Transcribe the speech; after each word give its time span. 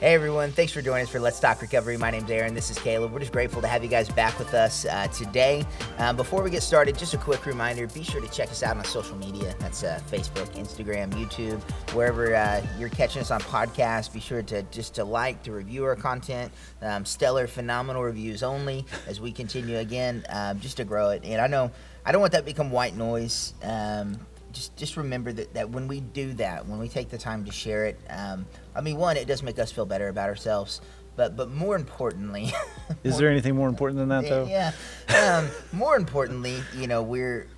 Hey 0.00 0.14
everyone, 0.14 0.52
thanks 0.52 0.72
for 0.72 0.80
joining 0.80 1.06
us 1.06 1.08
for 1.10 1.18
Let's 1.18 1.40
Talk 1.40 1.60
Recovery. 1.60 1.96
My 1.96 2.12
name's 2.12 2.30
Aaron. 2.30 2.54
This 2.54 2.70
is 2.70 2.78
Caleb. 2.78 3.12
We're 3.12 3.18
just 3.18 3.32
grateful 3.32 3.60
to 3.62 3.66
have 3.66 3.82
you 3.82 3.88
guys 3.88 4.08
back 4.08 4.38
with 4.38 4.54
us 4.54 4.84
uh, 4.84 5.08
today. 5.08 5.64
Um, 5.98 6.14
before 6.14 6.40
we 6.40 6.50
get 6.50 6.62
started, 6.62 6.96
just 6.96 7.14
a 7.14 7.18
quick 7.18 7.44
reminder 7.46 7.88
be 7.88 8.04
sure 8.04 8.20
to 8.20 8.28
check 8.28 8.48
us 8.48 8.62
out 8.62 8.76
on 8.76 8.84
social 8.84 9.16
media. 9.16 9.56
That's 9.58 9.82
uh, 9.82 10.00
Facebook, 10.08 10.54
Instagram, 10.54 11.10
YouTube, 11.14 11.60
wherever 11.94 12.32
uh, 12.36 12.64
you're 12.78 12.90
catching 12.90 13.22
us 13.22 13.32
on 13.32 13.40
podcasts. 13.40 14.12
Be 14.12 14.20
sure 14.20 14.40
to 14.40 14.62
just 14.70 14.94
to 14.94 15.04
like, 15.04 15.42
to 15.42 15.50
review 15.50 15.84
our 15.84 15.96
content. 15.96 16.52
Um, 16.80 17.04
stellar, 17.04 17.48
phenomenal 17.48 18.04
reviews 18.04 18.44
only 18.44 18.86
as 19.08 19.20
we 19.20 19.32
continue 19.32 19.78
again 19.78 20.24
um, 20.28 20.60
just 20.60 20.76
to 20.76 20.84
grow 20.84 21.10
it. 21.10 21.24
And 21.24 21.40
I 21.40 21.48
know 21.48 21.72
I 22.06 22.12
don't 22.12 22.20
want 22.20 22.34
that 22.34 22.40
to 22.40 22.44
become 22.44 22.70
white 22.70 22.96
noise. 22.96 23.52
Um, 23.64 24.16
just 24.52 24.76
just 24.76 24.96
remember 24.96 25.32
that, 25.32 25.54
that 25.54 25.70
when 25.70 25.88
we 25.88 26.00
do 26.00 26.32
that, 26.34 26.66
when 26.66 26.78
we 26.78 26.88
take 26.88 27.08
the 27.08 27.18
time 27.18 27.44
to 27.44 27.52
share 27.52 27.86
it, 27.86 28.00
um, 28.10 28.46
I 28.74 28.80
mean, 28.80 28.96
one, 28.96 29.16
it 29.16 29.26
does 29.26 29.42
make 29.42 29.58
us 29.58 29.72
feel 29.72 29.86
better 29.86 30.08
about 30.08 30.28
ourselves, 30.28 30.80
but 31.16 31.36
but 31.36 31.50
more 31.50 31.76
importantly, 31.76 32.52
is 33.04 33.12
more, 33.12 33.20
there 33.20 33.30
anything 33.30 33.56
more 33.56 33.68
important 33.68 33.98
than 33.98 34.08
that 34.08 34.28
though? 34.28 34.46
Yeah. 34.46 34.72
Um, 35.08 35.48
more 35.72 35.96
importantly, 35.96 36.62
you 36.76 36.86
know, 36.86 37.02
we're 37.02 37.48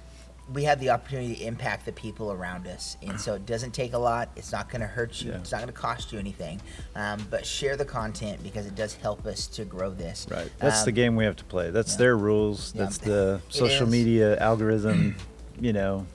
we 0.52 0.64
have 0.64 0.80
the 0.80 0.90
opportunity 0.90 1.36
to 1.36 1.44
impact 1.44 1.86
the 1.86 1.92
people 1.92 2.32
around 2.32 2.66
us, 2.66 2.96
and 3.02 3.20
so 3.20 3.34
it 3.34 3.46
doesn't 3.46 3.72
take 3.72 3.92
a 3.92 3.98
lot. 3.98 4.30
It's 4.36 4.52
not 4.52 4.68
going 4.68 4.80
to 4.80 4.86
hurt 4.86 5.22
you. 5.22 5.30
Yeah. 5.30 5.38
It's 5.38 5.52
not 5.52 5.58
going 5.58 5.72
to 5.72 5.78
cost 5.78 6.12
you 6.12 6.18
anything. 6.18 6.60
Um, 6.96 7.24
but 7.30 7.46
share 7.46 7.76
the 7.76 7.84
content 7.84 8.42
because 8.42 8.66
it 8.66 8.74
does 8.74 8.94
help 8.94 9.26
us 9.26 9.46
to 9.48 9.64
grow 9.64 9.90
this. 9.90 10.26
Right. 10.28 10.50
That's 10.58 10.80
um, 10.80 10.84
the 10.86 10.92
game 10.92 11.14
we 11.14 11.24
have 11.24 11.36
to 11.36 11.44
play. 11.44 11.70
That's 11.70 11.92
yeah. 11.92 11.98
their 11.98 12.16
rules. 12.16 12.72
That's 12.72 12.98
the 12.98 13.40
social 13.48 13.86
media 13.86 14.36
algorithm. 14.38 15.16
You 15.62 15.74
know, 15.74 16.06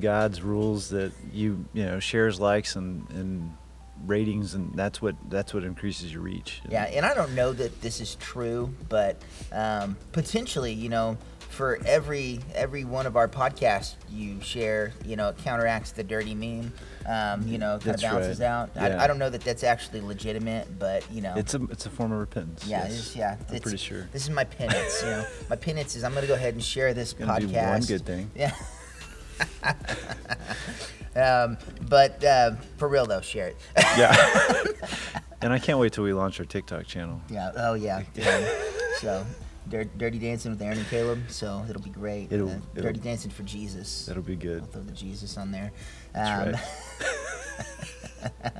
God's 0.00 0.42
rules 0.42 0.90
that 0.90 1.12
you 1.32 1.64
you 1.72 1.84
know 1.84 2.00
shares, 2.00 2.40
likes, 2.40 2.76
and 2.76 3.08
and 3.10 3.56
ratings, 4.06 4.54
and 4.54 4.74
that's 4.74 5.00
what 5.00 5.16
that's 5.28 5.54
what 5.54 5.64
increases 5.64 6.12
your 6.12 6.22
reach. 6.22 6.62
Yeah, 6.68 6.84
and 6.84 7.04
I 7.06 7.14
don't 7.14 7.34
know 7.34 7.52
that 7.52 7.80
this 7.80 8.00
is 8.00 8.14
true, 8.16 8.72
but 8.88 9.16
um, 9.52 9.96
potentially, 10.12 10.72
you 10.72 10.88
know, 10.88 11.16
for 11.48 11.78
every 11.84 12.40
every 12.54 12.84
one 12.84 13.06
of 13.06 13.16
our 13.16 13.28
podcasts 13.28 13.94
you 14.10 14.40
share, 14.40 14.92
you 15.04 15.16
know, 15.16 15.28
it 15.28 15.38
counteracts 15.38 15.92
the 15.92 16.02
dirty 16.02 16.34
meme. 16.34 16.72
Um, 17.04 17.46
you 17.48 17.58
know, 17.58 17.80
kind 17.80 17.96
of 17.96 18.00
balances 18.00 18.38
right. 18.38 18.46
out. 18.46 18.70
Yeah. 18.76 18.98
I, 18.98 19.04
I, 19.04 19.06
don't 19.08 19.18
know 19.18 19.28
that 19.28 19.40
that's 19.40 19.64
actually 19.64 20.02
legitimate, 20.02 20.78
but 20.78 21.04
you 21.10 21.20
know, 21.20 21.34
it's 21.36 21.52
a 21.52 21.62
it's 21.64 21.84
a 21.84 21.90
form 21.90 22.12
of 22.12 22.20
repentance. 22.20 22.64
Yeah, 22.64 22.84
yes. 22.84 22.92
it's, 22.92 23.16
yeah. 23.16 23.36
I'm 23.50 23.60
pretty 23.60 23.76
sure. 23.76 24.08
This 24.12 24.22
is 24.22 24.30
my 24.30 24.44
penance. 24.44 25.02
you 25.02 25.08
know, 25.08 25.26
my 25.50 25.56
penance 25.56 25.96
is 25.96 26.04
I'm 26.04 26.12
going 26.12 26.22
to 26.22 26.28
go 26.28 26.34
ahead 26.34 26.54
and 26.54 26.62
share 26.62 26.94
this 26.94 27.12
podcast. 27.12 27.70
one 27.70 27.80
good 27.82 28.06
thing. 28.06 28.30
Yeah. 28.36 28.54
Um, 31.16 31.58
but 31.88 32.22
uh, 32.24 32.52
for 32.76 32.88
real 32.88 33.06
though, 33.06 33.20
share 33.20 33.48
it. 33.48 33.56
yeah. 33.96 34.14
and 35.42 35.52
I 35.52 35.58
can't 35.58 35.78
wait 35.78 35.92
till 35.92 36.04
we 36.04 36.12
launch 36.12 36.40
our 36.40 36.46
TikTok 36.46 36.86
channel. 36.86 37.20
Yeah. 37.28 37.52
Oh 37.56 37.74
yeah. 37.74 38.02
yeah. 38.14 38.48
so. 38.98 39.26
Dirty 39.68 40.18
Dancing 40.18 40.50
with 40.50 40.60
Aaron 40.60 40.76
and 40.76 40.86
Caleb, 40.88 41.20
so 41.28 41.64
it'll 41.70 41.80
be 41.80 41.88
great. 41.88 42.30
It'll, 42.30 42.50
uh, 42.50 42.56
it'll 42.74 42.88
Dirty 42.88 43.00
Dancing 43.00 43.30
for 43.30 43.42
Jesus. 43.44 44.04
That'll 44.06 44.22
be 44.22 44.36
good. 44.36 44.60
I'll 44.60 44.66
throw 44.66 44.82
the 44.82 44.92
Jesus 44.92 45.38
on 45.38 45.50
there. 45.50 45.72
Um, 46.14 46.52
right. 46.52 46.56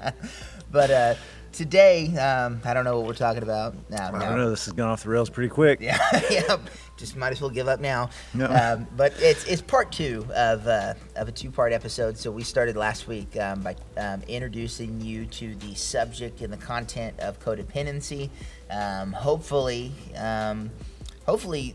but 0.70 0.90
uh, 0.90 1.14
today, 1.52 2.16
um, 2.16 2.60
I 2.64 2.74
don't 2.74 2.84
know 2.84 2.98
what 2.98 3.06
we're 3.06 3.14
talking 3.14 3.42
about. 3.42 3.74
I 3.92 4.10
don't 4.10 4.36
know. 4.36 4.50
This 4.50 4.64
has 4.64 4.74
gone 4.74 4.88
off 4.88 5.02
the 5.02 5.10
rails 5.10 5.30
pretty 5.30 5.50
quick. 5.50 5.80
Yeah, 5.80 5.98
yeah. 6.30 6.56
Just 6.96 7.16
might 7.16 7.32
as 7.32 7.40
well 7.40 7.50
give 7.50 7.68
up 7.68 7.80
now. 7.80 8.10
No. 8.34 8.46
Um, 8.46 8.86
but 8.96 9.14
it's 9.18 9.44
it's 9.44 9.62
part 9.62 9.92
two 9.92 10.26
of 10.34 10.66
uh, 10.66 10.94
of 11.16 11.28
a 11.28 11.32
two 11.32 11.50
part 11.50 11.72
episode. 11.72 12.16
So 12.16 12.30
we 12.30 12.42
started 12.42 12.76
last 12.76 13.06
week 13.06 13.36
um, 13.38 13.62
by 13.62 13.76
um, 13.96 14.22
introducing 14.28 15.00
you 15.00 15.26
to 15.26 15.54
the 15.56 15.74
subject 15.74 16.40
and 16.40 16.52
the 16.52 16.58
content 16.58 17.18
of 17.20 17.38
codependency. 17.40 18.30
Um, 18.70 19.12
hopefully, 19.12 19.92
um, 20.16 20.70
hopefully 21.26 21.74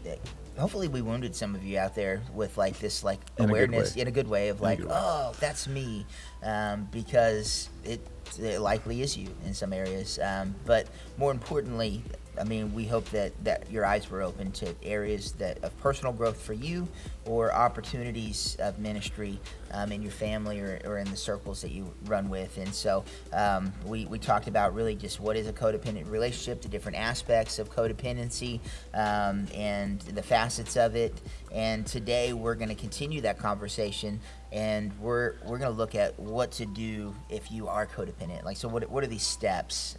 hopefully 0.57 0.87
we 0.87 1.01
wounded 1.01 1.35
some 1.35 1.55
of 1.55 1.63
you 1.63 1.77
out 1.77 1.95
there 1.95 2.21
with 2.33 2.57
like 2.57 2.79
this 2.79 3.03
like 3.03 3.19
in 3.37 3.49
awareness 3.49 3.95
a 3.95 4.01
in 4.01 4.07
a 4.07 4.11
good 4.11 4.27
way 4.27 4.49
of 4.49 4.61
like 4.61 4.79
oh 4.89 5.33
that's 5.39 5.67
me 5.67 6.05
um, 6.43 6.87
because 6.91 7.69
it, 7.83 7.99
it 8.39 8.59
likely 8.59 9.01
is 9.01 9.17
you 9.17 9.29
in 9.45 9.53
some 9.53 9.73
areas. 9.73 10.19
Um, 10.19 10.55
but 10.65 10.87
more 11.17 11.31
importantly 11.31 12.03
I 12.39 12.43
mean, 12.43 12.73
we 12.73 12.85
hope 12.85 13.05
that, 13.09 13.31
that 13.43 13.69
your 13.71 13.85
eyes 13.85 14.09
were 14.09 14.21
open 14.21 14.51
to 14.53 14.75
areas 14.83 15.33
that 15.33 15.63
of 15.63 15.77
personal 15.79 16.13
growth 16.13 16.41
for 16.41 16.53
you 16.53 16.87
or 17.25 17.53
opportunities 17.53 18.55
of 18.59 18.79
ministry 18.79 19.39
um, 19.71 19.91
in 19.91 20.01
your 20.01 20.11
family 20.11 20.59
or, 20.59 20.79
or 20.85 20.97
in 20.97 21.09
the 21.09 21.17
circles 21.17 21.61
that 21.61 21.71
you 21.71 21.93
run 22.05 22.29
with. 22.29 22.57
And 22.57 22.73
so 22.73 23.03
um, 23.33 23.73
we, 23.85 24.05
we 24.05 24.19
talked 24.19 24.47
about 24.47 24.73
really 24.73 24.95
just 24.95 25.19
what 25.19 25.35
is 25.35 25.47
a 25.47 25.53
codependent 25.53 26.09
relationship, 26.09 26.61
the 26.61 26.69
different 26.69 26.97
aspects 26.97 27.59
of 27.59 27.69
codependency, 27.69 28.59
um, 28.93 29.45
and 29.53 29.99
the 29.99 30.23
facets 30.23 30.77
of 30.77 30.95
it. 30.95 31.13
And 31.51 31.85
today 31.85 32.33
we're 32.33 32.55
going 32.55 32.69
to 32.69 32.75
continue 32.75 33.21
that 33.21 33.37
conversation 33.37 34.19
and 34.51 34.97
we're 34.99 35.35
we're 35.43 35.57
going 35.57 35.71
to 35.71 35.77
look 35.77 35.95
at 35.95 36.17
what 36.19 36.51
to 36.51 36.65
do 36.65 37.13
if 37.29 37.51
you 37.51 37.67
are 37.67 37.85
codependent. 37.85 38.43
Like, 38.43 38.57
so 38.57 38.67
what, 38.67 38.89
what 38.89 39.03
are 39.03 39.07
these 39.07 39.25
steps 39.25 39.95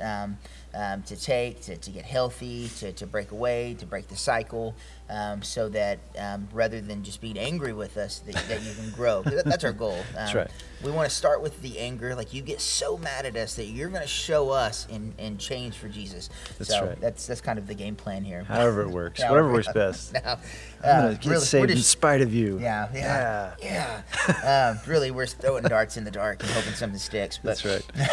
um, 0.75 1.03
to 1.05 1.17
take 1.17 1.61
to, 1.62 1.77
to 1.77 1.91
get 1.91 2.05
healthy, 2.05 2.69
to, 2.79 2.93
to 2.93 3.06
break 3.06 3.31
away, 3.33 3.75
to 3.79 3.87
break 3.87 4.09
the 4.09 4.17
cycle, 4.17 4.75
um, 5.11 5.43
so 5.43 5.69
that 5.71 5.99
um, 6.19 6.49
rather 6.53 6.81
than 6.81 7.03
just 7.03 7.21
being 7.21 7.39
angry 7.39 7.73
with 7.73 7.97
us, 7.97 8.19
that, 8.21 8.34
that 8.49 8.62
you 8.62 8.75
can 8.75 8.91
grow. 8.91 9.23
That's 9.23 9.65
our 9.65 9.73
goal. 9.73 9.99
that's 10.15 10.34
right. 10.34 10.47
Um, 10.47 10.53
we 10.84 10.91
want 10.91 11.09
to 11.09 11.15
start 11.15 11.43
with 11.43 11.61
the 11.62 11.79
anger. 11.79 12.15
Like, 12.15 12.34
you 12.34 12.43
get 12.43 12.61
so 12.61 12.97
mad 12.99 13.27
at 13.27 13.37
us 13.37 13.56
that 13.56 13.65
you're 13.65 13.89
going 13.89 14.03
to 14.03 14.09
show 14.09 14.51
us 14.51 14.87
and, 14.91 15.15
and 15.19 15.39
change 15.39 15.77
for 15.77 15.89
Jesus. 15.89 16.29
That's 16.59 16.71
so 16.71 16.87
right. 16.87 17.00
That's 17.00 17.27
that's 17.27 17.41
kind 17.41 17.59
of 17.59 17.67
the 17.67 17.75
game 17.75 17.97
plan 17.97 18.23
here. 18.25 18.45
However 18.45 18.83
it 18.83 18.91
works, 18.91 19.21
whatever 19.29 19.53
works 19.53 19.73
best. 19.73 20.15
Now, 20.25 20.39
I'm 20.85 21.03
gonna 21.03 21.09
uh, 21.09 21.15
get 21.15 21.27
really, 21.27 21.45
saved 21.45 21.69
just, 21.69 21.79
in 21.79 21.83
spite 21.83 22.21
of 22.21 22.33
you. 22.33 22.59
Yeah, 22.61 22.89
yeah, 22.95 23.55
yeah. 23.62 24.03
yeah. 24.29 24.71
um, 24.71 24.91
really, 24.91 25.11
we're 25.11 25.27
throwing 25.27 25.65
darts 25.65 25.97
in 25.97 26.05
the 26.05 26.11
dark 26.11 26.43
and 26.43 26.50
hoping 26.53 26.73
something 26.75 26.99
sticks. 26.99 27.39
But. 27.39 27.59
That's 27.59 27.65
right. 27.65 28.11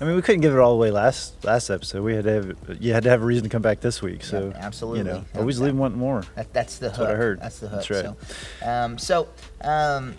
I 0.00 0.04
mean, 0.06 0.16
we 0.16 0.22
couldn't 0.22 0.40
give 0.40 0.54
it 0.54 0.58
all 0.58 0.72
away 0.72 0.90
last 0.90 1.44
last 1.44 1.68
episode. 1.68 2.02
We 2.02 2.14
had 2.14 2.24
to 2.24 2.32
have 2.32 2.56
you 2.80 2.94
had 2.94 3.02
to 3.02 3.10
have 3.10 3.20
a 3.20 3.24
reason 3.24 3.44
to 3.44 3.50
come 3.50 3.60
back 3.60 3.80
this 3.80 4.00
week. 4.00 4.24
So 4.24 4.48
yeah, 4.48 4.64
absolutely, 4.64 5.00
you 5.00 5.04
know, 5.04 5.24
always 5.34 5.60
leave 5.60 5.74
wanting 5.74 5.98
more. 5.98 6.24
That, 6.36 6.52
that's 6.54 6.78
the 6.78 6.86
that's 6.86 6.96
hook. 6.96 7.06
what 7.06 7.14
I 7.14 7.18
heard. 7.18 7.40
That's 7.40 7.58
the 7.58 7.68
hook. 7.68 7.86
That's 7.86 7.90
right. 7.90 8.16
So, 8.60 8.66
um, 8.66 8.98
so, 8.98 9.28
um, 9.60 10.14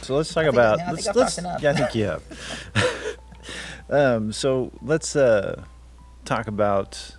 so 0.00 0.16
let's 0.16 0.32
talk 0.32 0.44
I 0.44 0.48
about. 0.48 0.78
Think, 0.78 0.92
let's, 0.92 1.36
let's 1.36 1.62
yeah, 1.62 1.70
I 1.72 1.74
think 1.74 1.94
you 1.94 2.04
have. 2.04 3.18
um, 3.90 4.32
so 4.32 4.72
let's 4.80 5.14
uh, 5.14 5.62
talk 6.24 6.46
about 6.46 7.16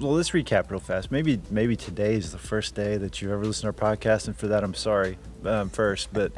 well, 0.00 0.14
let's 0.14 0.30
recap 0.30 0.72
real 0.72 0.80
fast. 0.80 1.12
Maybe 1.12 1.40
maybe 1.50 1.76
today 1.76 2.14
is 2.14 2.32
the 2.32 2.38
first 2.38 2.74
day 2.74 2.96
that 2.96 3.22
you've 3.22 3.30
ever 3.30 3.44
listened 3.44 3.72
to 3.72 3.84
our 3.84 3.94
podcast, 3.94 4.26
and 4.26 4.36
for 4.36 4.48
that 4.48 4.64
I'm 4.64 4.74
sorry 4.74 5.18
um, 5.46 5.68
first. 5.68 6.12
But 6.12 6.32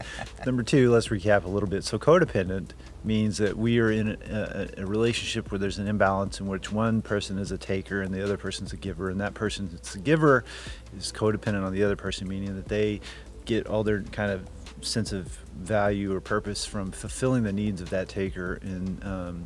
number 0.47 0.63
two, 0.63 0.91
let's 0.91 1.09
recap 1.09 1.45
a 1.45 1.49
little 1.49 1.69
bit. 1.69 1.85
So 1.85 1.99
codependent 1.99 2.71
means 3.05 3.39
that 3.39 3.57
we 3.57 3.79
are 3.79 3.91
in 3.91 4.17
a, 4.31 4.69
a, 4.79 4.87
relationship 4.87 5.51
where 5.51 5.59
there's 5.59 5.79
an 5.79 5.87
imbalance 5.87 6.41
in 6.41 6.47
which 6.47 6.73
one 6.73 7.03
person 7.03 7.39
is 7.39 7.53
a 7.53 7.59
taker 7.59 8.01
and 8.01 8.15
the 8.15 8.23
other 8.23 8.37
person's 8.37 8.73
a 8.73 8.77
giver, 8.77 9.11
and 9.11 9.21
that 9.21 9.35
person 9.35 9.69
that's 9.71 9.95
a 9.95 9.99
giver 9.99 10.45
is 10.97 11.13
codependent 11.13 11.65
on 11.65 11.73
the 11.73 11.83
other 11.83 11.97
person, 11.97 12.29
meaning 12.29 12.57
that 12.57 12.69
they 12.69 13.01
get 13.45 13.67
all 13.67 13.85
their 13.85 14.03
kind 14.05 14.31
of 14.31 14.49
sense 14.81 15.13
of 15.13 15.27
value 15.57 16.15
or 16.15 16.21
purpose 16.21 16.65
from 16.67 16.91
fulfilling 16.91 17.43
the 17.43 17.53
needs 17.53 17.81
of 17.81 17.91
that 17.91 18.09
taker 18.09 18.55
and 18.63 19.03
um, 19.05 19.45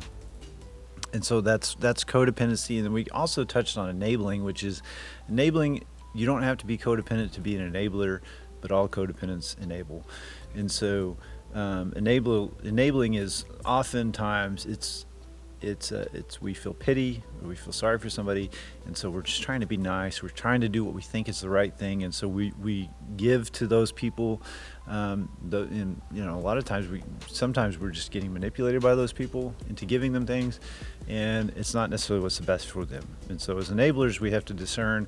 and 1.13 1.23
so 1.23 1.41
that's 1.41 1.75
that's 1.75 2.03
codependency 2.03 2.77
and 2.77 2.85
then 2.85 2.93
we 2.93 3.05
also 3.11 3.43
touched 3.43 3.77
on 3.77 3.89
enabling 3.89 4.43
which 4.43 4.63
is 4.63 4.81
enabling 5.27 5.83
you 6.13 6.25
don't 6.25 6.43
have 6.43 6.57
to 6.57 6.65
be 6.65 6.77
codependent 6.77 7.31
to 7.31 7.41
be 7.41 7.55
an 7.55 7.71
enabler 7.71 8.19
but 8.61 8.71
all 8.71 8.87
codependents 8.87 9.59
enable. 9.61 10.05
And 10.55 10.71
so 10.71 11.17
um, 11.53 11.93
enable 11.95 12.53
enabling 12.63 13.15
is 13.15 13.45
oftentimes 13.65 14.65
it's 14.65 15.05
it's 15.61 15.91
uh, 15.91 16.07
it's 16.13 16.41
we 16.41 16.53
feel 16.53 16.73
pity 16.73 17.21
we 17.41 17.55
feel 17.55 17.73
sorry 17.73 17.97
for 17.97 18.09
somebody 18.09 18.49
and 18.85 18.95
so 18.95 19.09
we're 19.09 19.21
just 19.21 19.41
trying 19.41 19.59
to 19.59 19.65
be 19.65 19.75
nice 19.75 20.23
we're 20.23 20.29
trying 20.29 20.61
to 20.61 20.69
do 20.69 20.85
what 20.85 20.93
we 20.93 21.01
think 21.01 21.27
is 21.27 21.41
the 21.41 21.49
right 21.49 21.73
thing 21.77 22.03
and 22.03 22.13
so 22.13 22.27
we 22.27 22.53
we 22.61 22.89
give 23.17 23.51
to 23.51 23.67
those 23.67 23.91
people 23.91 24.41
um, 24.87 25.29
the, 25.49 25.63
and 25.63 26.01
you 26.11 26.23
know 26.23 26.35
a 26.35 26.39
lot 26.39 26.57
of 26.57 26.65
times 26.65 26.87
we 26.87 27.03
sometimes 27.27 27.77
we're 27.77 27.89
just 27.89 28.11
getting 28.11 28.31
manipulated 28.33 28.81
by 28.81 28.95
those 28.95 29.11
people 29.11 29.53
into 29.67 29.85
giving 29.85 30.13
them 30.13 30.25
things 30.25 30.59
and 31.07 31.51
it's 31.55 31.73
not 31.73 31.89
necessarily 31.89 32.23
what's 32.23 32.37
the 32.37 32.45
best 32.45 32.67
for 32.69 32.85
them. 32.85 33.03
And 33.29 33.41
so 33.41 33.57
as 33.57 33.69
enablers 33.69 34.19
we 34.19 34.31
have 34.31 34.45
to 34.45 34.53
discern 34.53 35.07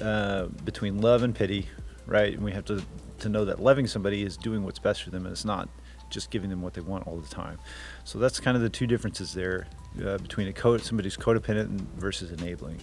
uh, 0.00 0.46
between 0.64 1.00
love 1.00 1.22
and 1.22 1.34
pity 1.34 1.68
right 2.06 2.34
and 2.34 2.44
we 2.44 2.52
have 2.52 2.64
to 2.64 2.82
to 3.18 3.28
know 3.28 3.44
that 3.44 3.60
loving 3.60 3.86
somebody 3.86 4.22
is 4.22 4.36
doing 4.36 4.62
what's 4.64 4.78
best 4.78 5.02
for 5.02 5.10
them 5.10 5.24
and 5.24 5.32
it's 5.32 5.44
not 5.44 5.68
just 6.08 6.30
giving 6.30 6.50
them 6.50 6.62
what 6.62 6.74
they 6.74 6.80
want 6.80 7.06
all 7.06 7.16
the 7.16 7.28
time 7.28 7.58
so 8.04 8.18
that's 8.18 8.38
kind 8.38 8.56
of 8.56 8.62
the 8.62 8.68
two 8.68 8.86
differences 8.86 9.34
there 9.34 9.66
uh, 10.04 10.18
between 10.18 10.46
a 10.46 10.52
code 10.52 10.80
somebody 10.82 11.06
who's 11.06 11.16
codependent 11.16 11.80
versus 11.96 12.30
enabling 12.30 12.78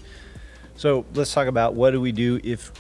so 0.76 1.06
let's 1.14 1.34
talk 1.34 1.48
about 1.48 1.74
what 1.76 1.92
do 1.92 2.02
we 2.02 2.12
do 2.12 2.40
if 2.44 2.72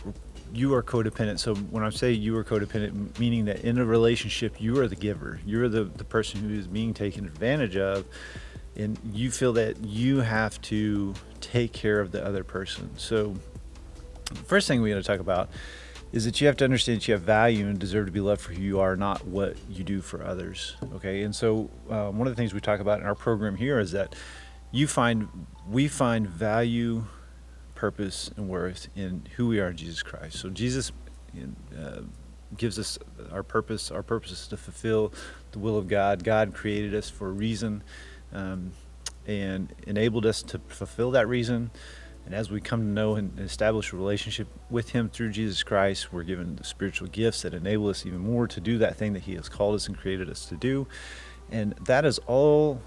you 0.53 0.73
are 0.75 0.83
codependent. 0.83 1.39
So 1.39 1.55
when 1.55 1.83
I 1.83 1.89
say 1.89 2.11
you 2.11 2.37
are 2.37 2.43
codependent, 2.43 3.17
meaning 3.19 3.45
that 3.45 3.61
in 3.61 3.79
a 3.79 3.85
relationship 3.85 4.61
you 4.61 4.79
are 4.79 4.87
the 4.87 4.95
giver, 4.95 5.39
you're 5.45 5.67
the, 5.67 5.85
the 5.85 6.03
person 6.03 6.41
who 6.41 6.55
is 6.55 6.67
being 6.67 6.93
taken 6.93 7.25
advantage 7.25 7.75
of. 7.75 8.05
and 8.75 8.97
you 9.11 9.31
feel 9.31 9.53
that 9.53 9.83
you 9.83 10.21
have 10.21 10.61
to 10.63 11.13
take 11.41 11.73
care 11.73 11.99
of 11.99 12.11
the 12.11 12.25
other 12.25 12.43
person. 12.43 12.89
So, 12.97 13.35
first 14.45 14.67
thing 14.67 14.81
we're 14.81 14.93
going 14.93 15.01
to 15.01 15.07
talk 15.07 15.19
about 15.19 15.49
is 16.13 16.25
that 16.25 16.39
you 16.39 16.45
have 16.45 16.55
to 16.55 16.63
understand 16.63 17.01
that 17.01 17.07
you 17.07 17.13
have 17.15 17.23
value 17.23 17.65
and 17.67 17.79
deserve 17.79 18.05
to 18.05 18.11
be 18.11 18.21
loved 18.21 18.39
for 18.39 18.53
who 18.53 18.61
you 18.61 18.79
are, 18.79 18.95
not 18.95 19.25
what 19.25 19.57
you 19.67 19.83
do 19.83 19.99
for 19.99 20.23
others. 20.23 20.77
Okay, 20.93 21.23
and 21.23 21.35
so 21.35 21.71
uh, 21.89 22.09
one 22.09 22.27
of 22.27 22.31
the 22.31 22.39
things 22.39 22.53
we 22.53 22.61
talk 22.61 22.79
about 22.79 22.99
in 22.99 23.05
our 23.05 23.15
program 23.15 23.55
here 23.55 23.79
is 23.79 23.91
that 23.91 24.15
you 24.71 24.87
find 24.87 25.27
we 25.67 25.87
find 25.87 26.27
value, 26.27 27.05
purpose, 27.73 28.29
and 28.37 28.47
worth 28.47 28.87
in 28.95 29.23
who 29.35 29.47
we 29.47 29.59
are 29.59 29.69
in 29.69 29.77
Jesus 29.77 30.03
Christ. 30.03 30.37
So 30.37 30.49
Jesus 30.49 30.91
uh, 31.75 32.01
gives 32.57 32.77
us 32.77 32.99
our 33.31 33.41
purpose. 33.41 33.89
Our 33.89 34.03
purpose 34.03 34.31
is 34.31 34.47
to 34.49 34.57
fulfill 34.57 35.13
the 35.51 35.59
will 35.59 35.77
of 35.77 35.87
God. 35.87 36.23
God 36.23 36.53
created 36.53 36.93
us 36.93 37.09
for 37.09 37.27
a 37.29 37.31
reason 37.31 37.83
um, 38.31 38.71
and 39.25 39.73
enabled 39.87 40.27
us 40.27 40.43
to 40.43 40.59
fulfill 40.67 41.09
that 41.11 41.27
reason. 41.27 41.71
And 42.25 42.33
as 42.33 42.49
we 42.49 42.61
come 42.61 42.79
to 42.81 42.87
know 42.87 43.15
and 43.15 43.37
establish 43.39 43.91
a 43.91 43.97
relationship 43.97 44.47
with 44.69 44.91
Him 44.91 45.09
through 45.09 45.31
Jesus 45.31 45.61
Christ, 45.61 46.13
we're 46.13 46.23
given 46.23 46.55
the 46.55 46.63
spiritual 46.63 47.07
gifts 47.07 47.41
that 47.41 47.53
enable 47.53 47.89
us 47.89 48.05
even 48.05 48.19
more 48.19 48.47
to 48.47 48.61
do 48.61 48.77
that 48.77 48.95
thing 48.95 49.13
that 49.13 49.23
He 49.23 49.35
has 49.35 49.49
called 49.49 49.75
us 49.75 49.87
and 49.87 49.97
created 49.97 50.29
us 50.29 50.45
to 50.45 50.55
do. 50.55 50.87
And 51.51 51.73
that 51.85 52.05
is 52.05 52.19
all, 52.19 52.81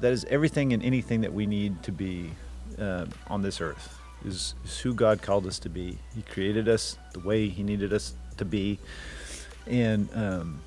that 0.00 0.12
is 0.12 0.26
everything 0.26 0.72
and 0.72 0.82
anything 0.82 1.22
that 1.22 1.32
we 1.32 1.46
need 1.46 1.82
to 1.84 1.92
be 1.92 2.32
uh, 2.78 3.06
on 3.28 3.40
this 3.42 3.60
earth, 3.60 3.98
is, 4.24 4.54
is 4.64 4.78
who 4.80 4.92
God 4.92 5.22
called 5.22 5.46
us 5.46 5.58
to 5.60 5.70
be. 5.70 5.98
He 6.14 6.22
created 6.22 6.68
us 6.68 6.98
the 7.12 7.20
way 7.20 7.48
He 7.48 7.62
needed 7.62 7.94
us 7.94 8.14
to 8.36 8.44
be. 8.44 8.78
And 9.66 10.08
um, 10.14 10.60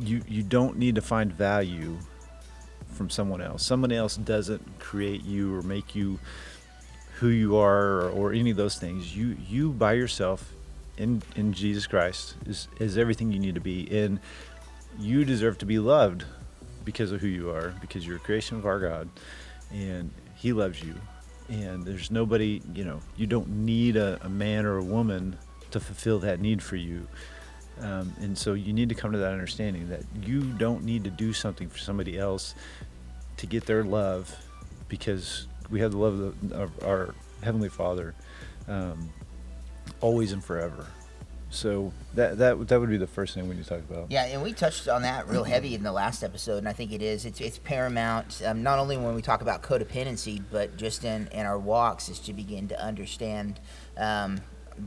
you, 0.00 0.22
you 0.28 0.44
don't 0.44 0.78
need 0.78 0.94
to 0.94 1.02
find 1.02 1.32
value 1.32 1.98
from 2.92 3.10
someone 3.10 3.40
else. 3.40 3.64
Someone 3.64 3.92
else 3.92 4.16
doesn't 4.16 4.78
create 4.78 5.24
you 5.24 5.54
or 5.54 5.62
make 5.62 5.94
you 5.94 6.18
who 7.20 7.28
you 7.28 7.56
are 7.58 8.08
or, 8.08 8.32
any 8.32 8.50
of 8.50 8.56
those 8.56 8.78
things. 8.78 9.14
You 9.14 9.36
you 9.46 9.72
by 9.72 9.92
yourself 9.92 10.52
in 10.96 11.22
in 11.36 11.52
Jesus 11.52 11.86
Christ 11.86 12.34
is 12.46 12.66
is 12.78 12.96
everything 12.96 13.30
you 13.30 13.38
need 13.38 13.54
to 13.54 13.60
be. 13.60 13.86
And 13.90 14.20
you 14.98 15.24
deserve 15.24 15.58
to 15.58 15.66
be 15.66 15.78
loved 15.78 16.24
because 16.84 17.12
of 17.12 17.20
who 17.20 17.28
you 17.28 17.50
are, 17.50 17.74
because 17.80 18.06
you're 18.06 18.16
a 18.16 18.20
creation 18.20 18.56
of 18.56 18.66
our 18.66 18.80
God, 18.80 19.08
and 19.70 20.10
He 20.34 20.52
loves 20.52 20.82
you. 20.82 20.94
And 21.48 21.84
there's 21.84 22.10
nobody, 22.10 22.62
you 22.74 22.84
know, 22.84 23.00
you 23.16 23.26
don't 23.26 23.48
need 23.48 23.96
a, 23.96 24.18
a 24.22 24.28
man 24.28 24.64
or 24.64 24.78
a 24.78 24.84
woman 24.84 25.36
to 25.72 25.80
fulfill 25.80 26.20
that 26.20 26.40
need 26.40 26.62
for 26.62 26.76
you. 26.76 27.06
Um, 27.80 28.12
and 28.20 28.36
so 28.36 28.54
you 28.54 28.72
need 28.72 28.88
to 28.90 28.94
come 28.94 29.12
to 29.12 29.18
that 29.18 29.32
understanding 29.32 29.88
that 29.88 30.02
you 30.22 30.42
don't 30.42 30.84
need 30.84 31.04
to 31.04 31.10
do 31.10 31.32
something 31.32 31.68
for 31.68 31.78
somebody 31.78 32.18
else 32.18 32.54
to 33.38 33.46
get 33.46 33.66
their 33.66 33.82
love 33.82 34.36
because 34.88 35.46
we 35.70 35.80
have 35.80 35.92
the 35.92 35.98
love 35.98 36.18
of, 36.18 36.48
the, 36.48 36.56
of 36.56 36.84
our 36.84 37.14
Heavenly 37.42 37.68
Father 37.68 38.14
um, 38.68 39.10
always 40.00 40.32
and 40.32 40.44
forever. 40.44 40.86
So 41.52 41.92
that 42.14 42.38
that 42.38 42.68
that 42.68 42.78
would 42.78 42.90
be 42.90 42.96
the 42.96 43.08
first 43.08 43.34
thing 43.34 43.48
we 43.48 43.56
need 43.56 43.64
to 43.64 43.68
talk 43.68 43.80
about. 43.90 44.10
Yeah, 44.10 44.24
and 44.26 44.40
we 44.40 44.52
touched 44.52 44.86
on 44.86 45.02
that 45.02 45.26
real 45.26 45.42
heavy 45.42 45.74
in 45.74 45.82
the 45.82 45.90
last 45.90 46.22
episode, 46.22 46.58
and 46.58 46.68
I 46.68 46.72
think 46.72 46.92
it 46.92 47.02
is 47.02 47.24
it's 47.24 47.40
it's 47.40 47.58
paramount. 47.58 48.40
Um, 48.44 48.62
not 48.62 48.78
only 48.78 48.96
when 48.96 49.16
we 49.16 49.22
talk 49.22 49.42
about 49.42 49.60
codependency, 49.60 50.40
but 50.52 50.76
just 50.76 51.04
in 51.04 51.26
in 51.32 51.46
our 51.46 51.58
walks, 51.58 52.08
is 52.08 52.20
to 52.20 52.32
begin 52.32 52.68
to 52.68 52.80
understand. 52.80 53.58
Um, 53.96 54.40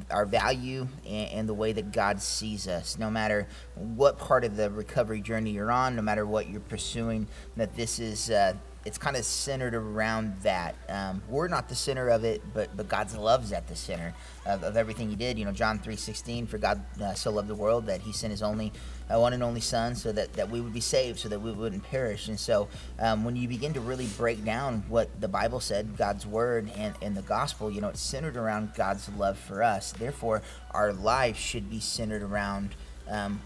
our 0.10 0.26
value 0.26 0.88
and, 1.06 1.30
and, 1.30 1.50
the 1.50 1.54
way 1.54 1.72
that 1.72 1.92
God 1.92 2.20
sees 2.20 2.68
us, 2.68 2.98
no 2.98 3.12
matter 3.12 3.48
what 3.76 4.18
part 4.18 4.44
of 4.44 4.56
the 4.56 4.72
recovery 4.72 5.22
journey 5.22 5.52
you're 5.52 5.72
on, 5.72 5.96
no 5.96 6.02
matter 6.02 6.26
what 6.26 6.50
you're 6.50 6.62
pursuing, 6.62 7.28
that 7.58 7.76
this 7.76 8.00
is 8.00 8.32
uh, 8.32 8.54
it's 8.86 8.98
kind 8.98 9.16
of 9.16 9.24
centered 9.24 9.74
around 9.74 10.42
that. 10.42 10.76
Um, 10.90 11.22
we're 11.30 11.48
not 11.48 11.70
the 11.70 11.76
center 11.76 12.10
of 12.10 12.24
it, 12.24 12.42
but 12.54 12.76
but 12.76 12.90
God's 12.90 13.16
love 13.16 13.44
is 13.44 13.54
at 13.54 13.68
the 13.68 13.76
center 13.76 14.14
of, 14.46 14.64
of 14.64 14.76
everything 14.76 15.10
He 15.10 15.16
did. 15.16 15.40
You 15.40 15.46
know, 15.46 15.52
John 15.52 15.80
three 15.80 15.96
sixteen, 15.96 16.48
for 16.48 16.58
God 16.58 16.84
uh, 17.02 17.14
so 17.14 17.32
loved 17.32 17.48
the 17.48 17.56
world 17.56 17.86
that 17.86 18.02
He 18.02 18.12
sent 18.12 18.32
His 18.32 18.44
only 18.44 18.72
uh, 19.10 19.20
one 19.20 19.34
and 19.34 19.44
only 19.44 19.62
Son, 19.62 19.96
so 19.96 20.12
that 20.12 20.34
that 20.34 20.50
we 20.50 20.60
would 20.60 20.74
be 20.74 20.82
saved, 20.82 21.20
so 21.20 21.30
that 21.30 21.40
we 21.40 21.52
wouldn't 21.52 21.84
perish. 21.84 22.28
And 22.28 22.40
so, 22.40 22.68
um, 23.00 23.24
when 23.24 23.36
you 23.36 23.48
begin 23.48 23.74
to 23.74 23.82
really 23.82 24.08
break 24.18 24.44
down 24.44 24.84
what 24.90 25.10
the 25.22 25.28
Bible 25.28 25.60
said, 25.60 25.98
God's 25.98 26.26
word 26.26 26.70
and 26.76 26.96
and 27.02 27.16
the 27.16 27.22
gospel, 27.22 27.72
you 27.72 27.82
know, 27.82 27.90
it's 27.90 28.02
centered 28.02 28.38
around 28.38 28.74
God's 28.76 29.08
love 29.18 29.38
for 29.38 29.64
us. 29.64 29.94
Therefore, 29.94 30.42
our 30.72 30.92
life 30.92 31.38
should 31.38 31.70
be 31.70 31.80
centered 31.80 32.24
around. 32.24 32.76
Um, 33.10 33.42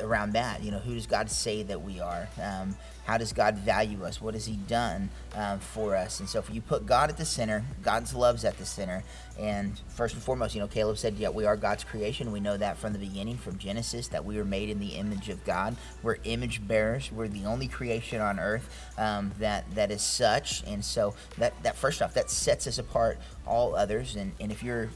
around 0.00 0.32
that, 0.32 0.62
you 0.62 0.70
know, 0.70 0.78
who 0.78 0.94
does 0.94 1.06
God 1.06 1.30
say 1.30 1.62
that 1.64 1.82
we 1.82 2.00
are? 2.00 2.28
Um, 2.40 2.76
how 3.10 3.18
does 3.18 3.32
God 3.32 3.56
value 3.58 4.04
us? 4.04 4.20
What 4.20 4.34
has 4.34 4.46
He 4.46 4.54
done 4.54 5.10
um, 5.34 5.58
for 5.58 5.96
us? 5.96 6.20
And 6.20 6.28
so, 6.28 6.38
if 6.38 6.48
you 6.48 6.60
put 6.60 6.86
God 6.86 7.10
at 7.10 7.16
the 7.16 7.24
center, 7.24 7.64
God's 7.82 8.14
love's 8.14 8.44
at 8.44 8.56
the 8.56 8.64
center. 8.64 9.02
And 9.36 9.80
first 9.88 10.14
and 10.14 10.22
foremost, 10.22 10.54
you 10.54 10.60
know, 10.60 10.68
Caleb 10.68 10.96
said, 10.96 11.16
"Yeah, 11.16 11.30
we 11.30 11.44
are 11.44 11.56
God's 11.56 11.82
creation. 11.82 12.30
We 12.30 12.38
know 12.38 12.56
that 12.56 12.76
from 12.76 12.92
the 12.92 13.00
beginning, 13.00 13.36
from 13.36 13.58
Genesis, 13.58 14.06
that 14.08 14.24
we 14.24 14.36
were 14.36 14.44
made 14.44 14.68
in 14.68 14.78
the 14.78 14.90
image 14.90 15.28
of 15.28 15.44
God. 15.44 15.76
We're 16.04 16.18
image 16.22 16.66
bearers. 16.66 17.10
We're 17.10 17.26
the 17.26 17.46
only 17.46 17.66
creation 17.66 18.20
on 18.20 18.38
earth 18.38 18.68
um, 18.96 19.32
that 19.40 19.64
that 19.74 19.90
is 19.90 20.02
such. 20.02 20.62
And 20.64 20.84
so, 20.84 21.14
that 21.38 21.60
that 21.64 21.76
first 21.76 22.02
off, 22.02 22.14
that 22.14 22.30
sets 22.30 22.68
us 22.68 22.78
apart 22.78 23.18
all 23.44 23.74
others. 23.74 24.14
And 24.14 24.32
and 24.38 24.52
if 24.52 24.62
you're 24.62 24.88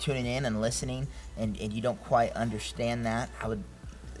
tuning 0.00 0.26
in 0.26 0.46
and 0.46 0.60
listening, 0.60 1.06
and 1.36 1.56
and 1.60 1.72
you 1.72 1.80
don't 1.80 2.02
quite 2.02 2.32
understand 2.32 3.06
that, 3.06 3.30
I 3.40 3.46
would 3.46 3.62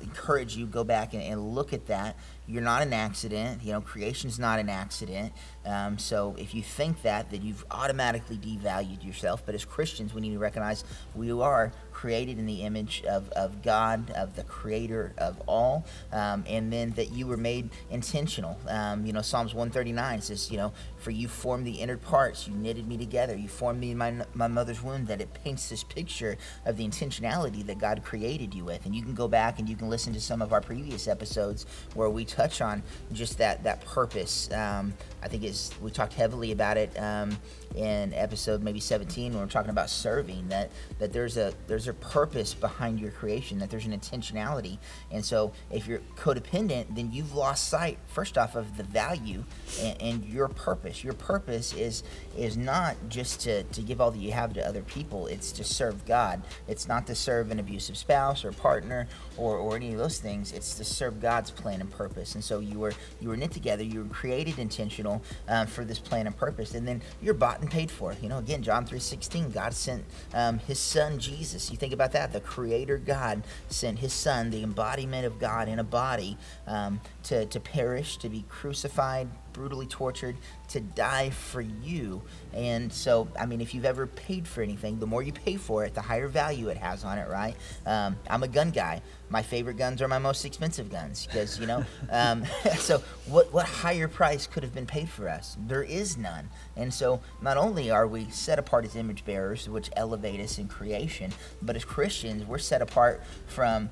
encourage 0.02 0.56
you 0.56 0.66
go 0.66 0.84
back 0.84 1.14
and, 1.14 1.22
and 1.22 1.54
look 1.54 1.72
at 1.72 1.86
that 1.86 2.16
you're 2.46 2.62
not 2.62 2.82
an 2.82 2.92
accident. 2.92 3.62
You 3.62 3.72
know, 3.72 3.80
creation's 3.80 4.38
not 4.38 4.58
an 4.58 4.68
accident. 4.68 5.32
Um, 5.64 5.98
so 5.98 6.34
if 6.38 6.54
you 6.54 6.62
think 6.62 7.02
that, 7.02 7.30
then 7.30 7.42
you've 7.42 7.64
automatically 7.70 8.36
devalued 8.36 9.04
yourself. 9.04 9.42
But 9.46 9.54
as 9.54 9.64
Christians, 9.64 10.12
we 10.12 10.20
need 10.20 10.32
to 10.32 10.38
recognize 10.38 10.84
we 11.14 11.30
are 11.32 11.72
created 12.02 12.36
in 12.36 12.46
the 12.46 12.62
image 12.62 13.04
of, 13.04 13.28
of 13.30 13.62
God, 13.62 14.10
of 14.16 14.34
the 14.34 14.42
creator 14.42 15.12
of 15.18 15.40
all, 15.46 15.86
um, 16.10 16.42
and 16.48 16.72
then 16.72 16.90
that 16.94 17.12
you 17.12 17.28
were 17.28 17.36
made 17.36 17.70
intentional. 17.92 18.58
Um, 18.66 19.06
you 19.06 19.12
know, 19.12 19.22
Psalms 19.22 19.54
139 19.54 20.20
says, 20.20 20.50
you 20.50 20.56
know, 20.56 20.72
for 20.98 21.12
you 21.12 21.28
formed 21.28 21.64
the 21.64 21.74
inner 21.74 21.96
parts, 21.96 22.48
you 22.48 22.54
knitted 22.54 22.88
me 22.88 22.96
together, 22.96 23.36
you 23.36 23.46
formed 23.46 23.78
me 23.78 23.92
in 23.92 23.98
my, 23.98 24.12
my 24.34 24.48
mother's 24.48 24.82
womb, 24.82 25.04
that 25.06 25.20
it 25.20 25.32
paints 25.44 25.68
this 25.68 25.84
picture 25.84 26.36
of 26.66 26.76
the 26.76 26.84
intentionality 26.84 27.64
that 27.66 27.78
God 27.78 28.02
created 28.02 28.52
you 28.52 28.64
with. 28.64 28.84
And 28.84 28.96
you 28.96 29.02
can 29.02 29.14
go 29.14 29.28
back 29.28 29.60
and 29.60 29.68
you 29.68 29.76
can 29.76 29.88
listen 29.88 30.12
to 30.14 30.20
some 30.20 30.42
of 30.42 30.52
our 30.52 30.60
previous 30.60 31.06
episodes 31.06 31.66
where 31.94 32.10
we 32.10 32.24
touch 32.24 32.60
on 32.60 32.82
just 33.12 33.38
that, 33.38 33.62
that 33.62 33.84
purpose. 33.84 34.50
Um, 34.50 34.92
I 35.22 35.28
think 35.28 35.44
it's, 35.44 35.70
we 35.80 35.92
talked 35.92 36.14
heavily 36.14 36.50
about 36.50 36.76
it 36.76 36.98
um, 36.98 37.38
in 37.74 38.12
episode 38.14 38.62
maybe 38.62 38.80
17 38.80 39.32
when 39.32 39.40
we're 39.42 39.48
talking 39.48 39.70
about 39.70 39.90
serving 39.90 40.48
that 40.48 40.70
that 40.98 41.12
there's 41.12 41.36
a 41.36 41.52
there's 41.66 41.88
a 41.88 41.94
purpose 41.94 42.54
behind 42.54 43.00
your 43.00 43.10
creation 43.10 43.58
that 43.58 43.70
there's 43.70 43.86
an 43.86 43.98
intentionality. 43.98 44.78
And 45.10 45.24
so 45.24 45.52
if 45.70 45.86
you're 45.86 46.00
codependent 46.16 46.94
then 46.94 47.10
you've 47.12 47.34
lost 47.34 47.68
sight 47.68 47.98
first 48.06 48.36
off 48.38 48.54
of 48.54 48.76
the 48.76 48.84
value 48.84 49.44
and, 49.80 50.02
and 50.02 50.24
your 50.24 50.48
purpose. 50.48 51.02
Your 51.04 51.14
purpose 51.14 51.72
is 51.74 52.02
is 52.36 52.56
not 52.56 52.96
just 53.08 53.40
to, 53.40 53.62
to 53.64 53.82
give 53.82 54.00
all 54.00 54.10
that 54.10 54.18
you 54.18 54.32
have 54.32 54.52
to 54.52 54.66
other 54.66 54.82
people 54.82 55.26
it's 55.26 55.52
to 55.52 55.64
serve 55.64 56.04
god 56.06 56.42
it's 56.68 56.88
not 56.88 57.06
to 57.06 57.14
serve 57.14 57.50
an 57.50 57.58
abusive 57.58 57.96
spouse 57.96 58.44
or 58.44 58.52
partner 58.52 59.06
or, 59.36 59.56
or 59.56 59.76
any 59.76 59.92
of 59.92 59.98
those 59.98 60.18
things 60.18 60.52
it's 60.52 60.74
to 60.74 60.84
serve 60.84 61.20
god's 61.20 61.50
plan 61.50 61.80
and 61.80 61.90
purpose 61.90 62.34
and 62.34 62.44
so 62.44 62.58
you 62.58 62.78
were 62.78 62.92
you 63.20 63.28
were 63.28 63.36
knit 63.36 63.50
together 63.50 63.82
you 63.82 64.02
were 64.02 64.08
created 64.10 64.58
intentional 64.58 65.22
um, 65.48 65.66
for 65.66 65.84
this 65.84 65.98
plan 65.98 66.26
and 66.26 66.36
purpose 66.36 66.74
and 66.74 66.86
then 66.86 67.00
you're 67.20 67.34
bought 67.34 67.60
and 67.60 67.70
paid 67.70 67.90
for. 67.90 68.14
You 68.20 68.28
know, 68.28 68.38
again, 68.38 68.62
John 68.62 68.86
3.16, 68.86 69.52
God 69.52 69.72
sent 69.74 70.04
um, 70.34 70.58
his 70.58 70.78
son 70.78 71.18
Jesus. 71.18 71.70
You 71.70 71.76
think 71.76 71.92
about 71.92 72.12
that. 72.12 72.32
The 72.32 72.40
creator 72.40 72.98
God 72.98 73.42
sent 73.68 73.98
his 73.98 74.12
son, 74.12 74.50
the 74.50 74.62
embodiment 74.62 75.26
of 75.26 75.38
God 75.38 75.68
in 75.68 75.78
a 75.78 75.84
body, 75.84 76.36
um, 76.66 77.00
to, 77.24 77.46
to 77.46 77.60
perish, 77.60 78.16
to 78.18 78.28
be 78.28 78.44
crucified, 78.48 79.28
brutally 79.52 79.86
tortured, 79.86 80.36
to 80.68 80.80
die 80.80 81.30
for 81.30 81.60
you. 81.60 82.22
And 82.52 82.92
so, 82.92 83.28
I 83.38 83.46
mean, 83.46 83.60
if 83.60 83.74
you've 83.74 83.84
ever 83.84 84.06
paid 84.06 84.46
for 84.48 84.62
anything, 84.62 84.98
the 84.98 85.06
more 85.06 85.22
you 85.22 85.32
pay 85.32 85.56
for 85.56 85.84
it, 85.84 85.94
the 85.94 86.00
higher 86.00 86.28
value 86.28 86.68
it 86.68 86.76
has 86.76 87.04
on 87.04 87.18
it, 87.18 87.28
right? 87.28 87.54
Um, 87.86 88.16
I'm 88.28 88.42
a 88.42 88.48
gun 88.48 88.70
guy. 88.70 89.02
My 89.28 89.42
favorite 89.42 89.76
guns 89.76 90.02
are 90.02 90.08
my 90.08 90.18
most 90.18 90.44
expensive 90.44 90.90
guns 90.90 91.26
because, 91.26 91.58
you 91.58 91.66
know, 91.66 91.84
um, 92.10 92.44
so 92.78 93.02
what, 93.26 93.52
what 93.52 93.66
higher 93.66 94.08
price 94.08 94.46
could 94.46 94.62
have 94.62 94.74
been 94.74 94.86
paid 94.86 95.08
for 95.08 95.28
us? 95.28 95.56
There 95.66 95.82
is 95.82 96.16
none. 96.16 96.48
And 96.76 96.92
so, 96.92 97.20
not 97.40 97.56
only 97.56 97.90
are 97.90 98.06
we 98.06 98.28
set 98.30 98.58
apart 98.58 98.84
as 98.84 98.96
image 98.96 99.24
bearers, 99.24 99.68
which 99.68 99.90
elevate 99.96 100.40
us 100.40 100.58
in 100.58 100.68
creation, 100.68 101.32
but 101.60 101.76
as 101.76 101.84
Christians, 101.84 102.44
we're 102.44 102.58
set 102.58 102.82
apart 102.82 103.22
from 103.46 103.88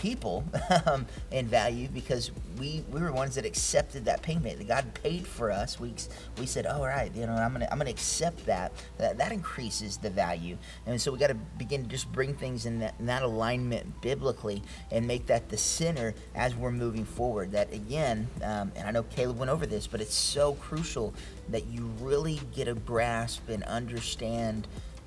people 0.00 0.44
um, 0.86 1.06
in 1.30 1.46
value 1.46 1.88
because 1.88 2.30
we 2.58 2.84
we 2.90 3.00
were 3.00 3.12
ones 3.12 3.34
that 3.34 3.44
accepted 3.44 4.04
that 4.04 4.22
payment. 4.22 4.58
That 4.58 4.68
God 4.68 4.94
paid 4.94 5.26
for 5.26 5.50
us. 5.50 5.78
We 5.80 5.94
we 6.38 6.46
said, 6.46 6.66
all 6.66 6.86
right, 6.86 7.14
you 7.14 7.26
know, 7.26 7.32
I'm 7.32 7.52
gonna 7.52 7.68
I'm 7.70 7.78
gonna 7.78 7.90
accept 7.90 8.46
that. 8.46 8.72
That, 8.98 9.18
that 9.18 9.32
increases 9.32 9.96
the 9.96 10.10
value, 10.10 10.56
and 10.86 11.00
so 11.00 11.12
we 11.12 11.18
got 11.18 11.28
to 11.28 11.34
begin 11.34 11.82
to 11.82 11.88
just 11.88 12.10
bring 12.12 12.34
things 12.34 12.66
in 12.66 12.80
that, 12.80 12.94
in 12.98 13.06
that 13.06 13.22
alignment 13.22 14.00
biblically 14.00 14.62
and 14.90 15.06
make 15.06 15.26
that 15.26 15.48
the 15.48 15.56
center 15.56 16.14
as 16.34 16.54
we're 16.54 16.72
moving 16.72 17.04
forward. 17.04 17.52
That 17.52 17.72
again, 17.72 18.28
um, 18.42 18.72
and 18.76 18.86
I 18.86 18.90
know 18.90 19.02
Caleb 19.04 19.38
went 19.38 19.50
over 19.50 19.66
this, 19.66 19.86
but 19.86 20.00
it's 20.00 20.14
so 20.14 20.54
crucial 20.54 21.14
that 21.48 21.66
you 21.66 21.90
really 22.00 22.40
get 22.54 22.68
a 22.68 22.74
grasp 22.74 23.48
and 23.48 23.62
understand 23.64 24.66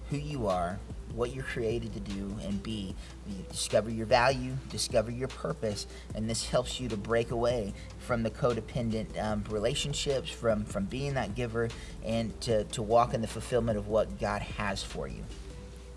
who 0.09 0.17
you 0.17 0.47
are, 0.47 0.77
what 1.15 1.33
you're 1.33 1.43
created 1.43 1.93
to 1.93 1.99
do 1.99 2.35
and 2.43 2.61
be. 2.61 2.95
You 3.27 3.35
discover 3.49 3.89
your 3.89 4.05
value, 4.05 4.53
discover 4.69 5.11
your 5.11 5.27
purpose, 5.27 5.87
and 6.15 6.29
this 6.29 6.47
helps 6.47 6.79
you 6.79 6.89
to 6.89 6.97
break 6.97 7.31
away 7.31 7.73
from 7.99 8.23
the 8.23 8.31
codependent 8.31 9.21
um, 9.21 9.43
relationships, 9.49 10.29
from, 10.29 10.65
from 10.65 10.85
being 10.85 11.13
that 11.13 11.35
giver, 11.35 11.69
and 12.05 12.39
to, 12.41 12.63
to 12.65 12.81
walk 12.81 13.13
in 13.13 13.21
the 13.21 13.27
fulfillment 13.27 13.77
of 13.77 13.87
what 13.87 14.19
God 14.19 14.41
has 14.41 14.83
for 14.83 15.07
you. 15.07 15.23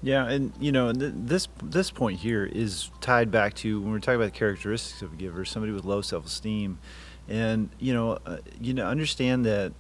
Yeah, 0.03 0.29
and 0.29 0.53
you 0.61 0.71
know, 0.71 0.93
th- 0.93 1.15
this 1.17 1.49
this 1.63 1.91
point 1.91 2.21
here 2.21 2.45
is 2.45 2.91
tied 3.01 3.31
back 3.31 3.55
to 3.55 3.81
when 3.81 3.91
we're 3.91 4.01
talking 4.01 4.17
about 4.17 4.33
the 4.35 4.39
characteristics 4.39 5.01
of 5.01 5.15
a 5.15 5.17
giver, 5.17 5.47
somebody 5.47 5.73
with 5.73 5.87
low 5.87 6.03
self-esteem, 6.03 6.79
and 7.27 7.71
you 7.79 7.95
know, 7.95 8.19
uh, 8.27 8.37
you 8.61 8.75
know, 8.75 8.87
understand 8.87 9.47
that 9.47 9.73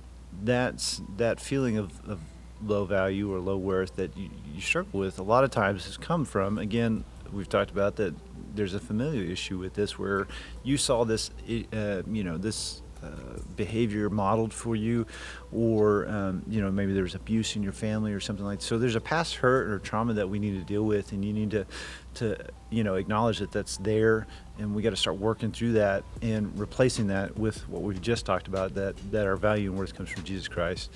that's 0.42 1.02
that 1.18 1.40
feeling 1.40 1.76
of, 1.76 1.92
of 2.08 2.20
low 2.66 2.84
value 2.84 3.32
or 3.32 3.38
low 3.38 3.56
worth 3.56 3.96
that 3.96 4.16
you, 4.16 4.30
you 4.54 4.60
struggle 4.60 5.00
with 5.00 5.18
a 5.18 5.22
lot 5.22 5.44
of 5.44 5.50
times 5.50 5.84
has 5.86 5.96
come 5.96 6.24
from 6.24 6.58
again 6.58 7.04
we've 7.32 7.48
talked 7.48 7.70
about 7.70 7.96
that 7.96 8.14
there's 8.54 8.74
a 8.74 8.80
familiar 8.80 9.22
issue 9.22 9.58
with 9.58 9.74
this 9.74 9.98
where 9.98 10.26
you 10.62 10.76
saw 10.76 11.04
this 11.04 11.30
uh, 11.72 12.02
you 12.06 12.24
know 12.24 12.38
this 12.38 12.82
uh, 13.02 13.08
behavior 13.56 14.08
modeled 14.08 14.52
for 14.52 14.74
you 14.74 15.06
or 15.52 16.08
um, 16.08 16.42
you 16.48 16.60
know 16.60 16.70
maybe 16.70 16.94
there's 16.94 17.14
abuse 17.14 17.54
in 17.54 17.62
your 17.62 17.72
family 17.72 18.12
or 18.12 18.20
something 18.20 18.46
like 18.46 18.60
that. 18.60 18.64
so 18.64 18.78
there's 18.78 18.94
a 18.94 19.00
past 19.00 19.34
hurt 19.34 19.68
or 19.68 19.78
trauma 19.78 20.14
that 20.14 20.28
we 20.28 20.38
need 20.38 20.58
to 20.58 20.64
deal 20.64 20.84
with 20.84 21.12
and 21.12 21.24
you 21.24 21.32
need 21.32 21.50
to 21.50 21.66
to 22.14 22.36
you 22.70 22.82
know 22.82 22.94
acknowledge 22.94 23.40
that 23.40 23.52
that's 23.52 23.76
there 23.78 24.26
and 24.58 24.74
we 24.74 24.80
got 24.80 24.90
to 24.90 24.96
start 24.96 25.18
working 25.18 25.52
through 25.52 25.72
that 25.72 26.02
and 26.22 26.58
replacing 26.58 27.08
that 27.08 27.36
with 27.36 27.68
what 27.68 27.82
we've 27.82 28.00
just 28.00 28.24
talked 28.24 28.48
about 28.48 28.74
that 28.74 28.94
that 29.10 29.26
our 29.26 29.36
value 29.36 29.68
and 29.68 29.78
worth 29.78 29.94
comes 29.94 30.08
from 30.08 30.22
Jesus 30.24 30.48
Christ 30.48 30.90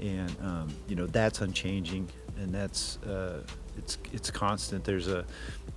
and 0.00 0.34
um, 0.42 0.74
you 0.88 0.96
know 0.96 1.06
that's 1.06 1.40
unchanging, 1.40 2.08
and 2.38 2.54
that's 2.54 2.98
uh, 2.98 3.42
it's 3.78 3.98
it's 4.12 4.30
constant. 4.30 4.84
There's 4.84 5.08
a, 5.08 5.24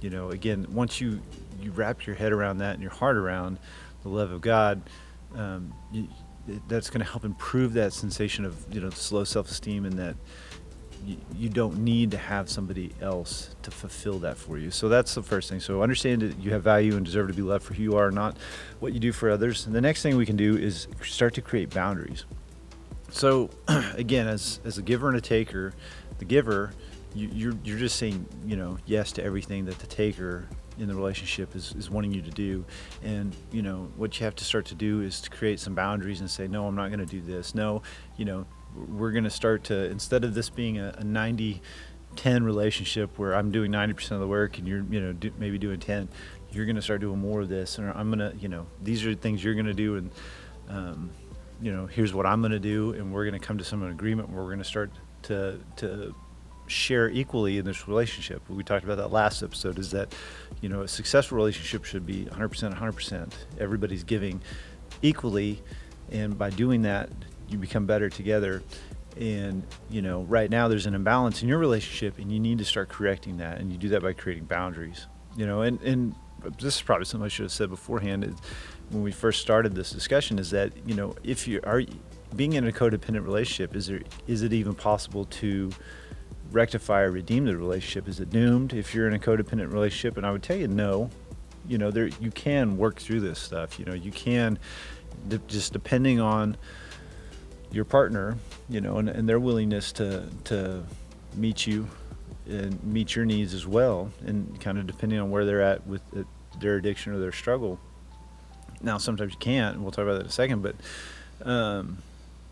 you 0.01 0.09
know, 0.09 0.31
again, 0.31 0.65
once 0.71 0.99
you 0.99 1.21
you 1.61 1.71
wrap 1.71 2.05
your 2.05 2.15
head 2.15 2.31
around 2.31 2.59
that 2.59 2.73
and 2.73 2.81
your 2.81 2.91
heart 2.91 3.17
around 3.17 3.59
the 4.03 4.09
love 4.09 4.31
of 4.31 4.41
God, 4.41 4.81
um, 5.35 5.73
you, 5.91 6.07
that's 6.67 6.89
going 6.89 7.03
to 7.03 7.09
help 7.09 7.25
improve 7.25 7.73
that 7.73 7.93
sensation 7.93 8.45
of 8.45 8.73
you 8.73 8.81
know 8.81 8.89
slow 8.89 9.23
self-esteem 9.23 9.85
and 9.85 9.97
that 9.99 10.15
you, 11.05 11.17
you 11.35 11.49
don't 11.49 11.79
need 11.79 12.11
to 12.11 12.17
have 12.17 12.49
somebody 12.49 12.91
else 13.01 13.55
to 13.61 13.71
fulfill 13.71 14.19
that 14.19 14.37
for 14.37 14.57
you. 14.57 14.71
So 14.71 14.89
that's 14.89 15.15
the 15.15 15.23
first 15.23 15.49
thing. 15.49 15.59
So 15.59 15.81
understand 15.81 16.21
that 16.21 16.39
you 16.39 16.51
have 16.51 16.63
value 16.63 16.95
and 16.95 17.05
deserve 17.05 17.27
to 17.27 17.33
be 17.33 17.41
loved 17.41 17.63
for 17.63 17.73
who 17.73 17.83
you 17.83 17.95
are, 17.95 18.11
not 18.11 18.35
what 18.79 18.93
you 18.93 18.99
do 18.99 19.11
for 19.11 19.29
others. 19.29 19.65
And 19.65 19.75
the 19.75 19.81
next 19.81 20.01
thing 20.01 20.17
we 20.17 20.25
can 20.25 20.35
do 20.35 20.57
is 20.57 20.87
start 21.03 21.33
to 21.35 21.41
create 21.41 21.69
boundaries. 21.69 22.25
So, 23.11 23.49
again, 23.67 24.27
as 24.27 24.59
as 24.65 24.77
a 24.77 24.81
giver 24.81 25.07
and 25.07 25.17
a 25.17 25.21
taker, 25.21 25.73
the 26.19 26.25
giver, 26.25 26.71
you, 27.13 27.29
you're 27.33 27.53
you're 27.63 27.79
just 27.79 27.95
saying 27.95 28.25
you 28.45 28.55
know 28.55 28.77
yes 28.85 29.11
to 29.13 29.23
everything 29.23 29.65
that 29.65 29.79
the 29.79 29.87
taker 29.87 30.47
in 30.79 30.87
the 30.87 30.95
relationship 30.95 31.55
is, 31.55 31.73
is 31.77 31.89
wanting 31.89 32.11
you 32.11 32.21
to 32.21 32.31
do. 32.31 32.65
And 33.03 33.35
you 33.51 33.61
know 33.61 33.91
what 33.95 34.19
you 34.19 34.23
have 34.25 34.35
to 34.35 34.45
start 34.45 34.65
to 34.67 34.75
do 34.75 35.01
is 35.01 35.21
to 35.21 35.29
create 35.29 35.59
some 35.59 35.75
boundaries 35.75 36.21
and 36.21 36.29
say 36.29 36.47
no 36.47 36.67
i'm 36.67 36.75
not 36.75 36.87
going 36.87 36.99
to 36.99 37.05
do 37.05 37.21
this. 37.21 37.53
No 37.53 37.81
you 38.17 38.25
know 38.25 38.45
we're 38.75 39.11
going 39.11 39.23
to 39.23 39.29
start 39.29 39.63
to 39.65 39.85
instead 39.89 40.23
of 40.23 40.33
this 40.33 40.49
being 40.49 40.77
a, 40.77 40.95
a 40.99 41.03
90 41.03 41.61
10 42.15 42.43
relationship 42.43 43.17
where 43.17 43.35
i'm 43.35 43.51
doing 43.51 43.71
90% 43.71 44.11
of 44.11 44.19
the 44.19 44.27
work 44.27 44.57
and 44.57 44.67
you're 44.67 44.83
you 44.89 44.99
know 44.99 45.13
do, 45.13 45.31
maybe 45.37 45.57
doing 45.57 45.79
10 45.79 46.09
you're 46.51 46.65
going 46.65 46.75
to 46.75 46.81
start 46.81 47.01
doing 47.01 47.19
more 47.19 47.41
of 47.41 47.49
this. 47.49 47.77
And 47.77 47.89
i'm 47.91 48.11
going 48.11 48.19
to 48.19 48.37
you 48.39 48.47
know 48.47 48.67
these 48.81 49.05
are 49.05 49.13
the 49.13 49.19
things 49.21 49.43
you're 49.43 49.55
going 49.55 49.65
to 49.65 49.73
do 49.73 49.95
and 49.97 50.11
um, 50.69 51.09
you 51.61 51.71
know, 51.71 51.85
here's 51.85 52.13
what 52.13 52.25
I'm 52.25 52.41
going 52.41 52.51
to 52.51 52.59
do, 52.59 52.93
and 52.93 53.13
we're 53.13 53.25
going 53.25 53.39
to 53.39 53.45
come 53.45 53.57
to 53.57 53.63
some 53.63 53.83
agreement 53.83 54.29
where 54.29 54.41
we're 54.41 54.49
going 54.49 54.59
to 54.59 54.65
start 54.65 54.91
to 55.23 55.59
to 55.77 56.15
share 56.67 57.09
equally 57.09 57.57
in 57.57 57.65
this 57.65 57.87
relationship. 57.87 58.47
We 58.49 58.63
talked 58.63 58.83
about 58.83 58.97
that 58.97 59.11
last 59.11 59.41
episode. 59.41 59.79
Is 59.79 59.91
that 59.91 60.13
you 60.61 60.69
know 60.69 60.81
a 60.81 60.87
successful 60.87 61.37
relationship 61.37 61.85
should 61.85 62.05
be 62.05 62.25
100%, 62.25 62.77
100%. 62.77 63.33
Everybody's 63.59 64.03
giving 64.03 64.41
equally, 65.01 65.61
and 66.11 66.37
by 66.37 66.49
doing 66.49 66.83
that, 66.83 67.09
you 67.49 67.57
become 67.57 67.85
better 67.85 68.09
together. 68.09 68.63
And 69.19 69.63
you 69.89 70.01
know, 70.01 70.21
right 70.23 70.49
now 70.49 70.67
there's 70.67 70.85
an 70.85 70.93
imbalance 70.93 71.41
in 71.41 71.49
your 71.49 71.57
relationship, 71.57 72.19
and 72.19 72.31
you 72.31 72.39
need 72.39 72.59
to 72.59 72.65
start 72.65 72.89
correcting 72.89 73.37
that. 73.37 73.59
And 73.59 73.71
you 73.71 73.77
do 73.77 73.89
that 73.89 74.01
by 74.01 74.13
creating 74.13 74.45
boundaries. 74.45 75.07
You 75.35 75.45
know, 75.45 75.61
and 75.61 75.81
and 75.81 76.15
this 76.59 76.75
is 76.75 76.81
probably 76.81 77.05
something 77.05 77.25
I 77.25 77.29
should 77.29 77.43
have 77.43 77.51
said 77.51 77.69
beforehand. 77.69 78.35
When 78.89 79.03
we 79.03 79.11
first 79.11 79.41
started 79.41 79.75
this 79.75 79.91
discussion 79.91 80.39
is 80.39 80.49
that 80.51 80.71
you 80.85 80.95
know 80.95 81.15
if 81.23 81.47
you 81.47 81.59
are 81.63 81.83
being 82.35 82.53
in 82.53 82.67
a 82.67 82.71
codependent 82.71 83.23
relationship 83.23 83.75
is 83.75 83.87
there 83.87 84.01
is 84.27 84.43
it 84.43 84.53
even 84.53 84.73
possible 84.73 85.25
to 85.25 85.71
rectify 86.51 87.01
or 87.01 87.11
redeem 87.11 87.45
the 87.45 87.55
relationship? 87.55 88.07
Is 88.07 88.19
it 88.19 88.29
doomed 88.29 88.73
if 88.73 88.93
you're 88.93 89.07
in 89.07 89.13
a 89.13 89.19
codependent 89.19 89.71
relationship? 89.71 90.17
And 90.17 90.25
i 90.25 90.31
would 90.31 90.43
tell 90.43 90.57
you 90.57 90.67
no. 90.67 91.09
You 91.67 91.77
know 91.77 91.91
there 91.91 92.07
you 92.07 92.31
can 92.31 92.77
work 92.77 92.99
through 92.99 93.19
this 93.19 93.37
stuff. 93.37 93.77
You 93.77 93.85
know 93.85 93.93
you 93.93 94.11
can 94.11 94.57
just 95.47 95.73
depending 95.73 96.19
on 96.19 96.55
your 97.71 97.85
partner 97.85 98.37
you 98.69 98.81
know 98.81 98.97
and, 98.97 99.09
and 99.09 99.27
their 99.29 99.39
willingness 99.39 99.91
to 99.91 100.27
to 100.45 100.83
meet 101.35 101.67
you 101.67 101.87
and 102.47 102.81
meet 102.83 103.15
your 103.15 103.25
needs 103.25 103.53
as 103.53 103.67
well 103.67 104.11
and 104.25 104.59
kind 104.59 104.79
of 104.79 104.87
depending 104.87 105.19
on 105.19 105.29
where 105.29 105.45
they're 105.45 105.61
at 105.61 105.85
with 105.85 106.01
it, 106.15 106.25
their 106.59 106.77
addiction 106.77 107.13
or 107.13 107.19
their 107.19 107.33
struggle 107.33 107.79
now 108.81 108.97
sometimes 108.97 109.33
you 109.33 109.39
can't, 109.39 109.75
and 109.75 109.83
we'll 109.83 109.91
talk 109.91 110.03
about 110.03 110.13
that 110.13 110.21
in 110.21 110.27
a 110.27 110.31
second. 110.31 110.61
But, 110.61 110.75
um, 111.47 111.99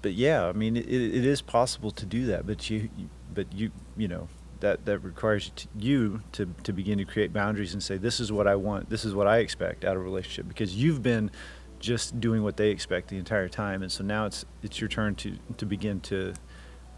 but 0.01 0.13
yeah, 0.13 0.45
I 0.45 0.53
mean, 0.53 0.77
it, 0.77 0.85
it 0.85 1.25
is 1.25 1.41
possible 1.41 1.91
to 1.91 2.05
do 2.05 2.25
that. 2.27 2.45
But 2.45 2.69
you, 2.69 2.89
but 3.33 3.51
you, 3.53 3.71
you 3.95 4.07
know, 4.07 4.27
that 4.59 4.85
that 4.85 4.99
requires 4.99 5.51
you 5.77 6.21
to 6.33 6.53
to 6.63 6.73
begin 6.73 6.97
to 6.97 7.05
create 7.05 7.33
boundaries 7.33 7.73
and 7.73 7.81
say, 7.81 7.97
this 7.97 8.19
is 8.19 8.31
what 8.31 8.47
I 8.47 8.55
want, 8.55 8.89
this 8.89 9.05
is 9.05 9.13
what 9.13 9.27
I 9.27 9.39
expect 9.39 9.85
out 9.85 9.95
of 9.95 10.01
a 10.01 10.05
relationship, 10.05 10.47
because 10.47 10.75
you've 10.75 11.03
been 11.03 11.31
just 11.79 12.19
doing 12.19 12.43
what 12.43 12.57
they 12.57 12.69
expect 12.69 13.09
the 13.09 13.17
entire 13.17 13.47
time, 13.47 13.81
and 13.83 13.91
so 13.91 14.03
now 14.03 14.25
it's 14.25 14.45
it's 14.63 14.79
your 14.81 14.87
turn 14.87 15.15
to 15.15 15.37
to 15.57 15.65
begin 15.65 15.99
to 16.01 16.33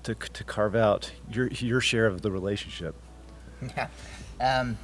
to 0.03 0.15
to 0.15 0.43
carve 0.43 0.75
out 0.75 1.11
your 1.31 1.47
your 1.47 1.81
share 1.81 2.05
of 2.05 2.21
the 2.21 2.31
relationship. 2.31 2.95
Yeah. 3.75 3.89
Um, 4.39 4.77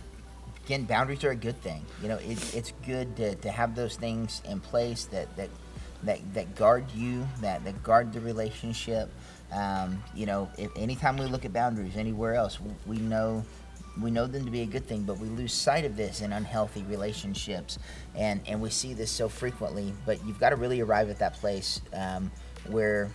again, 0.65 0.83
boundaries 0.83 1.23
are 1.23 1.31
a 1.31 1.35
good 1.35 1.61
thing. 1.61 1.85
You 2.01 2.09
know, 2.09 2.17
it, 2.17 2.55
it's 2.55 2.73
good 2.85 3.15
to, 3.17 3.35
to 3.35 3.51
have 3.51 3.75
those 3.75 3.95
things 3.95 4.41
in 4.45 4.59
place 4.59 5.05
that 5.05 5.35
that 5.37 5.49
that, 6.03 6.33
that 6.35 6.55
guard 6.55 6.85
you, 6.93 7.27
that, 7.41 7.63
that 7.63 7.81
guard 7.81 8.13
the 8.13 8.19
relationship. 8.19 9.09
Um, 9.51 10.03
you 10.13 10.25
know, 10.25 10.49
if 10.57 10.69
anytime 10.75 11.17
we 11.17 11.25
look 11.25 11.45
at 11.45 11.53
boundaries 11.53 11.97
anywhere 11.97 12.35
else, 12.35 12.59
we 12.85 12.97
know 12.97 13.45
we 14.01 14.11
know 14.11 14.27
them 14.27 14.43
to 14.43 14.51
be 14.51 14.61
a 14.61 14.65
good 14.65 14.85
thing, 14.87 15.03
but 15.03 15.19
we 15.19 15.29
lose 15.29 15.53
sight 15.53 15.85
of 15.85 15.95
this 15.95 16.21
in 16.21 16.33
unhealthy 16.33 16.83
relationships, 16.83 17.77
and 18.15 18.41
and 18.47 18.61
we 18.61 18.69
see 18.69 18.93
this 18.93 19.11
so 19.11 19.29
frequently. 19.29 19.93
But 20.05 20.25
you've 20.25 20.39
got 20.39 20.49
to 20.49 20.55
really 20.55 20.81
arrive 20.81 21.09
at 21.09 21.19
that 21.19 21.35
place 21.35 21.79
um, 21.93 22.31
where 22.67 23.11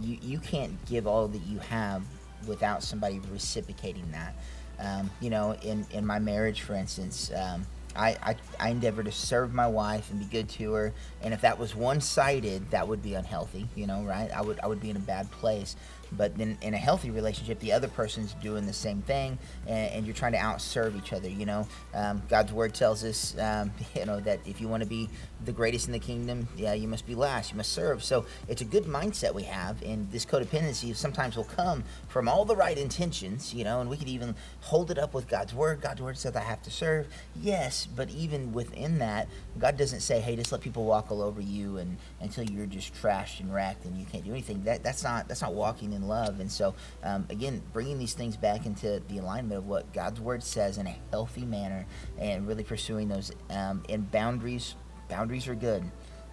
you 0.00 0.18
you 0.20 0.38
can't 0.38 0.84
give 0.86 1.06
all 1.06 1.28
that 1.28 1.42
you 1.42 1.58
have 1.60 2.02
without 2.46 2.82
somebody 2.82 3.20
reciprocating 3.32 4.10
that. 4.12 4.34
Um, 4.78 5.10
you 5.20 5.30
know, 5.30 5.54
in, 5.62 5.86
in 5.92 6.04
my 6.04 6.18
marriage, 6.18 6.62
for 6.62 6.74
instance, 6.74 7.30
um, 7.34 7.66
I, 7.94 8.16
I, 8.22 8.36
I 8.58 8.70
endeavor 8.70 9.02
to 9.02 9.12
serve 9.12 9.52
my 9.52 9.66
wife 9.66 10.10
and 10.10 10.18
be 10.18 10.26
good 10.26 10.48
to 10.50 10.72
her. 10.72 10.92
And 11.22 11.34
if 11.34 11.42
that 11.42 11.58
was 11.58 11.74
one 11.74 12.00
sided, 12.00 12.70
that 12.70 12.88
would 12.88 13.02
be 13.02 13.14
unhealthy, 13.14 13.68
you 13.74 13.86
know, 13.86 14.02
right? 14.02 14.30
I 14.30 14.40
would, 14.40 14.58
I 14.60 14.66
would 14.66 14.80
be 14.80 14.90
in 14.90 14.96
a 14.96 15.00
bad 15.00 15.30
place. 15.30 15.76
But 16.14 16.36
then 16.36 16.58
in 16.60 16.74
a 16.74 16.78
healthy 16.78 17.10
relationship, 17.10 17.58
the 17.60 17.72
other 17.72 17.88
person's 17.88 18.34
doing 18.34 18.66
the 18.66 18.72
same 18.72 19.00
thing, 19.02 19.38
and, 19.66 19.92
and 19.92 20.06
you're 20.06 20.14
trying 20.14 20.32
to 20.32 20.38
outserve 20.38 20.96
each 20.96 21.12
other. 21.12 21.28
You 21.28 21.46
know, 21.46 21.66
um, 21.94 22.22
God's 22.28 22.52
word 22.52 22.74
tells 22.74 23.02
us, 23.02 23.36
um, 23.38 23.72
you 23.94 24.04
know, 24.04 24.20
that 24.20 24.40
if 24.44 24.60
you 24.60 24.68
want 24.68 24.82
to 24.82 24.88
be 24.88 25.08
the 25.44 25.52
greatest 25.52 25.86
in 25.86 25.92
the 25.92 25.98
kingdom, 25.98 26.48
yeah, 26.56 26.72
you 26.72 26.88
must 26.88 27.06
be 27.06 27.14
last. 27.14 27.50
You 27.50 27.56
must 27.56 27.72
serve. 27.72 28.02
So 28.02 28.24
it's 28.48 28.62
a 28.62 28.64
good 28.64 28.84
mindset 28.84 29.34
we 29.34 29.44
have, 29.44 29.82
and 29.82 30.10
this 30.10 30.24
codependency 30.24 30.94
sometimes 30.94 31.36
will 31.36 31.44
come 31.44 31.84
from 32.08 32.28
all 32.28 32.44
the 32.44 32.56
right 32.56 32.76
intentions. 32.76 33.52
You 33.54 33.64
know, 33.64 33.80
and 33.80 33.90
we 33.90 33.96
could 33.96 34.08
even 34.08 34.34
hold 34.60 34.90
it 34.90 34.98
up 34.98 35.14
with 35.14 35.28
God's 35.28 35.54
word. 35.54 35.80
God's 35.80 36.00
word 36.00 36.18
says 36.18 36.36
I 36.36 36.40
have 36.40 36.62
to 36.62 36.70
serve. 36.70 37.08
Yes, 37.40 37.86
but 37.86 38.10
even 38.10 38.52
within 38.52 38.98
that, 38.98 39.28
God 39.58 39.76
doesn't 39.76 40.00
say, 40.00 40.20
"Hey, 40.20 40.36
just 40.36 40.52
let 40.52 40.60
people 40.60 40.84
walk 40.84 41.10
all 41.10 41.22
over 41.22 41.40
you 41.40 41.78
and 41.78 41.96
until 42.20 42.44
you're 42.44 42.66
just 42.66 42.94
trashed 42.94 43.40
and 43.40 43.52
wrecked 43.52 43.84
and 43.84 43.98
you 43.98 44.06
can't 44.06 44.24
do 44.24 44.30
anything." 44.30 44.64
That 44.64 44.82
that's 44.82 45.02
not 45.02 45.28
that's 45.28 45.42
not 45.42 45.54
walking 45.54 45.92
in 45.92 46.08
love. 46.08 46.40
And 46.40 46.50
so, 46.50 46.74
um, 47.02 47.26
again, 47.30 47.62
bringing 47.72 47.98
these 47.98 48.14
things 48.14 48.36
back 48.36 48.66
into 48.66 49.02
the 49.08 49.18
alignment 49.18 49.58
of 49.58 49.66
what 49.66 49.92
God's 49.92 50.20
word 50.20 50.42
says 50.42 50.78
in 50.78 50.86
a 50.86 50.96
healthy 51.10 51.44
manner, 51.44 51.86
and 52.18 52.46
really 52.46 52.64
pursuing 52.64 53.08
those. 53.08 53.32
Um, 53.50 53.82
and 53.88 54.10
boundaries, 54.10 54.74
boundaries 55.12 55.46
are 55.46 55.54
good. 55.54 55.84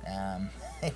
Um, 0.07 0.49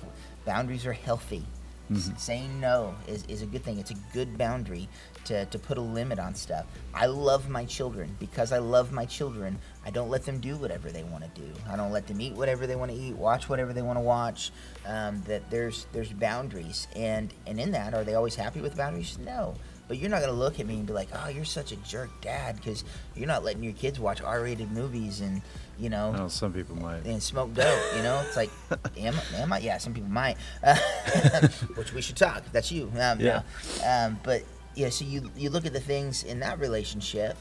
boundaries 0.46 0.86
are 0.86 0.92
healthy. 0.92 1.44
Mm-hmm. 1.92 2.16
Saying 2.16 2.60
no 2.60 2.94
is, 3.06 3.26
is 3.28 3.42
a 3.42 3.46
good 3.46 3.62
thing. 3.62 3.78
It's 3.78 3.90
a 3.90 3.96
good 4.14 4.38
boundary 4.38 4.88
to, 5.26 5.44
to 5.44 5.58
put 5.58 5.76
a 5.76 5.82
limit 5.82 6.18
on 6.18 6.34
stuff. 6.34 6.64
I 6.94 7.06
love 7.06 7.50
my 7.50 7.66
children. 7.66 8.16
Because 8.18 8.52
I 8.52 8.58
love 8.58 8.90
my 8.90 9.04
children, 9.04 9.58
I 9.84 9.90
don't 9.90 10.08
let 10.08 10.24
them 10.24 10.40
do 10.40 10.56
whatever 10.56 10.90
they 10.90 11.02
want 11.02 11.24
to 11.24 11.40
do. 11.40 11.46
I 11.68 11.76
don't 11.76 11.92
let 11.92 12.06
them 12.06 12.22
eat 12.22 12.32
whatever 12.32 12.66
they 12.66 12.74
want 12.74 12.90
to 12.90 12.96
eat, 12.96 13.16
watch 13.16 13.50
whatever 13.50 13.74
they 13.74 13.82
want 13.82 13.98
to 13.98 14.02
watch. 14.02 14.50
Um, 14.86 15.22
that 15.26 15.50
there's 15.50 15.86
there's 15.92 16.12
boundaries, 16.12 16.88
and 16.96 17.34
and 17.46 17.60
in 17.60 17.72
that, 17.72 17.92
are 17.92 18.02
they 18.04 18.14
always 18.14 18.34
happy 18.34 18.62
with 18.62 18.76
boundaries? 18.76 19.18
No. 19.18 19.54
But 19.86 19.98
you're 19.98 20.10
not 20.10 20.20
gonna 20.20 20.32
look 20.32 20.60
at 20.60 20.66
me 20.66 20.76
and 20.76 20.86
be 20.86 20.92
like, 20.92 21.08
"Oh, 21.14 21.28
you're 21.28 21.44
such 21.44 21.72
a 21.72 21.76
jerk, 21.76 22.10
Dad," 22.22 22.56
because 22.56 22.84
you're 23.14 23.26
not 23.26 23.44
letting 23.44 23.62
your 23.62 23.74
kids 23.74 24.00
watch 24.00 24.22
R-rated 24.22 24.70
movies 24.72 25.20
and 25.20 25.42
you 25.78 25.90
know. 25.90 26.12
No, 26.12 26.28
some 26.28 26.52
people 26.52 26.76
might. 26.76 27.04
And 27.04 27.22
smoke 27.22 27.52
dope. 27.54 27.80
You 27.96 28.02
know, 28.02 28.22
it's 28.26 28.36
like, 28.36 28.50
am, 28.96 29.14
am 29.36 29.52
I? 29.52 29.58
Yeah, 29.58 29.78
some 29.78 29.92
people 29.92 30.10
might. 30.10 30.36
Uh, 30.62 30.76
which 31.74 31.92
we 31.92 32.00
should 32.00 32.16
talk. 32.16 32.44
That's 32.52 32.72
you. 32.72 32.84
Um, 32.98 33.20
yeah. 33.20 33.42
No. 33.80 34.06
Um, 34.06 34.20
but 34.22 34.42
yeah, 34.74 34.88
so 34.88 35.04
you 35.04 35.30
you 35.36 35.50
look 35.50 35.66
at 35.66 35.72
the 35.72 35.80
things 35.80 36.24
in 36.24 36.40
that 36.40 36.58
relationship 36.58 37.36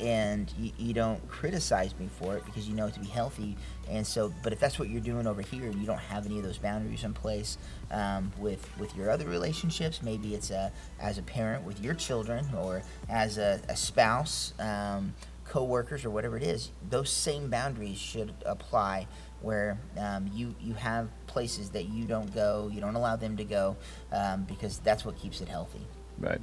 and 0.00 0.52
you, 0.58 0.72
you, 0.78 0.94
don't 0.94 1.26
criticize 1.28 1.96
me 1.98 2.08
for 2.18 2.36
it 2.36 2.44
because 2.44 2.68
you 2.68 2.74
know 2.74 2.86
it 2.86 2.94
to 2.94 3.00
be 3.00 3.06
healthy. 3.06 3.56
And 3.90 4.06
so, 4.06 4.32
but 4.42 4.52
if 4.52 4.60
that's 4.60 4.78
what 4.78 4.88
you're 4.88 5.00
doing 5.00 5.26
over 5.26 5.42
here, 5.42 5.64
and 5.64 5.74
you 5.74 5.86
don't 5.86 5.98
have 5.98 6.24
any 6.26 6.38
of 6.38 6.44
those 6.44 6.58
boundaries 6.58 7.04
in 7.04 7.12
place 7.12 7.58
um, 7.90 8.32
with 8.38 8.68
with 8.78 8.94
your 8.96 9.10
other 9.10 9.26
relationships, 9.26 10.02
maybe 10.02 10.34
it's 10.34 10.50
a, 10.50 10.72
as 11.00 11.18
a 11.18 11.22
parent 11.22 11.64
with 11.64 11.80
your 11.80 11.94
children 11.94 12.46
or 12.56 12.82
as 13.08 13.38
a, 13.38 13.60
a 13.68 13.76
spouse, 13.76 14.54
um, 14.58 15.14
co-workers, 15.44 16.04
or 16.04 16.10
whatever 16.10 16.36
it 16.36 16.42
is. 16.42 16.70
Those 16.88 17.10
same 17.10 17.50
boundaries 17.50 17.98
should 17.98 18.32
apply 18.46 19.08
where 19.40 19.78
um, 19.98 20.30
you 20.32 20.54
you 20.60 20.74
have 20.74 21.08
places 21.26 21.70
that 21.70 21.88
you 21.88 22.04
don't 22.04 22.32
go, 22.34 22.70
you 22.72 22.80
don't 22.80 22.94
allow 22.94 23.16
them 23.16 23.36
to 23.36 23.44
go, 23.44 23.76
um, 24.12 24.44
because 24.44 24.78
that's 24.78 25.04
what 25.04 25.18
keeps 25.18 25.40
it 25.40 25.48
healthy. 25.48 25.84
Right. 26.18 26.40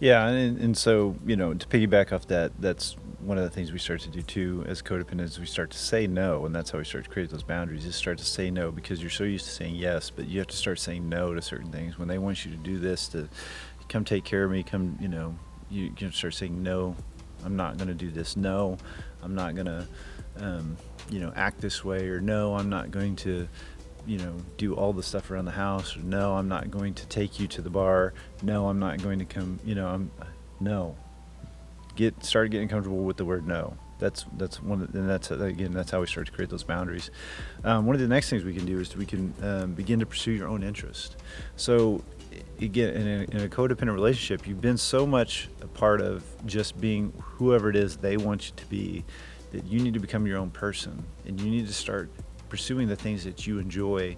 Yeah, 0.00 0.26
and 0.26 0.58
and 0.58 0.76
so 0.76 1.14
you 1.26 1.36
know 1.36 1.54
to 1.54 1.66
piggyback 1.66 2.12
off 2.12 2.26
that, 2.28 2.52
that's 2.58 2.96
one 3.20 3.36
of 3.36 3.44
the 3.44 3.50
things 3.50 3.70
we 3.70 3.78
start 3.78 4.00
to 4.00 4.08
do 4.08 4.22
too 4.22 4.64
as 4.66 4.80
codependents. 4.80 5.38
We 5.38 5.46
start 5.46 5.70
to 5.70 5.78
say 5.78 6.06
no, 6.06 6.46
and 6.46 6.54
that's 6.54 6.70
how 6.70 6.78
we 6.78 6.84
start 6.84 7.04
to 7.04 7.10
create 7.10 7.30
those 7.30 7.42
boundaries. 7.42 7.84
Is 7.84 7.94
start 7.94 8.18
to 8.18 8.24
say 8.24 8.50
no 8.50 8.72
because 8.72 9.00
you're 9.02 9.10
so 9.10 9.24
used 9.24 9.44
to 9.44 9.50
saying 9.50 9.74
yes, 9.74 10.10
but 10.10 10.26
you 10.26 10.38
have 10.38 10.48
to 10.48 10.56
start 10.56 10.78
saying 10.78 11.08
no 11.08 11.34
to 11.34 11.42
certain 11.42 11.70
things. 11.70 11.98
When 11.98 12.08
they 12.08 12.18
want 12.18 12.44
you 12.44 12.50
to 12.50 12.56
do 12.56 12.78
this, 12.78 13.08
to 13.08 13.28
come 13.88 14.04
take 14.04 14.24
care 14.24 14.44
of 14.44 14.50
me, 14.50 14.62
come 14.62 14.96
you 15.00 15.08
know, 15.08 15.36
you 15.70 15.90
can 15.90 16.12
start 16.12 16.34
saying 16.34 16.62
no. 16.62 16.96
I'm 17.44 17.56
not 17.56 17.76
going 17.76 17.88
to 17.88 17.94
do 17.94 18.10
this. 18.10 18.36
No, 18.36 18.76
I'm 19.22 19.34
not 19.34 19.54
going 19.54 19.66
to, 19.66 19.86
um, 20.36 20.76
you 21.10 21.20
know, 21.20 21.32
act 21.34 21.60
this 21.60 21.84
way, 21.84 22.08
or 22.08 22.20
no, 22.20 22.54
I'm 22.54 22.68
not 22.68 22.90
going 22.90 23.16
to 23.16 23.48
you 24.06 24.18
know, 24.18 24.34
do 24.56 24.74
all 24.74 24.92
the 24.92 25.02
stuff 25.02 25.30
around 25.30 25.44
the 25.44 25.50
house. 25.52 25.96
No, 25.96 26.34
I'm 26.34 26.48
not 26.48 26.70
going 26.70 26.94
to 26.94 27.06
take 27.06 27.40
you 27.40 27.46
to 27.48 27.62
the 27.62 27.70
bar. 27.70 28.14
No, 28.42 28.68
I'm 28.68 28.78
not 28.78 29.02
going 29.02 29.18
to 29.18 29.24
come. 29.24 29.58
You 29.64 29.74
know, 29.74 29.88
I'm 29.88 30.10
no. 30.60 30.96
Get 31.96 32.24
start 32.24 32.50
getting 32.50 32.68
comfortable 32.68 33.04
with 33.04 33.16
the 33.16 33.24
word 33.24 33.46
no. 33.46 33.76
That's 33.98 34.24
that's 34.36 34.62
one, 34.62 34.82
of, 34.82 34.94
and 34.94 35.08
that's 35.08 35.30
again 35.30 35.72
that's 35.72 35.90
how 35.90 36.00
we 36.00 36.06
start 36.06 36.26
to 36.26 36.32
create 36.32 36.50
those 36.50 36.62
boundaries. 36.62 37.10
Um, 37.64 37.86
one 37.86 37.94
of 37.94 38.00
the 38.00 38.08
next 38.08 38.30
things 38.30 38.44
we 38.44 38.54
can 38.54 38.64
do 38.64 38.80
is 38.80 38.96
we 38.96 39.06
can 39.06 39.34
um, 39.42 39.74
begin 39.74 40.00
to 40.00 40.06
pursue 40.06 40.32
your 40.32 40.48
own 40.48 40.62
interest. 40.62 41.16
So 41.56 42.02
again, 42.60 42.94
in 42.94 43.06
a, 43.06 43.36
in 43.36 43.44
a, 43.44 43.48
codependent 43.48 43.92
relationship, 43.92 44.46
you've 44.46 44.60
been 44.60 44.78
so 44.78 45.06
much 45.06 45.48
a 45.60 45.66
part 45.66 46.00
of 46.00 46.24
just 46.46 46.80
being 46.80 47.12
whoever 47.20 47.68
it 47.68 47.76
is 47.76 47.98
they 47.98 48.16
want 48.16 48.46
you 48.46 48.52
to 48.56 48.66
be 48.66 49.04
that 49.52 49.66
you 49.66 49.80
need 49.80 49.94
to 49.94 50.00
become 50.00 50.26
your 50.26 50.38
own 50.38 50.50
person 50.50 51.04
and 51.26 51.40
you 51.40 51.50
need 51.50 51.66
to 51.66 51.72
start 51.72 52.10
pursuing 52.50 52.88
the 52.88 52.96
things 52.96 53.24
that 53.24 53.46
you 53.46 53.58
enjoy 53.58 54.16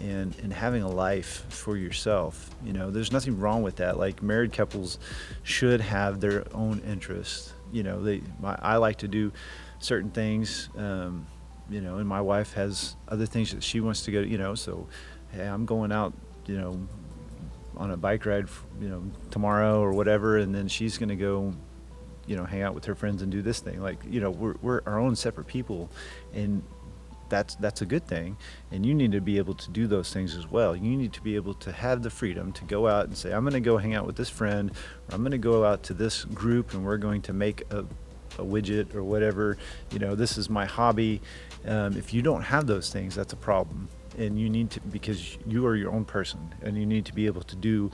and, 0.00 0.34
and 0.42 0.52
having 0.52 0.82
a 0.82 0.88
life 0.88 1.44
for 1.50 1.76
yourself. 1.76 2.48
You 2.64 2.72
know, 2.72 2.90
there's 2.90 3.12
nothing 3.12 3.38
wrong 3.38 3.62
with 3.62 3.76
that. 3.76 3.98
Like 3.98 4.22
married 4.22 4.52
couples 4.52 4.98
should 5.42 5.80
have 5.80 6.20
their 6.20 6.44
own 6.54 6.80
interests. 6.80 7.52
You 7.72 7.82
know, 7.82 8.02
they, 8.02 8.22
my, 8.40 8.56
I 8.62 8.76
like 8.76 8.98
to 8.98 9.08
do 9.08 9.32
certain 9.80 10.10
things, 10.10 10.70
um, 10.78 11.26
you 11.68 11.80
know, 11.80 11.98
and 11.98 12.08
my 12.08 12.20
wife 12.20 12.54
has 12.54 12.96
other 13.08 13.26
things 13.26 13.52
that 13.52 13.62
she 13.62 13.80
wants 13.80 14.02
to 14.04 14.12
go, 14.12 14.20
you 14.20 14.38
know, 14.38 14.54
so, 14.54 14.86
hey, 15.32 15.46
I'm 15.46 15.66
going 15.66 15.92
out, 15.92 16.14
you 16.46 16.58
know, 16.58 16.86
on 17.76 17.90
a 17.90 17.96
bike 17.96 18.24
ride, 18.26 18.48
you 18.80 18.88
know, 18.88 19.02
tomorrow 19.30 19.80
or 19.80 19.92
whatever, 19.92 20.38
and 20.38 20.54
then 20.54 20.68
she's 20.68 20.98
going 20.98 21.08
to 21.08 21.16
go 21.16 21.54
you 22.26 22.36
know 22.36 22.44
hang 22.44 22.62
out 22.62 22.74
with 22.74 22.84
her 22.84 22.94
friends 22.94 23.22
and 23.22 23.32
do 23.32 23.42
this 23.42 23.60
thing 23.60 23.80
like 23.82 23.98
you 24.08 24.20
know 24.20 24.30
we're, 24.30 24.54
we're 24.62 24.80
our 24.86 24.98
own 24.98 25.16
separate 25.16 25.46
people 25.46 25.90
and 26.32 26.62
that's 27.32 27.54
that's 27.54 27.80
a 27.80 27.86
good 27.86 28.06
thing. 28.06 28.36
And 28.70 28.84
you 28.84 28.94
need 28.94 29.12
to 29.12 29.20
be 29.20 29.38
able 29.38 29.54
to 29.54 29.70
do 29.70 29.86
those 29.86 30.12
things 30.12 30.36
as 30.36 30.46
well. 30.50 30.76
You 30.76 30.96
need 30.96 31.14
to 31.14 31.22
be 31.22 31.34
able 31.34 31.54
to 31.54 31.72
have 31.72 32.02
the 32.02 32.10
freedom 32.10 32.52
to 32.52 32.64
go 32.64 32.86
out 32.86 33.06
and 33.06 33.16
say 33.16 33.32
i'm 33.32 33.42
going 33.42 33.54
to 33.54 33.60
go 33.60 33.78
hang 33.78 33.94
out 33.94 34.06
with 34.06 34.16
this 34.16 34.28
friend 34.28 34.70
or 34.70 35.14
i'm 35.14 35.22
going 35.22 35.32
to 35.32 35.38
go 35.38 35.64
out 35.64 35.82
to 35.84 35.94
this 35.94 36.26
group 36.26 36.74
and 36.74 36.84
we're 36.84 36.98
going 36.98 37.22
to 37.22 37.32
make 37.32 37.62
a, 37.70 37.78
a 38.38 38.44
widget 38.44 38.94
or 38.94 39.02
whatever. 39.02 39.56
You 39.92 39.98
know 39.98 40.14
this 40.14 40.36
is 40.36 40.50
my 40.50 40.66
hobby. 40.66 41.22
Um, 41.66 41.96
if 41.96 42.12
you 42.12 42.20
don't 42.20 42.42
have 42.42 42.66
those 42.66 42.92
things 42.92 43.14
that's 43.14 43.32
a 43.32 43.42
problem. 43.50 43.88
And 44.18 44.38
you 44.38 44.50
need 44.50 44.68
to 44.72 44.80
because 44.80 45.38
you 45.46 45.64
are 45.66 45.74
your 45.74 45.90
own 45.90 46.04
person 46.04 46.54
and 46.60 46.76
you 46.76 46.84
need 46.84 47.06
to 47.06 47.14
be 47.14 47.24
able 47.24 47.42
to 47.44 47.56
do 47.56 47.90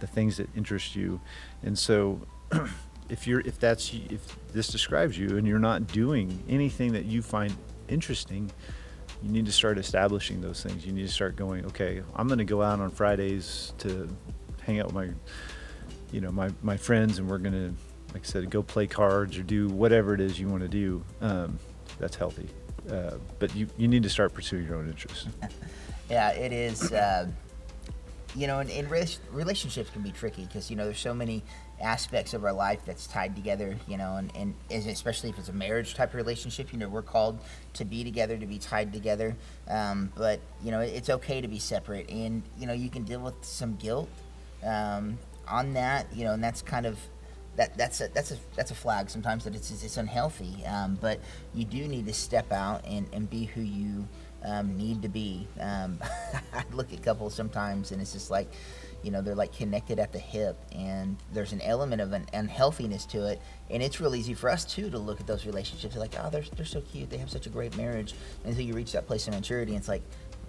the 0.00 0.08
things 0.08 0.36
that 0.38 0.48
interest 0.56 0.96
you. 0.96 1.20
And 1.62 1.78
so 1.78 2.20
if 3.08 3.28
you're 3.28 3.40
if 3.40 3.60
that's 3.60 3.94
if 4.10 4.36
this 4.52 4.66
describes 4.66 5.16
you 5.16 5.36
and 5.36 5.46
you're 5.46 5.60
not 5.60 5.86
doing 5.86 6.42
anything 6.48 6.92
that 6.94 7.04
you 7.04 7.22
find 7.22 7.54
interesting 7.88 8.50
you 9.22 9.30
need 9.30 9.46
to 9.46 9.52
start 9.52 9.78
establishing 9.78 10.40
those 10.40 10.62
things. 10.62 10.86
You 10.86 10.92
need 10.92 11.06
to 11.06 11.12
start 11.12 11.36
going, 11.36 11.66
okay, 11.66 12.02
I'm 12.14 12.26
going 12.26 12.38
to 12.38 12.44
go 12.44 12.62
out 12.62 12.80
on 12.80 12.90
Fridays 12.90 13.72
to 13.78 14.08
hang 14.62 14.80
out 14.80 14.86
with 14.86 14.94
my, 14.94 15.08
you 16.12 16.20
know, 16.20 16.30
my, 16.30 16.50
my 16.62 16.76
friends, 16.76 17.18
and 17.18 17.28
we're 17.28 17.38
going 17.38 17.52
to, 17.52 17.74
like 18.14 18.22
I 18.22 18.26
said, 18.26 18.50
go 18.50 18.62
play 18.62 18.86
cards 18.86 19.36
or 19.36 19.42
do 19.42 19.68
whatever 19.68 20.14
it 20.14 20.20
is 20.20 20.38
you 20.38 20.48
want 20.48 20.62
to 20.62 20.68
do. 20.68 21.04
Um, 21.20 21.58
that's 21.98 22.16
healthy. 22.16 22.48
Uh, 22.90 23.16
but 23.38 23.54
you, 23.54 23.68
you 23.76 23.88
need 23.88 24.02
to 24.02 24.10
start 24.10 24.32
pursuing 24.32 24.66
your 24.66 24.76
own 24.76 24.88
interests. 24.88 25.26
yeah, 26.10 26.30
it 26.30 26.52
is. 26.52 26.90
Uh, 26.92 27.26
you 28.34 28.46
know, 28.46 28.60
and, 28.60 28.70
and 28.70 28.90
relationships 29.32 29.90
can 29.90 30.02
be 30.02 30.12
tricky 30.12 30.44
because, 30.44 30.70
you 30.70 30.76
know, 30.76 30.84
there's 30.84 30.98
so 30.98 31.12
many 31.12 31.42
aspects 31.80 32.34
of 32.34 32.44
our 32.44 32.52
life 32.52 32.80
that's 32.84 33.06
tied 33.06 33.34
together, 33.34 33.76
you 33.88 33.96
know, 33.96 34.16
and, 34.16 34.32
and 34.34 34.54
especially 34.70 35.30
if 35.30 35.38
it's 35.38 35.48
a 35.48 35.52
marriage 35.52 35.94
type 35.94 36.10
of 36.10 36.14
relationship, 36.14 36.72
you 36.72 36.78
know, 36.78 36.88
we're 36.88 37.02
called 37.02 37.38
to 37.74 37.84
be 37.84 38.04
together, 38.04 38.36
to 38.36 38.46
be 38.46 38.58
tied 38.58 38.92
together. 38.92 39.36
Um, 39.68 40.12
but, 40.16 40.40
you 40.62 40.70
know, 40.70 40.80
it's 40.80 41.10
okay 41.10 41.40
to 41.40 41.48
be 41.48 41.58
separate. 41.58 42.10
And, 42.10 42.42
you 42.58 42.66
know, 42.66 42.72
you 42.72 42.90
can 42.90 43.04
deal 43.04 43.20
with 43.20 43.42
some 43.42 43.76
guilt 43.76 44.08
um, 44.64 45.18
on 45.48 45.72
that, 45.74 46.06
you 46.14 46.24
know, 46.24 46.34
and 46.34 46.42
that's 46.42 46.62
kind 46.62 46.86
of. 46.86 46.98
That, 47.56 47.76
that's 47.76 48.00
a 48.00 48.08
that's 48.08 48.30
a 48.30 48.36
that's 48.56 48.70
a 48.70 48.74
flag 48.74 49.10
sometimes 49.10 49.44
that 49.44 49.54
it's 49.54 49.70
it's 49.70 49.96
unhealthy, 49.96 50.64
um, 50.66 50.96
but 50.98 51.20
you 51.52 51.64
do 51.64 51.88
need 51.88 52.06
to 52.06 52.14
step 52.14 52.52
out 52.52 52.84
and, 52.86 53.06
and 53.12 53.28
be 53.28 53.44
who 53.44 53.60
you 53.60 54.06
um, 54.44 54.76
need 54.76 55.02
to 55.02 55.08
be. 55.08 55.46
Um, 55.58 55.98
I 56.52 56.64
look 56.72 56.92
at 56.92 57.02
couples 57.02 57.34
sometimes, 57.34 57.92
and 57.92 58.00
it's 58.00 58.12
just 58.12 58.30
like, 58.30 58.48
you 59.02 59.10
know 59.10 59.22
they're 59.22 59.34
like 59.34 59.52
connected 59.54 59.98
at 59.98 60.12
the 60.12 60.18
hip 60.18 60.58
and 60.72 61.16
there's 61.32 61.52
an 61.52 61.60
element 61.62 62.02
of 62.02 62.12
an 62.12 62.26
unhealthiness 62.32 63.06
to 63.06 63.26
it. 63.26 63.40
And 63.70 63.82
it's 63.82 64.00
real 64.00 64.14
easy 64.14 64.34
for 64.34 64.50
us 64.50 64.64
too 64.64 64.90
to 64.90 64.98
look 64.98 65.20
at 65.20 65.26
those 65.26 65.46
relationships 65.46 65.96
like 65.96 66.14
oh 66.18 66.30
they're, 66.30 66.44
they're 66.56 66.66
so 66.66 66.80
cute. 66.80 67.10
They 67.10 67.18
have 67.18 67.30
such 67.30 67.46
a 67.46 67.50
great 67.50 67.76
marriage. 67.76 68.14
Until 68.44 68.62
you 68.62 68.74
reach 68.74 68.92
that 68.92 69.06
place 69.06 69.26
of 69.28 69.34
maturity 69.34 69.72
and 69.72 69.78
it's 69.78 69.88
like 69.88 70.02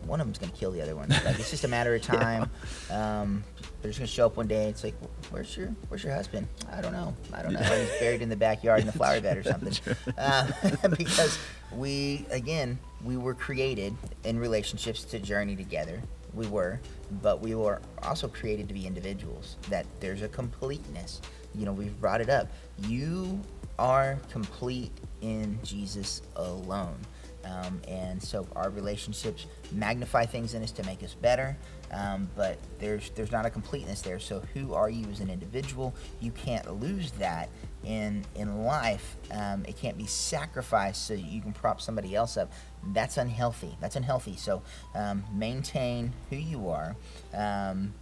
one 0.05 0.19
of 0.19 0.27
them's 0.27 0.37
going 0.37 0.51
to 0.51 0.57
kill 0.57 0.71
the 0.71 0.81
other 0.81 0.95
one 0.95 1.09
like 1.09 1.39
it's 1.39 1.51
just 1.51 1.63
a 1.63 1.67
matter 1.67 1.95
of 1.95 2.01
time 2.03 2.49
yeah. 2.89 3.21
um, 3.21 3.43
they're 3.81 3.89
just 3.89 3.99
going 3.99 4.07
to 4.07 4.13
show 4.13 4.25
up 4.25 4.37
one 4.37 4.47
day 4.47 4.67
it's 4.67 4.83
like 4.83 4.95
where's 5.29 5.55
your 5.55 5.67
where's 5.89 6.03
your 6.03 6.13
husband 6.13 6.47
i 6.71 6.81
don't 6.81 6.93
know 6.93 7.13
i 7.33 7.41
don't 7.41 7.53
know 7.53 7.59
he's 7.59 7.99
buried 7.99 8.21
in 8.21 8.29
the 8.29 8.35
backyard 8.35 8.79
in 8.79 8.85
the 8.85 8.91
flower 9.01 9.19
bed 9.21 9.37
or 9.37 9.43
something 9.43 9.73
uh, 10.17 10.51
because 10.97 11.37
we 11.75 12.25
again 12.31 12.77
we 13.03 13.17
were 13.17 13.33
created 13.33 13.95
in 14.23 14.37
relationships 14.37 15.03
to 15.03 15.19
journey 15.19 15.55
together 15.55 16.01
we 16.33 16.47
were, 16.47 16.79
but 17.21 17.41
we 17.41 17.55
were 17.55 17.81
also 18.03 18.27
created 18.27 18.67
to 18.69 18.73
be 18.73 18.87
individuals. 18.87 19.57
That 19.69 19.85
there's 19.99 20.21
a 20.21 20.27
completeness. 20.27 21.21
You 21.55 21.65
know, 21.65 21.73
we've 21.73 21.99
brought 21.99 22.21
it 22.21 22.29
up. 22.29 22.47
You 22.87 23.39
are 23.77 24.17
complete 24.31 24.91
in 25.21 25.59
Jesus 25.63 26.21
alone. 26.35 26.95
Um, 27.43 27.81
and 27.87 28.21
so 28.21 28.47
our 28.55 28.69
relationships 28.69 29.47
magnify 29.71 30.25
things 30.25 30.53
in 30.53 30.63
us 30.63 30.71
to 30.73 30.85
make 30.85 31.03
us 31.03 31.15
better, 31.15 31.57
um, 31.91 32.29
but 32.35 32.57
there's 32.79 33.09
there's 33.11 33.31
not 33.31 33.45
a 33.45 33.49
completeness 33.49 34.01
there. 34.01 34.19
So 34.19 34.41
who 34.53 34.73
are 34.73 34.89
you 34.89 35.07
as 35.09 35.19
an 35.21 35.29
individual? 35.29 35.93
You 36.19 36.31
can't 36.31 36.79
lose 36.79 37.11
that 37.13 37.49
in 37.83 38.23
in 38.35 38.63
life. 38.63 39.15
Um, 39.31 39.65
it 39.67 39.75
can't 39.77 39.97
be 39.97 40.05
sacrificed 40.05 41.07
so 41.07 41.15
you 41.15 41.41
can 41.41 41.51
prop 41.51 41.81
somebody 41.81 42.15
else 42.15 42.37
up 42.37 42.51
that's 42.87 43.17
unhealthy. 43.17 43.77
That's 43.79 43.95
unhealthy. 43.95 44.35
So 44.35 44.61
um, 44.95 45.23
maintain 45.33 46.13
who 46.29 46.35
you 46.35 46.69
are. 46.69 46.95
Um, 47.33 47.93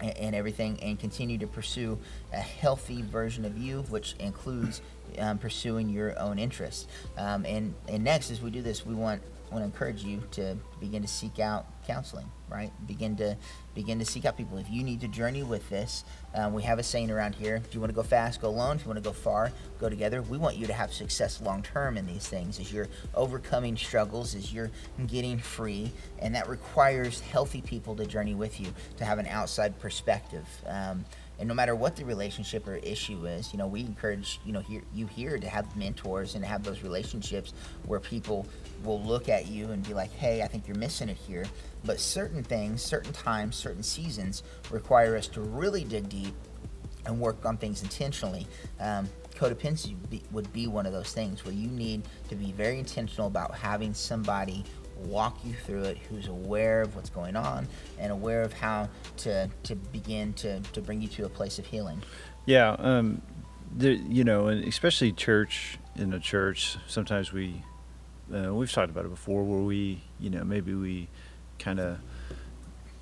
and, 0.00 0.16
and 0.16 0.34
everything, 0.34 0.80
and 0.82 0.98
continue 0.98 1.38
to 1.38 1.46
pursue 1.46 1.98
a 2.32 2.38
healthy 2.38 3.02
version 3.02 3.44
of 3.44 3.56
you, 3.56 3.82
which 3.82 4.14
includes 4.18 4.80
um, 5.18 5.38
pursuing 5.38 5.88
your 5.88 6.18
own 6.18 6.38
interests. 6.38 6.86
Um, 7.16 7.44
and 7.44 7.74
and 7.88 8.04
next, 8.04 8.30
as 8.30 8.40
we 8.40 8.50
do 8.50 8.62
this, 8.62 8.84
we 8.86 8.94
want 8.94 9.22
want 9.50 9.62
to 9.62 9.66
encourage 9.66 10.02
you 10.02 10.22
to 10.32 10.56
begin 10.80 11.02
to 11.02 11.08
seek 11.08 11.38
out 11.38 11.66
counseling 11.86 12.30
right? 12.52 12.70
Begin 12.86 13.16
to 13.16 13.36
begin 13.74 13.98
to 13.98 14.04
seek 14.04 14.26
out 14.26 14.36
people. 14.36 14.58
If 14.58 14.68
you 14.70 14.82
need 14.82 15.00
to 15.00 15.08
journey 15.08 15.42
with 15.42 15.68
this 15.70 16.04
um, 16.34 16.52
we 16.52 16.62
have 16.62 16.78
a 16.78 16.82
saying 16.82 17.10
around 17.10 17.34
here 17.34 17.56
if 17.56 17.74
you 17.74 17.80
want 17.80 17.90
to 17.90 17.94
go 17.94 18.02
fast 18.02 18.42
go 18.42 18.48
alone. 18.48 18.76
If 18.76 18.82
you 18.82 18.88
want 18.88 19.02
to 19.02 19.08
go 19.08 19.12
far 19.12 19.52
go 19.80 19.88
together. 19.88 20.22
We 20.22 20.38
want 20.38 20.56
you 20.56 20.66
to 20.66 20.72
have 20.72 20.92
success 20.92 21.40
long 21.40 21.62
term 21.62 21.96
in 21.96 22.06
these 22.06 22.26
things. 22.26 22.60
As 22.60 22.72
you're 22.72 22.88
overcoming 23.14 23.76
struggles 23.76 24.34
as 24.34 24.52
you're 24.52 24.70
getting 25.06 25.38
free 25.38 25.90
and 26.18 26.34
that 26.34 26.48
requires 26.48 27.20
healthy 27.20 27.62
people 27.62 27.96
to 27.96 28.06
journey 28.06 28.34
with 28.34 28.60
you 28.60 28.74
to 28.98 29.04
have 29.04 29.18
an 29.18 29.26
outside 29.26 29.78
perspective. 29.80 30.46
Um, 30.66 31.04
and 31.42 31.48
no 31.48 31.54
matter 31.54 31.74
what 31.74 31.96
the 31.96 32.04
relationship 32.04 32.68
or 32.68 32.76
issue 32.76 33.26
is 33.26 33.52
you 33.52 33.58
know 33.58 33.66
we 33.66 33.80
encourage 33.80 34.38
you 34.46 34.52
know 34.52 34.60
here, 34.60 34.82
you 34.94 35.08
here 35.08 35.40
to 35.40 35.48
have 35.48 35.76
mentors 35.76 36.36
and 36.36 36.44
have 36.44 36.62
those 36.62 36.84
relationships 36.84 37.52
where 37.84 37.98
people 37.98 38.46
will 38.84 39.02
look 39.02 39.28
at 39.28 39.48
you 39.48 39.72
and 39.72 39.84
be 39.84 39.92
like 39.92 40.12
hey 40.12 40.42
i 40.42 40.46
think 40.46 40.68
you're 40.68 40.76
missing 40.76 41.08
it 41.08 41.16
here. 41.16 41.44
But 41.84 41.98
certain 41.98 42.44
things 42.44 42.80
certain 42.80 43.12
times 43.12 43.56
certain 43.56 43.82
seasons 43.82 44.44
require 44.70 45.16
us 45.16 45.26
to 45.28 45.40
really 45.40 45.82
dig 45.82 46.08
deep 46.08 46.34
and 47.06 47.18
work 47.18 47.44
on 47.44 47.56
things 47.56 47.82
intentionally. 47.82 48.46
Um, 48.78 49.08
codependency 49.34 49.96
would 50.30 50.52
be 50.52 50.68
one 50.68 50.86
of 50.86 50.92
those 50.92 51.12
things 51.12 51.44
where 51.44 51.54
you 51.54 51.66
need 51.66 52.02
to 52.28 52.36
be 52.36 52.52
very 52.52 52.78
intentional 52.78 53.26
about 53.26 53.56
having 53.56 53.92
somebody 53.94 54.62
walk 55.02 55.38
you 55.44 55.54
through 55.54 55.84
it, 55.84 55.98
who's 56.08 56.28
aware 56.28 56.82
of 56.82 56.96
what's 56.96 57.10
going 57.10 57.36
on 57.36 57.68
and 57.98 58.12
aware 58.12 58.42
of 58.42 58.52
how 58.52 58.88
to, 59.18 59.50
to 59.64 59.74
begin 59.74 60.32
to, 60.34 60.60
to 60.60 60.80
bring 60.80 61.00
you 61.02 61.08
to 61.08 61.24
a 61.24 61.28
place 61.28 61.58
of 61.58 61.66
healing. 61.66 62.02
Yeah. 62.46 62.76
Um, 62.78 63.22
the, 63.76 63.94
you 63.94 64.24
know, 64.24 64.48
and 64.48 64.64
especially 64.64 65.12
church 65.12 65.78
in 65.96 66.12
a 66.12 66.20
church, 66.20 66.76
sometimes 66.86 67.32
we, 67.32 67.62
uh, 68.34 68.54
we've 68.54 68.70
talked 68.70 68.90
about 68.90 69.04
it 69.04 69.10
before 69.10 69.44
where 69.44 69.60
we, 69.62 70.02
you 70.18 70.30
know, 70.30 70.44
maybe 70.44 70.74
we 70.74 71.08
kind 71.58 71.80
of 71.80 71.98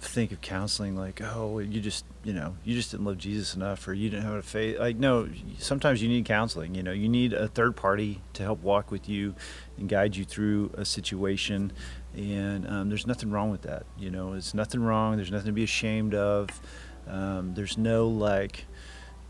think 0.00 0.32
of 0.32 0.40
counseling 0.40 0.96
like, 0.96 1.20
oh, 1.22 1.58
you 1.58 1.80
just, 1.80 2.04
you 2.24 2.32
know, 2.32 2.56
you 2.64 2.74
just 2.74 2.90
didn't 2.90 3.04
love 3.04 3.18
Jesus 3.18 3.54
enough, 3.54 3.86
or 3.86 3.92
you 3.92 4.08
didn't 4.08 4.24
have 4.24 4.34
a 4.34 4.42
faith. 4.42 4.78
Like, 4.78 4.96
no, 4.96 5.28
sometimes 5.58 6.02
you 6.02 6.08
need 6.08 6.24
counseling. 6.24 6.74
You 6.74 6.82
know, 6.82 6.92
you 6.92 7.08
need 7.08 7.32
a 7.32 7.48
third 7.48 7.76
party 7.76 8.22
to 8.32 8.42
help 8.42 8.62
walk 8.62 8.90
with 8.90 9.08
you 9.08 9.34
and 9.78 9.88
guide 9.88 10.16
you 10.16 10.24
through 10.24 10.72
a 10.74 10.84
situation. 10.84 11.72
And 12.16 12.66
um, 12.66 12.88
there's 12.88 13.06
nothing 13.06 13.30
wrong 13.30 13.50
with 13.50 13.62
that. 13.62 13.84
You 13.98 14.10
know, 14.10 14.32
it's 14.32 14.54
nothing 14.54 14.82
wrong. 14.82 15.16
There's 15.16 15.30
nothing 15.30 15.46
to 15.46 15.52
be 15.52 15.64
ashamed 15.64 16.14
of. 16.14 16.48
Um, 17.06 17.54
there's 17.54 17.76
no 17.76 18.08
like, 18.08 18.64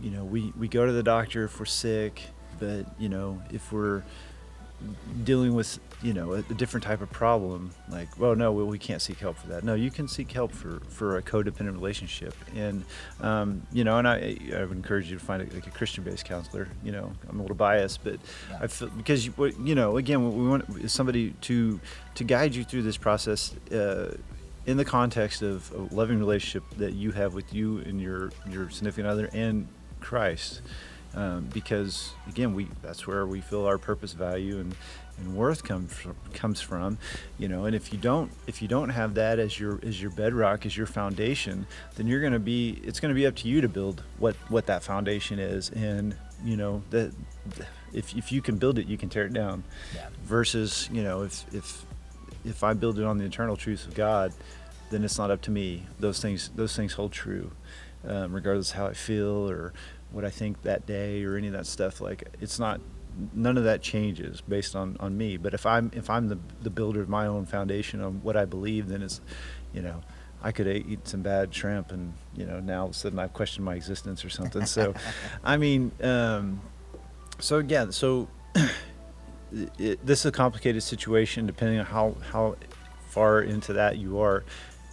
you 0.00 0.10
know, 0.10 0.24
we 0.24 0.52
we 0.58 0.68
go 0.68 0.86
to 0.86 0.92
the 0.92 1.02
doctor 1.02 1.44
if 1.44 1.58
we're 1.58 1.66
sick, 1.66 2.22
but 2.58 2.86
you 2.98 3.08
know, 3.08 3.42
if 3.50 3.72
we're 3.72 4.02
dealing 5.24 5.54
with 5.54 5.78
you 6.02 6.14
know 6.14 6.32
a, 6.32 6.38
a, 6.38 6.54
different 6.54 6.84
type 6.84 7.02
of 7.02 7.10
problem 7.10 7.70
like 7.88 8.08
well 8.18 8.34
no 8.34 8.52
well, 8.52 8.66
we 8.66 8.78
can't 8.78 9.02
seek 9.02 9.18
help 9.18 9.36
for 9.36 9.48
that. 9.48 9.64
No 9.64 9.74
you 9.74 9.90
can 9.90 10.08
seek 10.08 10.32
help 10.32 10.52
for 10.52 10.80
for 10.88 11.18
a 11.18 11.22
codependent 11.22 11.72
relationship. 11.72 12.34
And 12.54 12.84
um, 13.20 13.66
you 13.72 13.84
know 13.84 13.98
and 13.98 14.08
I, 14.08 14.36
I 14.54 14.64
would 14.64 14.76
encourage 14.76 15.10
you 15.10 15.18
to 15.18 15.24
find 15.24 15.42
a, 15.42 15.54
like 15.54 15.66
a 15.66 15.70
christian 15.70 16.04
based 16.04 16.24
counselor. 16.24 16.68
You 16.82 16.92
know 16.92 17.12
i'm 17.28 17.38
a 17.38 17.42
little 17.42 17.56
biased 17.56 18.02
but 18.02 18.18
yeah. 18.50 18.58
i 18.62 18.66
feel 18.66 18.88
because 18.88 19.26
you, 19.26 19.34
you 19.62 19.74
know 19.74 19.96
again 19.96 20.36
we 20.36 20.48
want 20.48 20.90
somebody 20.90 21.34
to 21.42 21.80
to 22.14 22.24
guide 22.24 22.54
you 22.54 22.64
through 22.64 22.82
this 22.82 22.96
process 22.96 23.54
uh, 23.72 24.16
in 24.66 24.76
the 24.76 24.84
context 24.84 25.42
of 25.42 25.70
a 25.72 25.94
loving 25.94 26.18
relationship 26.18 26.62
that 26.76 26.92
you 26.92 27.12
have 27.12 27.34
with 27.34 27.52
you 27.52 27.78
and 27.78 28.00
your 28.00 28.30
your 28.48 28.70
significant 28.70 29.06
other 29.06 29.28
and 29.32 29.68
christ. 30.00 30.62
Um, 31.12 31.48
because 31.52 32.12
again 32.28 32.54
we 32.54 32.68
that's 32.82 33.06
where 33.06 33.26
we 33.26 33.40
feel 33.40 33.66
our 33.66 33.78
purpose 33.78 34.12
value 34.12 34.60
and, 34.60 34.76
and 35.20 35.36
worth 35.36 35.62
comes 35.62 35.92
from, 35.92 36.16
comes 36.32 36.60
from 36.60 36.98
you 37.38 37.48
know 37.48 37.64
and 37.64 37.74
if 37.76 37.92
you 37.92 37.98
don't 37.98 38.30
if 38.46 38.60
you 38.62 38.68
don't 38.68 38.88
have 38.88 39.14
that 39.14 39.38
as 39.38 39.58
your 39.58 39.80
as 39.84 40.00
your 40.00 40.10
bedrock 40.10 40.66
as 40.66 40.76
your 40.76 40.86
foundation 40.86 41.66
then 41.96 42.06
you're 42.06 42.20
going 42.20 42.32
to 42.32 42.38
be 42.38 42.80
it's 42.82 43.00
going 43.00 43.10
to 43.10 43.14
be 43.14 43.26
up 43.26 43.36
to 43.36 43.48
you 43.48 43.60
to 43.60 43.68
build 43.68 44.02
what 44.18 44.34
what 44.48 44.66
that 44.66 44.82
foundation 44.82 45.38
is 45.38 45.70
and 45.70 46.16
you 46.44 46.56
know 46.56 46.82
that 46.90 47.12
if, 47.92 48.16
if 48.16 48.30
you 48.30 48.40
can 48.40 48.56
build 48.56 48.78
it 48.78 48.86
you 48.86 48.96
can 48.96 49.08
tear 49.08 49.26
it 49.26 49.32
down 49.32 49.62
yeah. 49.94 50.08
versus 50.24 50.88
you 50.92 51.02
know 51.02 51.22
if 51.22 51.44
if 51.54 51.84
if 52.44 52.64
I 52.64 52.72
build 52.72 52.98
it 52.98 53.04
on 53.04 53.18
the 53.18 53.24
eternal 53.24 53.56
truths 53.56 53.84
of 53.84 53.94
God 53.94 54.32
then 54.90 55.04
it's 55.04 55.18
not 55.18 55.30
up 55.30 55.42
to 55.42 55.50
me 55.50 55.86
those 55.98 56.20
things 56.20 56.50
those 56.54 56.74
things 56.74 56.94
hold 56.94 57.12
true 57.12 57.50
um, 58.06 58.32
regardless 58.32 58.70
of 58.70 58.76
how 58.76 58.86
I 58.86 58.94
feel 58.94 59.48
or 59.50 59.72
what 60.10 60.24
I 60.24 60.30
think 60.30 60.62
that 60.62 60.86
day 60.86 61.24
or 61.24 61.36
any 61.36 61.46
of 61.46 61.52
that 61.52 61.66
stuff. 61.66 62.00
Like 62.00 62.28
it's 62.40 62.58
not 62.58 62.80
none 63.34 63.56
of 63.56 63.64
that 63.64 63.82
changes 63.82 64.40
based 64.40 64.74
on, 64.74 64.96
on 65.00 65.16
me. 65.16 65.36
But 65.36 65.54
if 65.54 65.66
I'm 65.66 65.90
if 65.94 66.10
I'm 66.10 66.28
the 66.28 66.38
the 66.62 66.70
builder 66.70 67.00
of 67.00 67.08
my 67.08 67.26
own 67.26 67.46
foundation 67.46 68.00
on 68.00 68.22
what 68.22 68.36
I 68.36 68.44
believe, 68.44 68.88
then 68.88 69.02
it's 69.02 69.20
you 69.72 69.82
know 69.82 70.02
I 70.42 70.52
could 70.52 70.66
eat 70.68 71.06
some 71.06 71.22
bad 71.22 71.54
shrimp 71.54 71.92
and 71.92 72.14
you 72.34 72.46
know 72.46 72.60
now 72.60 72.82
all 72.82 72.86
of 72.86 72.92
a 72.92 72.94
sudden 72.94 73.18
I've 73.18 73.32
questioned 73.32 73.64
my 73.64 73.74
existence 73.74 74.24
or 74.24 74.30
something. 74.30 74.66
So 74.66 74.94
I 75.44 75.56
mean, 75.56 75.92
um, 76.02 76.60
so 77.38 77.58
yeah, 77.58 77.90
so. 77.90 78.28
It, 79.80 80.06
this 80.06 80.20
is 80.20 80.26
a 80.26 80.30
complicated 80.30 80.80
situation 80.80 81.44
depending 81.44 81.80
on 81.80 81.84
how, 81.84 82.14
how 82.30 82.54
far 83.08 83.42
into 83.42 83.72
that 83.72 83.98
you 83.98 84.20
are 84.20 84.44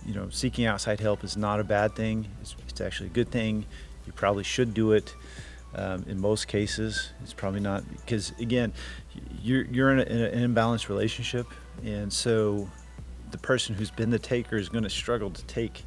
you 0.03 0.15
know 0.15 0.29
seeking 0.31 0.65
outside 0.65 0.99
help 0.99 1.23
is 1.23 1.37
not 1.37 1.59
a 1.59 1.63
bad 1.63 1.95
thing 1.95 2.25
it's, 2.41 2.55
it's 2.67 2.81
actually 2.81 3.05
a 3.05 3.11
good 3.11 3.29
thing 3.29 3.67
you 4.07 4.13
probably 4.13 4.43
should 4.43 4.73
do 4.73 4.93
it. 4.93 5.13
Um, 5.75 6.05
in 6.07 6.19
most 6.19 6.47
cases, 6.47 7.11
it's 7.21 7.33
probably 7.33 7.59
not 7.59 7.83
because 7.97 8.31
again, 8.39 8.73
you're 9.41 9.65
you're 9.65 9.91
in, 9.91 9.99
a, 9.99 10.03
in 10.03 10.41
an 10.43 10.55
imbalanced 10.55 10.89
relationship, 10.89 11.47
and 11.83 12.11
so 12.11 12.69
the 13.31 13.37
person 13.37 13.75
who's 13.75 13.91
been 13.91 14.09
the 14.09 14.19
taker 14.19 14.55
is 14.55 14.69
going 14.69 14.85
to 14.85 14.89
struggle 14.89 15.29
to 15.29 15.43
take 15.43 15.83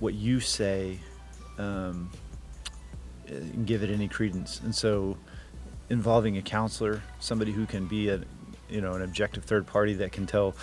what 0.00 0.14
you 0.14 0.40
say 0.40 0.98
um, 1.58 2.10
and 3.28 3.66
give 3.66 3.82
it 3.82 3.90
any 3.90 4.08
credence. 4.08 4.60
And 4.60 4.74
so, 4.74 5.16
involving 5.88 6.36
a 6.36 6.42
counselor, 6.42 7.00
somebody 7.20 7.52
who 7.52 7.64
can 7.64 7.86
be 7.86 8.08
a 8.08 8.20
you 8.68 8.80
know 8.80 8.92
an 8.94 9.02
objective 9.02 9.44
third 9.44 9.66
party 9.66 9.94
that 9.94 10.12
can 10.12 10.26
tell 10.26 10.54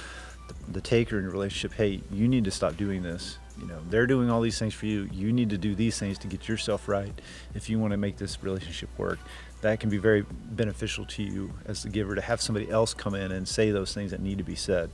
the, 0.47 0.73
the 0.73 0.81
taker 0.81 1.17
in 1.17 1.25
a 1.25 1.29
relationship, 1.29 1.73
hey, 1.73 2.01
you 2.11 2.27
need 2.27 2.43
to 2.43 2.51
stop 2.51 2.75
doing 2.75 3.01
this 3.01 3.37
you 3.59 3.67
know 3.67 3.79
they're 3.89 4.07
doing 4.07 4.29
all 4.29 4.41
these 4.41 4.57
things 4.57 4.73
for 4.73 4.85
you. 4.85 5.09
You 5.11 5.31
need 5.31 5.49
to 5.49 5.57
do 5.57 5.75
these 5.75 5.99
things 5.99 6.17
to 6.19 6.27
get 6.27 6.47
yourself 6.47 6.87
right 6.87 7.13
if 7.53 7.69
you 7.69 7.79
want 7.79 7.91
to 7.91 7.97
make 7.97 8.17
this 8.17 8.41
relationship 8.43 8.89
work. 8.97 9.19
That 9.61 9.79
can 9.79 9.89
be 9.89 9.97
very 9.97 10.25
beneficial 10.51 11.05
to 11.05 11.23
you 11.23 11.51
as 11.65 11.83
the 11.83 11.89
giver 11.89 12.15
to 12.15 12.21
have 12.21 12.41
somebody 12.41 12.69
else 12.71 12.93
come 12.93 13.13
in 13.13 13.31
and 13.31 13.47
say 13.47 13.71
those 13.71 13.93
things 13.93 14.11
that 14.11 14.21
need 14.21 14.37
to 14.37 14.43
be 14.43 14.55
said 14.55 14.89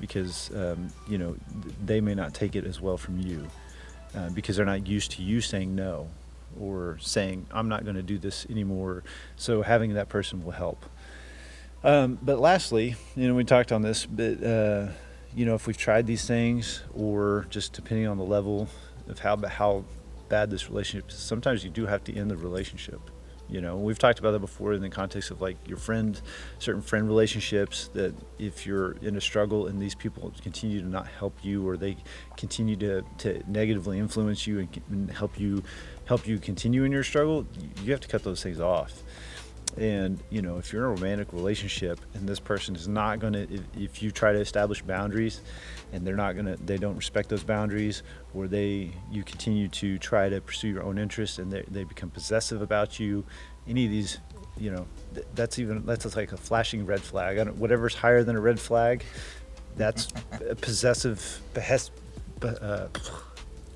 because 0.00 0.50
um, 0.54 0.90
you 1.08 1.18
know 1.18 1.36
they 1.84 2.00
may 2.00 2.14
not 2.14 2.34
take 2.34 2.56
it 2.56 2.64
as 2.64 2.80
well 2.80 2.96
from 2.96 3.18
you 3.18 3.46
uh, 4.16 4.30
because 4.30 4.56
they're 4.56 4.66
not 4.66 4.86
used 4.86 5.12
to 5.12 5.22
you 5.22 5.40
saying 5.40 5.74
no 5.74 6.08
or 6.58 6.96
saying 7.00 7.46
i'm 7.52 7.68
not 7.68 7.84
going 7.84 7.96
to 7.96 8.02
do 8.02 8.18
this 8.18 8.46
anymore. 8.50 9.02
So 9.36 9.62
having 9.62 9.94
that 9.94 10.08
person 10.08 10.44
will 10.44 10.52
help. 10.52 10.84
Um, 11.84 12.18
but 12.20 12.40
lastly 12.40 12.96
you 13.14 13.28
know 13.28 13.34
we 13.34 13.44
talked 13.44 13.70
on 13.70 13.82
this 13.82 14.04
but 14.06 14.42
uh, 14.42 14.88
you 15.38 15.46
know, 15.46 15.54
if 15.54 15.68
we've 15.68 15.76
tried 15.76 16.04
these 16.08 16.26
things, 16.26 16.82
or 16.96 17.46
just 17.48 17.72
depending 17.72 18.08
on 18.08 18.18
the 18.18 18.24
level 18.24 18.66
of 19.08 19.20
how 19.20 19.36
how 19.46 19.84
bad 20.28 20.50
this 20.50 20.68
relationship 20.68 21.10
is, 21.10 21.14
sometimes 21.14 21.62
you 21.62 21.70
do 21.70 21.86
have 21.86 22.02
to 22.04 22.16
end 22.16 22.28
the 22.28 22.36
relationship. 22.36 23.00
You 23.48 23.60
know, 23.60 23.76
we've 23.76 24.00
talked 24.00 24.18
about 24.18 24.32
that 24.32 24.40
before 24.40 24.72
in 24.72 24.82
the 24.82 24.88
context 24.88 25.30
of 25.30 25.40
like 25.40 25.56
your 25.64 25.78
friend, 25.78 26.20
certain 26.58 26.82
friend 26.82 27.06
relationships. 27.06 27.88
That 27.94 28.14
if 28.40 28.66
you're 28.66 28.96
in 29.00 29.14
a 29.14 29.20
struggle 29.20 29.68
and 29.68 29.80
these 29.80 29.94
people 29.94 30.34
continue 30.42 30.80
to 30.80 30.88
not 30.88 31.06
help 31.06 31.36
you, 31.44 31.66
or 31.66 31.76
they 31.76 31.96
continue 32.36 32.74
to, 32.74 33.04
to 33.18 33.40
negatively 33.46 34.00
influence 34.00 34.44
you 34.44 34.66
and 34.90 35.08
help 35.12 35.38
you 35.38 35.62
help 36.06 36.26
you 36.26 36.40
continue 36.40 36.82
in 36.82 36.90
your 36.90 37.04
struggle, 37.04 37.46
you 37.84 37.92
have 37.92 38.00
to 38.00 38.08
cut 38.08 38.24
those 38.24 38.42
things 38.42 38.58
off 38.58 39.04
and 39.76 40.22
you 40.30 40.42
know 40.42 40.58
if 40.58 40.72
you're 40.72 40.84
in 40.84 40.90
a 40.90 40.94
romantic 40.94 41.32
relationship 41.32 42.00
and 42.14 42.28
this 42.28 42.40
person 42.40 42.74
is 42.74 42.88
not 42.88 43.18
going 43.20 43.32
to 43.32 43.42
if, 43.52 43.60
if, 43.76 44.02
you 44.02 44.10
try 44.10 44.32
to 44.32 44.40
establish 44.40 44.82
boundaries 44.82 45.40
and 45.92 46.06
they're 46.06 46.16
not 46.16 46.32
going 46.34 46.46
to 46.46 46.56
they 46.64 46.78
don't 46.78 46.96
respect 46.96 47.28
those 47.28 47.44
boundaries 47.44 48.02
or 48.34 48.48
they 48.48 48.90
you 49.10 49.22
continue 49.22 49.68
to 49.68 49.98
try 49.98 50.28
to 50.28 50.40
pursue 50.40 50.68
your 50.68 50.82
own 50.82 50.98
interests 50.98 51.38
and 51.38 51.52
they, 51.52 51.62
they 51.70 51.84
become 51.84 52.10
possessive 52.10 52.62
about 52.62 52.98
you 52.98 53.24
any 53.68 53.84
of 53.84 53.90
these 53.90 54.18
you 54.58 54.70
know 54.70 54.86
th- 55.14 55.26
that's 55.34 55.58
even 55.58 55.84
that's 55.84 56.16
like 56.16 56.32
a 56.32 56.36
flashing 56.36 56.84
red 56.86 57.00
flag. 57.00 57.38
Whatever's 57.50 57.94
higher 57.94 58.24
than 58.24 58.36
a 58.36 58.40
red 58.40 58.58
flag 58.58 59.04
that's 59.76 60.08
possessive 60.60 61.40
behest 61.54 61.92
uh, 62.42 62.88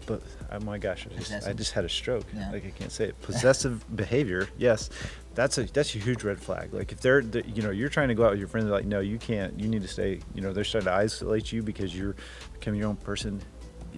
but 0.07 0.23
oh 0.51 0.61
my 0.61 0.79
gosh, 0.79 1.07
I 1.11 1.19
just, 1.19 1.47
I 1.49 1.53
just 1.53 1.73
had 1.73 1.85
a 1.85 1.89
stroke. 1.89 2.27
Yeah. 2.35 2.51
Like 2.51 2.67
I 2.67 2.71
can't 2.71 2.93
say 2.93 3.07
it. 3.07 3.21
Possessive 3.23 3.85
behavior, 3.97 4.49
yes, 4.59 4.91
that's 5.35 5.59
a 5.59 5.65
that's 5.65 5.95
a 5.95 5.99
huge 5.99 6.25
red 6.25 6.41
flag. 6.41 6.73
Like 6.73 6.93
if 6.93 7.01
they're, 7.01 7.21
you 7.21 7.63
know, 7.63 7.71
you're 7.71 7.89
trying 7.89 8.09
to 8.09 8.15
go 8.15 8.25
out 8.25 8.31
with 8.31 8.39
your 8.39 8.49
friends, 8.49 8.67
they're 8.67 8.75
like, 8.75 8.87
no, 8.87 9.01
you 9.01 9.19
can't. 9.19 9.59
You 9.59 9.69
need 9.69 9.83
to 9.83 9.89
stay. 9.89 10.21
You 10.35 10.43
know, 10.43 10.53
they're 10.53 10.65
starting 10.65 10.87
to 10.87 10.95
isolate 10.95 11.53
you 11.53 11.63
because 11.63 11.97
you're 11.97 12.17
becoming 12.53 12.81
your 12.81 12.89
own 12.89 12.97
person. 12.97 13.41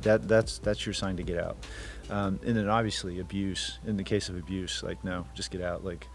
that 0.02 0.28
that's 0.28 0.58
that's 0.58 0.86
your 0.86 0.92
sign 0.92 1.16
to 1.16 1.22
get 1.22 1.38
out. 1.38 1.56
Um, 2.10 2.38
and 2.44 2.56
then 2.56 2.68
obviously 2.68 3.20
abuse. 3.20 3.78
In 3.86 3.96
the 3.96 4.04
case 4.04 4.28
of 4.28 4.36
abuse, 4.36 4.82
like 4.82 5.02
no, 5.04 5.26
just 5.34 5.50
get 5.50 5.62
out. 5.62 5.84
Like 5.84 6.06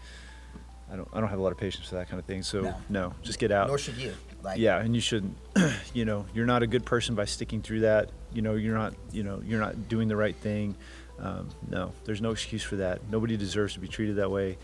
I 0.92 0.96
don't 0.96 1.08
I 1.12 1.20
don't 1.20 1.28
have 1.28 1.38
a 1.38 1.42
lot 1.42 1.52
of 1.52 1.58
patience 1.58 1.88
for 1.88 1.96
that 1.96 2.08
kind 2.08 2.18
of 2.18 2.26
thing. 2.26 2.42
So 2.42 2.60
no, 2.60 2.74
no 2.88 3.14
just 3.22 3.38
get 3.38 3.50
out. 3.52 3.68
Nor 3.68 3.78
should 3.78 3.96
you. 3.96 4.14
Like, 4.42 4.58
yeah, 4.58 4.78
and 4.78 4.94
you 4.94 5.00
shouldn't. 5.00 5.36
you 5.94 6.04
know, 6.04 6.26
you're 6.34 6.46
not 6.46 6.62
a 6.62 6.66
good 6.66 6.84
person 6.84 7.14
by 7.14 7.24
sticking 7.24 7.62
through 7.62 7.80
that. 7.80 8.10
You 8.32 8.42
know, 8.42 8.54
you're 8.54 8.76
not. 8.76 8.94
You 9.12 9.22
know, 9.22 9.42
you're 9.44 9.60
not 9.60 9.88
doing 9.88 10.08
the 10.08 10.16
right 10.16 10.36
thing. 10.36 10.76
Um, 11.18 11.48
no, 11.68 11.92
there's 12.04 12.22
no 12.22 12.30
excuse 12.30 12.62
for 12.62 12.76
that. 12.76 13.00
Nobody 13.10 13.36
deserves 13.36 13.74
to 13.74 13.80
be 13.80 13.88
treated 13.88 14.16
that 14.16 14.30
way. 14.30 14.56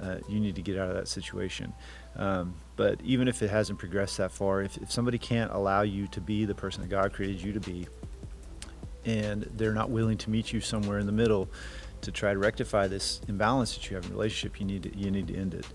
Uh, 0.00 0.16
you 0.28 0.40
need 0.40 0.56
to 0.56 0.62
get 0.62 0.78
out 0.78 0.88
of 0.88 0.94
that 0.96 1.08
situation. 1.08 1.72
Um, 2.16 2.54
but 2.76 3.00
even 3.02 3.28
if 3.28 3.42
it 3.42 3.50
hasn't 3.50 3.78
progressed 3.78 4.18
that 4.18 4.30
far, 4.30 4.62
if, 4.62 4.76
if 4.78 4.92
somebody 4.92 5.18
can't 5.18 5.52
allow 5.52 5.82
you 5.82 6.06
to 6.08 6.20
be 6.20 6.44
the 6.44 6.54
person 6.54 6.82
that 6.82 6.88
God 6.88 7.12
created 7.12 7.42
you 7.42 7.52
to 7.52 7.60
be, 7.60 7.88
and 9.04 9.42
they're 9.56 9.74
not 9.74 9.90
willing 9.90 10.16
to 10.18 10.30
meet 10.30 10.52
you 10.52 10.60
somewhere 10.60 10.98
in 10.98 11.06
the 11.06 11.12
middle 11.12 11.48
to 12.02 12.12
try 12.12 12.32
to 12.32 12.38
rectify 12.38 12.86
this 12.86 13.20
imbalance 13.28 13.74
that 13.74 13.90
you 13.90 13.96
have 13.96 14.04
in 14.04 14.12
a 14.12 14.14
relationship, 14.14 14.60
you 14.60 14.66
need 14.66 14.82
to, 14.84 14.96
you 14.96 15.10
need 15.10 15.28
to 15.28 15.36
end 15.36 15.54
it. 15.54 15.66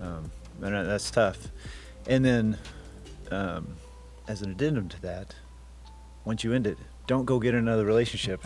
Um, 0.00 0.30
and 0.62 0.74
that's 0.86 1.10
tough. 1.10 1.48
And 2.06 2.24
then, 2.24 2.58
um, 3.30 3.76
as 4.28 4.42
an 4.42 4.50
addendum 4.50 4.88
to 4.88 5.02
that, 5.02 5.34
once 6.24 6.44
you 6.44 6.52
end 6.52 6.66
it, 6.66 6.78
don't 7.06 7.24
go 7.24 7.38
get 7.38 7.54
another 7.54 7.84
relationship. 7.84 8.44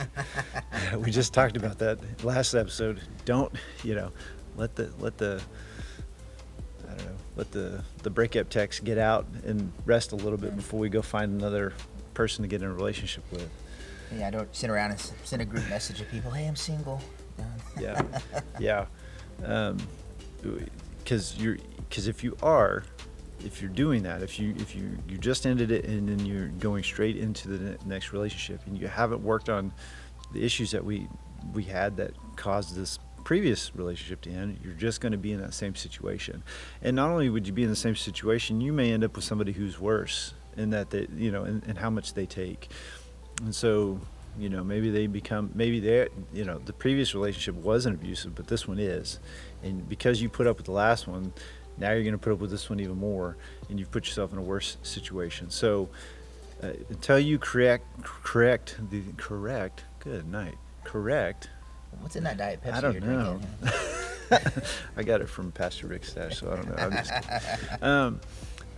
we 0.99 1.11
just 1.11 1.33
talked 1.33 1.57
about 1.57 1.79
that 1.79 1.99
last 2.25 2.55
episode. 2.55 3.01
Don't, 3.25 3.53
you 3.83 3.95
know, 3.95 4.12
let 4.57 4.77
the 4.77 4.90
let 4.99 5.16
the 5.16 5.43
I 6.85 6.95
don't 6.95 7.07
know, 7.07 7.16
let 7.37 7.51
the 7.53 7.83
the 8.03 8.11
breakup 8.11 8.51
text 8.51 8.85
get 8.85 8.99
out 8.99 9.27
and 9.45 9.73
rest 9.87 10.12
a 10.12 10.16
little 10.16 10.38
bit 10.38 10.57
before 10.57 10.79
we 10.79 10.88
go 10.88 11.03
find 11.03 11.40
another 11.40 11.73
person 12.14 12.43
to 12.43 12.49
get 12.49 12.62
in 12.62 12.69
a 12.69 12.73
relationship 12.73 13.25
with. 13.33 13.49
Yeah, 14.16 14.27
I 14.27 14.31
don't 14.31 14.55
sit 14.55 14.69
around 14.69 14.90
and 14.90 15.01
send 15.25 15.40
a 15.40 15.45
group 15.45 15.69
message 15.71 15.99
to 15.99 16.05
people. 16.05 16.31
Hey, 16.33 16.47
I'm 16.47 16.57
single. 16.57 17.01
yeah, 17.79 18.03
yeah, 18.59 18.87
because 19.38 19.71
um, 21.33 21.38
you're 21.38 21.57
because 21.88 22.09
if 22.09 22.23
you 22.23 22.37
are, 22.43 22.85
if 23.44 23.61
you're 23.61 23.70
doing 23.70 24.03
that, 24.05 24.22
if 24.22 24.38
you 24.38 24.55
if 24.59 24.74
you 24.74 24.98
you 25.09 25.18
just 25.18 25.46
ended 25.46 25.70
it 25.70 25.85
and 25.85 26.09
then 26.09 26.24
you're 26.26 26.48
going 26.48 26.83
straight 26.83 27.16
into 27.16 27.48
the 27.48 27.79
next 27.87 28.12
relationship 28.12 28.61
and 28.66 28.79
you 28.79 28.88
haven't 28.88 29.22
worked 29.22 29.48
on 29.48 29.72
the 30.33 30.44
issues 30.44 30.70
that 30.70 30.85
we 30.85 31.09
we 31.55 31.64
had 31.64 31.96
that 31.96 32.12
caused 32.37 32.74
this 32.74 32.98
previous 33.24 33.74
relationship 33.74 34.20
to 34.22 34.31
end, 34.31 34.59
you're 34.62 34.72
just 34.72 35.00
going 35.00 35.12
to 35.12 35.18
be 35.18 35.33
in 35.33 35.40
that 35.40 35.55
same 35.55 35.74
situation. 35.74 36.42
And 36.83 36.96
not 36.96 37.11
only 37.11 37.29
would 37.29 37.46
you 37.46 37.53
be 37.53 37.62
in 37.62 37.70
the 37.70 37.76
same 37.76 37.96
situation, 37.96 38.61
you 38.61 38.72
may 38.72 38.92
end 38.92 39.05
up 39.05 39.14
with 39.14 39.24
somebody 39.24 39.53
who's 39.53 39.79
worse 39.79 40.35
in 40.57 40.70
that 40.70 40.90
they, 40.90 41.07
you 41.16 41.31
know, 41.31 41.44
and, 41.44 41.79
how 41.79 41.90
much 41.90 42.14
they 42.14 42.26
take. 42.26 42.70
And 43.42 43.55
so, 43.55 44.00
you 44.38 44.48
know, 44.48 44.64
maybe 44.64 44.90
they 44.90 45.07
become, 45.07 45.50
maybe 45.55 45.81
they, 45.81 46.09
you 46.33 46.44
know, 46.44 46.59
the 46.59 46.72
previous 46.72 47.14
relationship 47.14 47.55
wasn't 47.55 47.96
abusive, 47.96 48.35
but 48.35 48.48
this 48.48 48.66
one 48.66 48.79
is. 48.79 49.18
And 49.62 49.88
because 49.88 50.20
you 50.20 50.29
put 50.29 50.46
up 50.46 50.57
with 50.57 50.66
the 50.66 50.72
last 50.72 51.07
one, 51.07 51.33
now 51.81 51.93
you're 51.93 52.03
going 52.03 52.12
to 52.12 52.19
put 52.19 52.33
up 52.33 52.38
with 52.38 52.51
this 52.51 52.69
one 52.69 52.81
even 52.81 52.97
more, 52.97 53.37
and 53.69 53.79
you've 53.79 53.90
put 53.90 54.07
yourself 54.07 54.33
in 54.33 54.38
a 54.38 54.43
worse 54.43 54.77
situation. 54.83 55.51
So, 55.51 55.88
uh, 56.62 56.73
until 56.90 57.19
you 57.19 57.38
correct, 57.38 57.85
correct 58.03 58.77
the 58.90 59.03
correct, 59.16 59.85
good 60.01 60.31
night, 60.31 60.57
correct 60.85 61.49
What's 61.99 62.16
in 62.16 62.25
that 62.25 62.38
diet 62.38 62.62
Pepsi? 62.64 62.75
I 62.75 62.81
don't 62.81 63.03
know. 63.03 63.40
I 64.97 65.03
got 65.03 65.21
it 65.21 65.29
from 65.29 65.51
Pastor 65.53 65.88
Rick's 65.88 66.11
stash, 66.11 66.38
so 66.38 66.53
I 66.53 66.57
don't 66.57 66.69
know. 66.69 66.75
I'm 66.79 66.93
just 66.93 67.83
um, 67.83 68.21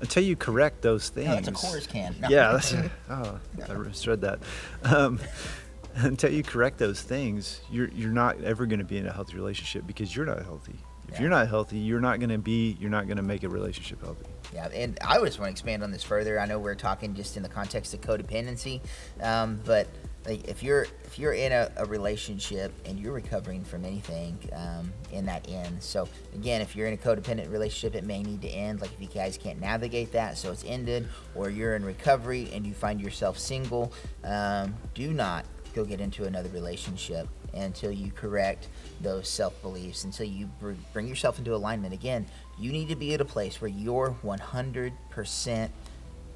until 0.00 0.22
you 0.22 0.34
correct 0.34 0.82
those 0.82 1.10
things. 1.10 1.28
No, 1.28 1.36
it's 1.36 1.48
a 1.48 1.52
Coors 1.52 1.88
can. 1.88 2.16
No. 2.20 2.28
Yeah, 2.28 2.52
that's. 2.52 2.74
Oh, 3.10 3.38
I 3.68 3.74
misread 3.74 4.22
that. 4.22 4.40
Um, 4.84 5.20
until 5.96 6.32
you 6.32 6.42
correct 6.42 6.78
those 6.78 7.02
things, 7.02 7.60
you're 7.70 7.88
you're 7.88 8.10
not 8.10 8.40
ever 8.42 8.66
going 8.66 8.78
to 8.78 8.84
be 8.84 8.96
in 8.96 9.06
a 9.06 9.12
healthy 9.12 9.36
relationship 9.36 9.86
because 9.86 10.16
you're 10.16 10.26
not 10.26 10.42
healthy. 10.42 10.76
If 11.12 11.18
yeah. 11.18 11.24
you're 11.24 11.30
not 11.30 11.48
healthy, 11.48 11.78
you're 11.78 12.00
not 12.00 12.20
going 12.20 12.30
to 12.30 12.38
be. 12.38 12.78
You're 12.80 12.88
not 12.88 13.06
going 13.06 13.18
to 13.18 13.22
make 13.22 13.42
a 13.42 13.48
relationship 13.48 14.00
healthy. 14.02 14.24
Yeah, 14.54 14.68
and 14.68 14.98
I 15.06 15.18
just 15.18 15.38
want 15.38 15.48
to 15.48 15.50
expand 15.50 15.82
on 15.82 15.90
this 15.90 16.02
further. 16.02 16.40
I 16.40 16.46
know 16.46 16.58
we're 16.58 16.74
talking 16.74 17.14
just 17.14 17.36
in 17.36 17.42
the 17.42 17.50
context 17.50 17.92
of 17.92 18.00
codependency, 18.00 18.80
um, 19.20 19.60
but 19.62 19.88
like 20.24 20.48
if 20.48 20.62
you're 20.62 20.86
if 21.04 21.18
you're 21.18 21.34
in 21.34 21.52
a, 21.52 21.70
a 21.76 21.84
relationship 21.84 22.72
and 22.86 22.98
you're 22.98 23.12
recovering 23.12 23.62
from 23.62 23.84
anything 23.84 24.38
um, 24.54 24.90
in 25.10 25.26
that 25.26 25.46
end 25.48 25.82
so 25.82 26.08
again 26.34 26.60
if 26.60 26.76
you're 26.76 26.86
in 26.86 26.94
a 26.94 26.96
codependent 26.96 27.50
relationship 27.50 27.94
it 27.94 28.06
may 28.06 28.22
need 28.22 28.40
to 28.40 28.48
end 28.48 28.80
like 28.80 28.92
if 28.92 29.00
you 29.00 29.08
guys 29.08 29.36
can't 29.36 29.60
navigate 29.60 30.12
that 30.12 30.38
so 30.38 30.52
it's 30.52 30.64
ended 30.64 31.08
or 31.34 31.50
you're 31.50 31.74
in 31.74 31.84
recovery 31.84 32.48
and 32.52 32.64
you 32.64 32.72
find 32.72 33.00
yourself 33.00 33.36
single 33.36 33.92
um, 34.24 34.74
do 34.94 35.12
not 35.12 35.44
go 35.74 35.84
get 35.84 36.00
into 36.00 36.24
another 36.24 36.50
relationship 36.50 37.28
until 37.54 37.90
you 37.90 38.10
correct 38.12 38.68
those 39.00 39.28
self 39.28 39.60
beliefs 39.62 40.04
until 40.04 40.26
you 40.26 40.46
br- 40.60 40.72
bring 40.92 41.06
yourself 41.06 41.38
into 41.38 41.54
alignment 41.54 41.92
again 41.92 42.26
you 42.58 42.72
need 42.72 42.88
to 42.88 42.96
be 42.96 43.14
at 43.14 43.20
a 43.20 43.24
place 43.24 43.60
where 43.60 43.70
you're 43.70 44.16
100% 44.24 45.70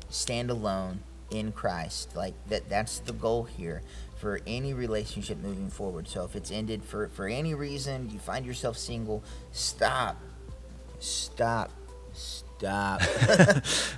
stand 0.08 0.50
alone 0.50 1.00
in 1.30 1.52
Christ. 1.52 2.14
Like 2.16 2.34
that 2.48 2.68
that's 2.68 2.98
the 3.00 3.12
goal 3.12 3.44
here 3.44 3.82
for 4.16 4.40
any 4.46 4.74
relationship 4.74 5.38
moving 5.38 5.70
forward. 5.70 6.08
So 6.08 6.24
if 6.24 6.36
it's 6.36 6.50
ended 6.50 6.84
for 6.84 7.08
for 7.08 7.26
any 7.26 7.54
reason, 7.54 8.10
you 8.10 8.18
find 8.18 8.46
yourself 8.46 8.76
single, 8.78 9.22
stop. 9.52 10.16
Stop. 10.98 11.70
Stop. 12.12 13.02
Let 13.28 13.56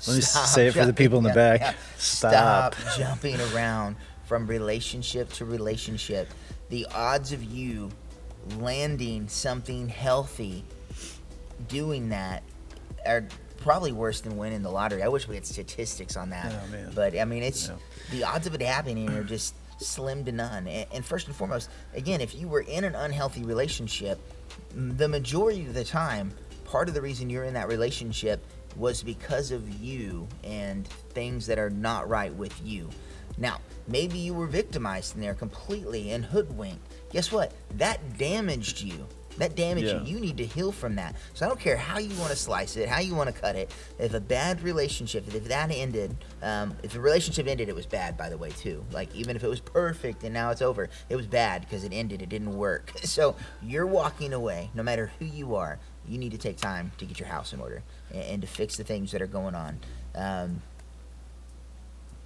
me 0.08 0.20
say 0.20 0.68
it 0.68 0.72
for 0.72 0.84
the 0.86 0.92
people 0.92 1.18
in 1.18 1.24
the 1.24 1.32
back. 1.32 1.60
Yeah. 1.60 1.74
Stop. 1.96 2.74
Stop 2.74 2.98
jumping 2.98 3.40
around 3.52 3.96
from 4.24 4.46
relationship 4.46 5.32
to 5.34 5.44
relationship. 5.44 6.28
The 6.70 6.86
odds 6.94 7.32
of 7.32 7.42
you 7.42 7.90
landing 8.58 9.28
something 9.28 9.88
healthy 9.88 10.64
doing 11.66 12.10
that 12.10 12.42
are 13.06 13.26
probably 13.58 13.92
worse 13.92 14.20
than 14.20 14.36
winning 14.36 14.62
the 14.62 14.70
lottery. 14.70 15.02
I 15.02 15.08
wish 15.08 15.26
we 15.26 15.34
had 15.34 15.46
statistics 15.46 16.16
on 16.16 16.30
that. 16.30 16.52
Oh, 16.52 16.90
but 16.94 17.18
I 17.18 17.24
mean, 17.24 17.42
it's 17.42 17.70
the 18.10 18.24
odds 18.24 18.46
of 18.46 18.54
it 18.54 18.62
happening 18.62 19.10
are 19.10 19.24
just 19.24 19.54
slim 19.78 20.24
to 20.24 20.32
none. 20.32 20.66
And 20.66 21.04
first 21.04 21.26
and 21.26 21.34
foremost, 21.34 21.70
again, 21.94 22.20
if 22.20 22.34
you 22.34 22.48
were 22.48 22.62
in 22.62 22.84
an 22.84 22.94
unhealthy 22.94 23.42
relationship, 23.42 24.18
the 24.74 25.08
majority 25.08 25.66
of 25.66 25.74
the 25.74 25.84
time, 25.84 26.32
part 26.64 26.88
of 26.88 26.94
the 26.94 27.02
reason 27.02 27.30
you're 27.30 27.44
in 27.44 27.54
that 27.54 27.68
relationship 27.68 28.44
was 28.76 29.02
because 29.02 29.50
of 29.50 29.68
you 29.82 30.28
and 30.44 30.86
things 30.86 31.46
that 31.46 31.58
are 31.58 31.70
not 31.70 32.08
right 32.08 32.32
with 32.34 32.54
you. 32.64 32.88
Now, 33.38 33.58
maybe 33.88 34.18
you 34.18 34.34
were 34.34 34.46
victimized 34.46 35.14
in 35.14 35.20
there 35.20 35.34
completely 35.34 36.10
and 36.10 36.24
hoodwinked. 36.24 36.80
Guess 37.10 37.32
what? 37.32 37.52
That 37.76 38.18
damaged 38.18 38.80
you. 38.80 39.06
That 39.38 39.54
damaged 39.54 39.86
yeah. 39.86 40.02
you. 40.02 40.16
You 40.16 40.20
need 40.20 40.36
to 40.38 40.44
heal 40.44 40.72
from 40.72 40.96
that. 40.96 41.14
So 41.34 41.46
I 41.46 41.48
don't 41.48 41.60
care 41.60 41.76
how 41.76 41.98
you 41.98 42.14
want 42.18 42.30
to 42.30 42.36
slice 42.36 42.76
it, 42.76 42.88
how 42.88 42.98
you 42.98 43.14
want 43.14 43.32
to 43.32 43.40
cut 43.40 43.54
it. 43.54 43.72
If 43.98 44.12
a 44.12 44.20
bad 44.20 44.62
relationship, 44.62 45.32
if 45.32 45.44
that 45.44 45.70
ended, 45.70 46.16
um, 46.42 46.76
if 46.82 46.92
the 46.92 47.00
relationship 47.00 47.46
ended, 47.46 47.68
it 47.68 47.74
was 47.74 47.86
bad, 47.86 48.16
by 48.18 48.28
the 48.28 48.36
way, 48.36 48.50
too. 48.50 48.84
Like 48.90 49.14
even 49.14 49.36
if 49.36 49.44
it 49.44 49.48
was 49.48 49.60
perfect 49.60 50.24
and 50.24 50.34
now 50.34 50.50
it's 50.50 50.60
over, 50.60 50.90
it 51.08 51.14
was 51.14 51.26
bad 51.26 51.62
because 51.62 51.84
it 51.84 51.92
ended. 51.92 52.20
It 52.20 52.28
didn't 52.28 52.56
work. 52.56 52.92
So 53.08 53.34
you're 53.62 53.86
walking 53.86 54.32
away, 54.32 54.70
no 54.74 54.82
matter 54.82 55.10
who 55.18 55.24
you 55.24 55.56
are. 55.56 55.80
You 56.06 56.18
need 56.18 56.30
to 56.32 56.38
take 56.38 56.58
time 56.58 56.92
to 56.98 57.04
get 57.04 57.18
your 57.18 57.28
house 57.28 57.52
in 57.52 57.60
order 57.60 57.82
and, 58.12 58.22
and 58.22 58.42
to 58.42 58.46
fix 58.46 58.76
the 58.76 58.84
things 58.84 59.10
that 59.10 59.20
are 59.22 59.26
going 59.26 59.54
on. 59.56 59.80
Um, 60.14 60.62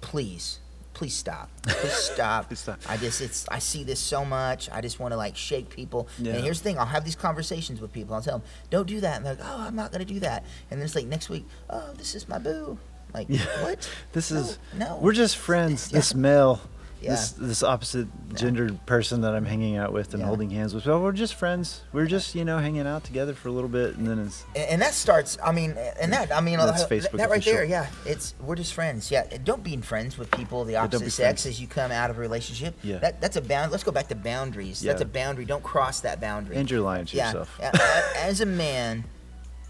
please 0.01 0.59
please 0.93 1.13
stop. 1.13 1.49
Please 1.67 1.93
stop. 1.93 2.47
please 2.47 2.59
stop. 2.59 2.79
I 2.87 2.97
just 2.97 3.21
it's 3.21 3.47
I 3.49 3.59
see 3.59 3.83
this 3.83 3.99
so 3.99 4.23
much. 4.23 4.69
I 4.71 4.81
just 4.81 4.99
want 4.99 5.11
to 5.11 5.17
like 5.17 5.35
shake 5.35 5.69
people. 5.69 6.07
Yeah. 6.19 6.33
And 6.33 6.43
here's 6.43 6.59
the 6.59 6.63
thing: 6.65 6.77
I'll 6.77 6.85
have 6.85 7.05
these 7.05 7.15
conversations 7.15 7.81
with 7.81 7.91
people. 7.91 8.15
I'll 8.15 8.21
tell 8.21 8.39
them, 8.39 8.47
"Don't 8.69 8.87
do 8.87 8.99
that." 9.01 9.17
And 9.17 9.25
they're 9.25 9.35
like, 9.35 9.43
"Oh, 9.45 9.61
I'm 9.61 9.75
not 9.75 9.91
gonna 9.91 10.05
do 10.05 10.19
that." 10.19 10.43
And 10.69 10.79
then 10.79 10.85
it's 10.85 10.95
like 10.95 11.07
next 11.07 11.29
week, 11.29 11.45
"Oh, 11.69 11.93
this 11.97 12.15
is 12.15 12.27
my 12.27 12.37
boo." 12.37 12.77
Like 13.13 13.27
yeah. 13.29 13.45
what? 13.63 13.89
this 14.11 14.31
no, 14.31 14.39
is 14.39 14.59
no. 14.75 14.99
We're 15.01 15.13
just 15.13 15.37
friends. 15.37 15.91
yeah. 15.91 15.99
This 15.99 16.15
male 16.15 16.61
yeah. 17.03 17.11
this 17.11 17.31
this 17.31 17.63
opposite 17.63 18.07
gendered 18.33 18.71
yeah. 18.71 18.77
person 18.85 19.21
that 19.21 19.35
I'm 19.35 19.45
hanging 19.45 19.77
out 19.77 19.93
with 19.93 20.13
and 20.13 20.21
yeah. 20.21 20.27
holding 20.27 20.49
hands 20.49 20.73
with. 20.73 20.85
Well, 20.85 21.01
we're 21.01 21.11
just 21.11 21.35
friends. 21.35 21.81
We're 21.91 22.05
just 22.05 22.35
you 22.35 22.45
know 22.45 22.57
hanging 22.57 22.87
out 22.87 23.03
together 23.03 23.33
for 23.33 23.49
a 23.49 23.51
little 23.51 23.69
bit, 23.69 23.95
and 23.95 24.07
then 24.07 24.19
it's 24.19 24.43
and, 24.55 24.69
and 24.69 24.81
that 24.81 24.93
starts. 24.93 25.37
I 25.43 25.51
mean, 25.51 25.75
and 25.99 26.13
that 26.13 26.31
I 26.31 26.41
mean, 26.41 26.57
that's 26.57 26.83
uh, 26.83 26.87
Facebook 26.87 27.17
that 27.17 27.29
right 27.29 27.43
there. 27.43 27.63
Yeah, 27.63 27.87
it's 28.05 28.35
we're 28.41 28.55
just 28.55 28.73
friends. 28.73 29.11
Yeah, 29.11 29.25
don't 29.43 29.63
be 29.63 29.73
in 29.73 29.81
friends 29.81 30.17
with 30.17 30.31
people 30.31 30.63
the 30.65 30.77
opposite 30.77 31.11
sex 31.11 31.45
as 31.45 31.59
you 31.59 31.67
come 31.67 31.91
out 31.91 32.09
of 32.09 32.17
a 32.17 32.21
relationship. 32.21 32.75
Yeah, 32.83 32.97
that, 32.99 33.21
that's 33.21 33.35
a 33.35 33.41
bound. 33.41 33.71
Let's 33.71 33.83
go 33.83 33.91
back 33.91 34.07
to 34.07 34.15
boundaries. 34.15 34.81
That's 34.81 35.01
a 35.01 35.05
boundary. 35.05 35.45
Don't 35.45 35.63
cross 35.63 36.01
that 36.01 36.21
boundary. 36.21 36.55
And 36.55 36.69
you're 36.69 36.81
lying 36.81 37.05
to 37.05 37.17
yourself. 37.17 37.55
Yeah, 37.59 37.71
as 38.17 38.41
a 38.41 38.45
man. 38.45 39.05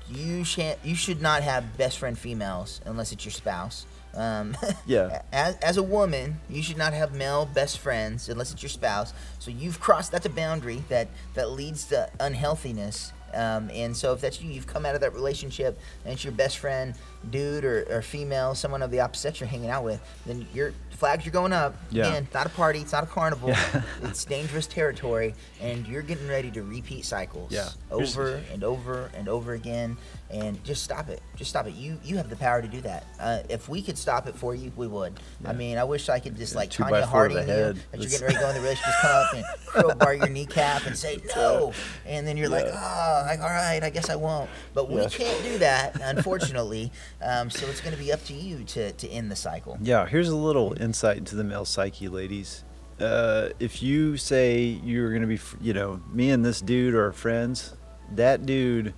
You 0.09 0.43
should 0.43 0.75
you 0.83 0.95
should 0.95 1.21
not 1.21 1.43
have 1.43 1.77
best 1.77 1.97
friend 1.97 2.19
females 2.19 2.81
unless 2.85 3.13
it's 3.13 3.25
your 3.25 3.31
spouse. 3.31 3.87
Um, 4.15 4.55
yeah. 4.85 5.21
As, 5.31 5.55
as 5.57 5.77
a 5.77 5.83
woman, 5.83 6.39
you 6.49 6.61
should 6.61 6.77
not 6.77 6.93
have 6.93 7.13
male 7.13 7.45
best 7.45 7.79
friends 7.79 8.29
unless 8.29 8.51
it's 8.51 8.61
your 8.61 8.69
spouse. 8.69 9.13
So 9.39 9.51
you've 9.51 9.79
crossed 9.79 10.11
that's 10.11 10.25
a 10.25 10.29
boundary 10.29 10.83
that 10.89 11.07
that 11.33 11.51
leads 11.51 11.85
to 11.85 12.09
unhealthiness. 12.19 13.11
Um, 13.33 13.71
and 13.73 13.97
so 13.97 14.13
if 14.13 14.21
that's 14.21 14.41
you, 14.41 14.51
you've 14.51 14.67
come 14.67 14.85
out 14.85 14.93
of 14.95 15.01
that 15.01 15.13
relationship 15.13 15.79
and 16.05 16.13
it's 16.13 16.23
your 16.23 16.33
best 16.33 16.59
friend. 16.59 16.93
Dude 17.29 17.63
or, 17.63 17.85
or 17.89 18.01
female, 18.01 18.53
someone 18.55 18.81
of 18.81 18.91
the 18.91 18.99
opposite 18.99 19.21
sex 19.21 19.39
you're 19.39 19.47
hanging 19.49 19.69
out 19.69 19.83
with, 19.83 20.01
then 20.25 20.45
your 20.53 20.73
flags 20.91 21.25
are 21.25 21.31
going 21.31 21.53
up. 21.53 21.75
Yeah. 21.89 22.07
Again, 22.07 22.23
it's 22.23 22.33
not 22.33 22.45
a 22.45 22.49
party, 22.49 22.79
it's 22.79 22.91
not 22.91 23.03
a 23.03 23.07
carnival. 23.07 23.49
Yeah. 23.49 23.81
it's 24.03 24.25
dangerous 24.25 24.67
territory, 24.67 25.33
and 25.61 25.87
you're 25.87 26.01
getting 26.01 26.27
ready 26.27 26.51
to 26.51 26.63
repeat 26.63 27.05
cycles 27.05 27.51
Yeah. 27.51 27.69
over 27.91 28.41
and 28.51 28.63
over 28.63 29.09
and 29.15 29.27
over 29.29 29.53
again. 29.53 29.97
And 30.29 30.63
just 30.63 30.81
stop 30.83 31.09
it. 31.09 31.21
Just 31.35 31.51
stop 31.51 31.67
it. 31.67 31.75
You 31.75 31.99
you 32.03 32.17
have 32.17 32.27
the 32.27 32.35
power 32.35 32.59
to 32.59 32.67
do 32.67 32.81
that. 32.81 33.05
Uh, 33.19 33.43
if 33.49 33.69
we 33.69 33.83
could 33.83 33.99
stop 33.99 34.25
it 34.27 34.33
for 34.33 34.55
you, 34.55 34.71
we 34.75 34.87
would. 34.87 35.13
I 35.45 35.53
mean, 35.53 35.77
I 35.77 35.83
wish 35.83 36.09
I 36.09 36.17
could 36.19 36.35
just 36.35 36.55
like 36.55 36.71
Tonya 36.71 37.03
Harding 37.03 37.37
you 37.37 37.43
head. 37.43 37.75
that 37.91 38.01
you're 38.01 38.09
getting 38.09 38.25
ready 38.25 38.37
to 38.37 38.41
go 38.41 38.49
in 38.49 38.55
the 38.55 38.61
race, 38.61 38.79
just 38.79 38.99
come 38.99 39.11
up 39.11 39.33
and 39.35 39.45
crowbar 39.67 40.15
your 40.15 40.29
kneecap 40.29 40.87
and 40.87 40.97
say 40.97 41.19
no, 41.35 41.71
and 42.07 42.25
then 42.25 42.35
you're 42.35 42.49
like, 42.49 42.65
Yeah. 42.65 42.73
oh, 42.81 43.25
like, 43.27 43.41
all 43.41 43.45
right, 43.49 43.83
I 43.83 43.91
guess 43.91 44.09
I 44.09 44.15
won't. 44.15 44.49
But 44.73 44.89
we 44.89 45.05
can't 45.05 45.43
do 45.43 45.59
that, 45.59 46.01
unfortunately. 46.01 46.91
um, 47.21 47.49
so 47.49 47.67
it's 47.67 47.81
going 47.81 47.95
to 47.95 48.01
be 48.01 48.11
up 48.11 48.23
to 48.25 48.33
you 48.33 48.63
to 48.65 48.91
to 48.91 49.07
end 49.09 49.31
the 49.31 49.35
cycle. 49.35 49.77
Yeah, 49.81 50.05
here's 50.05 50.29
a 50.29 50.35
little 50.35 50.75
insight 50.81 51.17
into 51.17 51.35
the 51.35 51.43
male 51.43 51.65
psyche, 51.65 52.07
ladies. 52.07 52.63
Uh, 52.99 53.49
if 53.59 53.81
you 53.81 54.17
say 54.17 54.61
you're 54.61 55.09
going 55.09 55.21
to 55.21 55.27
be, 55.27 55.39
you 55.61 55.73
know, 55.73 56.01
me 56.11 56.29
and 56.29 56.45
this 56.45 56.61
dude 56.61 56.93
are 56.93 57.11
friends, 57.11 57.73
that 58.11 58.45
dude 58.45 58.93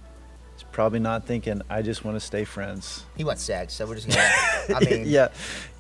is 0.56 0.63
probably 0.71 0.99
not 0.99 1.25
thinking, 1.25 1.62
I 1.69 1.82
just 1.82 2.04
want 2.04 2.15
to 2.15 2.19
stay 2.19 2.43
friends. 2.43 3.06
He 3.15 3.23
wants 3.23 3.43
sex, 3.43 3.73
so 3.73 3.86
we're 3.86 3.95
just 3.95 4.10
gonna. 4.10 4.80
I 4.80 4.80
mean, 4.89 5.04
yeah, 5.08 5.30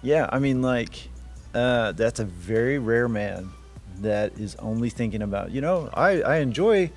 yeah. 0.01 0.29
I 0.31 0.39
mean, 0.39 0.61
like, 0.61 1.09
uh, 1.53 1.91
that's 1.91 2.19
a 2.19 2.25
very 2.25 2.79
rare 2.79 3.07
man 3.07 3.51
that 4.01 4.37
is 4.39 4.55
only 4.55 4.89
thinking 4.89 5.21
about, 5.21 5.51
you 5.51 5.61
know, 5.61 5.89
I, 5.93 6.21
I 6.21 6.37
enjoy 6.37 6.91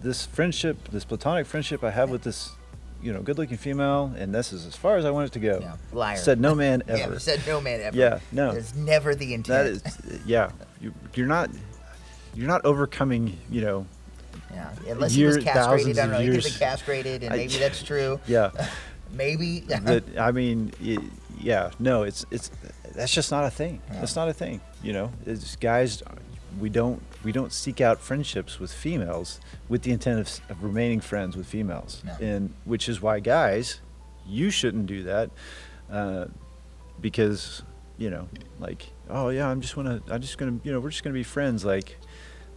this 0.00 0.26
friendship, 0.26 0.88
this 0.88 1.04
platonic 1.04 1.46
friendship 1.46 1.82
I 1.82 1.90
have 1.90 2.10
with 2.10 2.22
this, 2.22 2.50
you 3.02 3.12
know, 3.12 3.20
good-looking 3.20 3.56
female, 3.56 4.12
and 4.16 4.34
this 4.34 4.52
is 4.52 4.64
as 4.66 4.76
far 4.76 4.96
as 4.96 5.04
I 5.04 5.10
want 5.10 5.26
it 5.28 5.32
to 5.32 5.40
go. 5.40 5.58
Yeah, 5.60 5.76
liar. 5.92 6.16
Said 6.16 6.40
no 6.40 6.54
man 6.54 6.82
ever. 6.88 7.12
Yeah, 7.14 7.18
said 7.18 7.42
no 7.46 7.60
man 7.60 7.80
ever. 7.80 7.96
Yeah, 7.96 8.20
no. 8.30 8.50
It's 8.52 8.74
never 8.74 9.14
the 9.14 9.34
intent. 9.34 9.82
That 9.82 9.90
is, 10.10 10.22
yeah. 10.26 10.50
You, 10.80 10.94
you're 11.14 11.26
not, 11.26 11.50
you're 12.34 12.48
not 12.48 12.64
overcoming. 12.64 13.36
You 13.50 13.60
know, 13.62 13.86
Yeah, 14.52 14.70
unless 14.88 15.12
he 15.14 15.24
was 15.24 15.38
castrated. 15.38 15.98
I 15.98 16.02
don't 16.02 16.12
know. 16.12 16.18
He 16.20 16.26
could 16.26 16.34
have 16.36 16.44
years. 16.44 16.58
been 16.58 16.68
castrated, 16.68 17.22
and 17.24 17.32
I- 17.34 17.36
maybe 17.38 17.56
that's 17.58 17.82
true. 17.92 18.20
yeah. 18.26 18.50
Maybe. 19.14 19.60
that 19.68 20.04
I 20.18 20.30
mean, 20.32 20.72
y 20.82 20.96
yeah. 21.38 21.70
No, 21.78 22.02
it's 22.04 22.24
it's 22.30 22.50
that's 22.94 23.12
just 23.12 23.30
not 23.30 23.44
a 23.44 23.50
thing. 23.50 23.82
Yeah. 23.90 24.02
It's 24.02 24.16
not 24.16 24.30
a 24.30 24.32
thing. 24.32 24.62
You 24.82 24.94
know, 24.94 25.12
it's 25.26 25.54
guys. 25.56 26.02
We 26.58 26.70
don't 26.70 27.02
we 27.24 27.32
don't 27.32 27.52
seek 27.52 27.80
out 27.80 28.00
friendships 28.00 28.58
with 28.60 28.72
females 28.72 29.40
with 29.68 29.82
the 29.82 29.92
intent 29.92 30.20
of, 30.20 30.50
of 30.50 30.62
remaining 30.64 31.00
friends 31.00 31.36
with 31.36 31.46
females, 31.46 32.02
No. 32.04 32.16
and 32.20 32.54
which 32.64 32.88
is 32.88 33.00
why 33.02 33.20
guys, 33.20 33.80
you 34.26 34.50
shouldn't 34.50 34.86
do 34.86 35.02
that, 35.04 35.30
uh, 35.90 36.26
because 37.00 37.62
you 37.98 38.10
know, 38.10 38.28
like, 38.58 38.86
oh 39.10 39.28
yeah, 39.28 39.48
I'm 39.48 39.60
just 39.60 39.76
wanna, 39.76 40.02
I'm 40.10 40.20
just 40.20 40.38
gonna, 40.38 40.58
you 40.64 40.72
know, 40.72 40.80
we're 40.80 40.90
just 40.90 41.04
gonna 41.04 41.14
be 41.14 41.22
friends. 41.22 41.64
Like, 41.64 41.98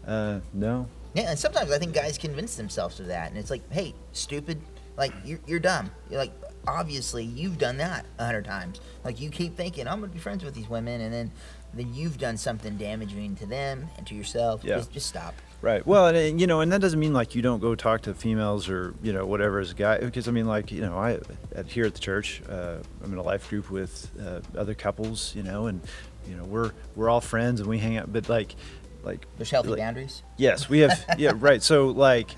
uh, 0.08 0.39
no, 0.54 0.88
Yeah, 1.13 1.30
and 1.30 1.38
sometimes 1.39 1.71
I 1.71 1.78
think 1.78 1.93
guys 1.93 2.17
convince 2.17 2.56
themselves 2.56 2.99
of 2.99 3.08
that, 3.08 3.30
and 3.30 3.38
it's 3.38 3.49
like, 3.51 3.69
hey, 3.71 3.93
stupid, 4.12 4.60
like 4.97 5.12
you're, 5.23 5.39
you're 5.45 5.60
dumb. 5.60 5.91
You're 6.10 6.19
like, 6.19 6.32
obviously, 6.67 7.23
you've 7.23 7.58
done 7.58 7.78
that 7.78 8.06
a 8.17 8.25
hundred 8.25 8.45
times. 8.45 8.80
Like 9.04 9.19
you 9.19 9.30
keep 9.30 9.56
thinking, 9.56 9.88
I'm 9.88 9.99
gonna 9.99 10.12
be 10.12 10.19
friends 10.19 10.43
with 10.43 10.56
these 10.56 10.69
women, 10.69 11.01
and 11.01 11.13
then 11.13 11.32
then 11.76 11.94
you've 11.94 12.18
done 12.18 12.38
something 12.38 12.78
damaging 12.78 13.36
to 13.38 13.46
them 13.46 13.88
and 13.98 14.08
to 14.08 14.16
yourself. 14.16 14.64
Yeah. 14.64 14.78
Just, 14.78 14.92
just 14.92 15.06
stop. 15.08 15.36
Right. 15.62 15.86
Well, 15.86 16.08
and, 16.08 16.18
and, 16.18 16.40
you 16.40 16.48
know, 16.48 16.62
and 16.62 16.72
that 16.72 16.82
doesn't 16.82 17.00
mean 17.00 17.14
like 17.14 17.34
you 17.34 17.42
don't 17.42 17.60
go 17.60 17.76
talk 17.76 18.02
to 18.04 18.14
females 18.14 18.70
or 18.70 18.94
you 19.02 19.14
know 19.14 19.26
whatever 19.26 19.60
as 19.60 19.72
a 19.72 19.74
guy. 19.74 19.98
Because 19.98 20.28
I 20.28 20.32
mean, 20.32 20.46
like 20.46 20.72
you 20.72 20.82
know, 20.82 20.98
I 20.98 21.20
at, 21.56 21.68
here 21.68 21.86
at 21.86 21.94
the 21.94 22.00
church, 22.00 22.42
uh, 22.48 22.78
I'm 23.04 23.12
in 23.12 23.18
a 23.18 23.24
life 23.24 23.50
group 23.50 23.72
with 23.72 24.12
uh, 24.22 24.42
other 24.58 24.76
couples, 24.76 25.34
you 25.36 25.44
know, 25.44 25.68
and 25.68 25.82
you 26.28 26.36
know 26.36 26.44
we're 26.44 26.72
we're 26.96 27.10
all 27.10 27.22
friends 27.22 27.62
and 27.62 27.70
we 27.70 27.80
hang 27.80 27.98
out. 27.98 28.14
But 28.14 28.30
like, 28.30 28.56
like 29.04 29.26
There's 29.38 29.50
healthy 29.50 29.70
like- 29.70 29.80
boundaries. 29.80 30.22
Yes, 30.38 30.70
we 30.70 30.80
have. 30.80 31.04
yeah, 31.18 31.32
right. 31.36 31.64
So 31.64 31.88
like, 31.88 32.30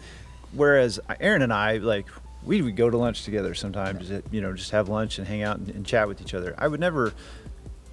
whereas 0.54 1.00
Aaron 1.20 1.42
and 1.42 1.52
I 1.52 1.78
like 1.78 2.08
we 2.44 2.62
would 2.62 2.78
go 2.78 2.90
to 2.90 2.98
lunch 2.98 3.24
together 3.24 3.54
sometimes. 3.56 4.10
You 4.32 4.42
know, 4.42 4.54
just 4.54 4.72
have 4.72 4.88
lunch 4.88 5.18
and 5.18 5.28
hang 5.28 5.44
out 5.44 5.58
and, 5.58 5.70
and 5.70 5.86
chat 5.86 6.08
with 6.08 6.22
each 6.22 6.34
other. 6.34 6.56
I 6.58 6.68
would 6.70 6.80
never 6.80 7.14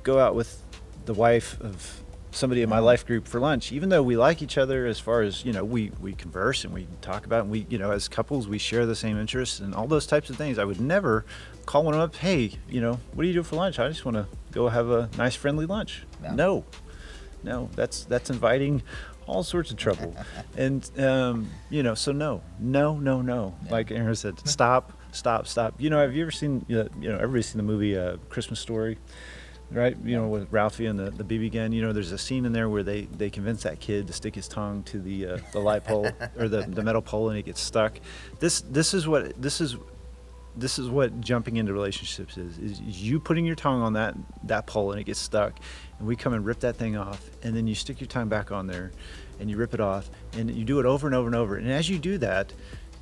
go 0.04 0.20
out 0.20 0.35
with 0.37 0.61
the 1.04 1.14
wife 1.14 1.60
of 1.60 2.02
somebody 2.34 2.62
in 2.62 2.68
my 2.68 2.80
life 2.80 3.06
group 3.06 3.28
for 3.28 3.38
lunch, 3.38 3.72
even 3.72 3.88
though 3.88 4.02
we 4.02 4.16
like 4.16 4.42
each 4.42 4.58
other 4.58 4.86
as 4.86 4.98
far 4.98 5.22
as 5.22 5.44
you 5.44 5.52
know, 5.52 5.64
we 5.64 5.90
we 6.00 6.12
converse 6.12 6.64
and 6.64 6.74
we 6.74 6.86
talk 7.00 7.26
about 7.26 7.42
and 7.42 7.50
we 7.50 7.66
you 7.68 7.78
know 7.78 7.90
as 7.90 8.08
couples 8.08 8.48
we 8.48 8.58
share 8.58 8.86
the 8.86 8.96
same 8.96 9.18
interests 9.18 9.60
and 9.60 9.74
all 9.74 9.86
those 9.86 10.06
types 10.06 10.30
of 10.30 10.36
things. 10.36 10.58
I 10.58 10.64
would 10.64 10.80
never 10.80 11.24
call 11.66 11.84
one 11.84 11.94
up, 11.94 12.16
hey, 12.16 12.52
you 12.68 12.80
know, 12.80 12.98
what 13.12 13.22
do 13.22 13.28
you 13.28 13.34
do 13.34 13.42
for 13.42 13.56
lunch? 13.56 13.78
I 13.78 13.88
just 13.88 14.04
want 14.04 14.16
to 14.16 14.26
go 14.52 14.68
have 14.68 14.90
a 14.90 15.08
nice 15.16 15.34
friendly 15.34 15.66
lunch. 15.66 16.04
No. 16.20 16.34
no, 16.34 16.64
no, 17.42 17.70
that's 17.74 18.04
that's 18.04 18.30
inviting 18.30 18.82
all 19.26 19.42
sorts 19.42 19.70
of 19.70 19.76
trouble, 19.76 20.14
and 20.56 20.90
um, 20.98 21.50
you 21.70 21.82
know, 21.82 21.94
so 21.94 22.12
no, 22.12 22.42
no, 22.58 22.98
no, 22.98 23.22
no. 23.22 23.54
Like 23.70 23.90
Aaron 23.90 24.14
said, 24.14 24.46
stop, 24.46 24.92
stop, 25.12 25.46
stop. 25.46 25.80
You 25.80 25.90
know, 25.90 25.98
have 25.98 26.14
you 26.14 26.22
ever 26.22 26.30
seen? 26.30 26.64
You 26.68 26.76
know, 26.76 26.88
you 27.00 27.08
know 27.10 27.16
everybody's 27.16 27.46
seen 27.46 27.58
the 27.58 27.62
movie 27.62 27.96
uh, 27.96 28.16
Christmas 28.28 28.60
Story, 28.60 28.98
right? 29.74 29.96
You 30.04 30.16
know, 30.16 30.28
with 30.28 30.50
Ralphie 30.52 30.87
and 30.87 30.98
the, 30.98 31.10
the 31.10 31.24
BB 31.24 31.52
gun. 31.52 31.72
You 31.72 31.82
know, 31.82 31.92
there's 31.92 32.12
a 32.12 32.18
scene 32.18 32.46
in 32.46 32.52
there 32.52 32.68
where 32.68 32.82
they 32.82 33.02
they 33.02 33.28
convince 33.28 33.64
that 33.64 33.80
kid 33.80 34.06
to 34.06 34.12
stick 34.12 34.34
his 34.34 34.48
tongue 34.48 34.82
to 34.84 35.00
the 35.00 35.26
uh, 35.26 35.38
the 35.52 35.58
light 35.58 35.84
pole 35.84 36.08
or 36.38 36.48
the 36.48 36.62
the 36.62 36.82
metal 36.82 37.02
pole, 37.02 37.28
and 37.28 37.37
he 37.37 37.42
gets 37.42 37.60
stuck. 37.60 37.98
This 38.38 38.60
this 38.62 38.94
is 38.94 39.06
what 39.06 39.40
this 39.40 39.60
is. 39.60 39.76
This 40.56 40.78
is 40.78 40.88
what 40.88 41.20
jumping 41.20 41.56
into 41.56 41.72
relationships 41.72 42.38
is, 42.38 42.58
is 42.58 42.80
you 42.80 43.18
putting 43.18 43.44
your 43.44 43.56
tongue 43.56 43.82
on 43.82 43.94
that 43.94 44.14
that 44.44 44.68
pole 44.68 44.92
and 44.92 45.00
it 45.00 45.04
gets 45.04 45.18
stuck 45.18 45.58
and 45.98 46.06
we 46.06 46.14
come 46.14 46.32
and 46.32 46.46
rip 46.46 46.60
that 46.60 46.76
thing 46.76 46.96
off 46.96 47.28
and 47.42 47.56
then 47.56 47.66
you 47.66 47.74
stick 47.74 48.00
your 48.00 48.06
tongue 48.06 48.28
back 48.28 48.52
on 48.52 48.68
there 48.68 48.92
and 49.40 49.50
you 49.50 49.56
rip 49.56 49.74
it 49.74 49.80
off 49.80 50.08
and 50.34 50.48
you 50.54 50.64
do 50.64 50.78
it 50.78 50.87
over 50.87 51.08
and 51.08 51.16
over 51.16 51.26
and 51.26 51.34
over 51.34 51.56
and 51.56 51.68
as 51.72 51.90
you 51.90 51.98
do 51.98 52.18
that 52.18 52.52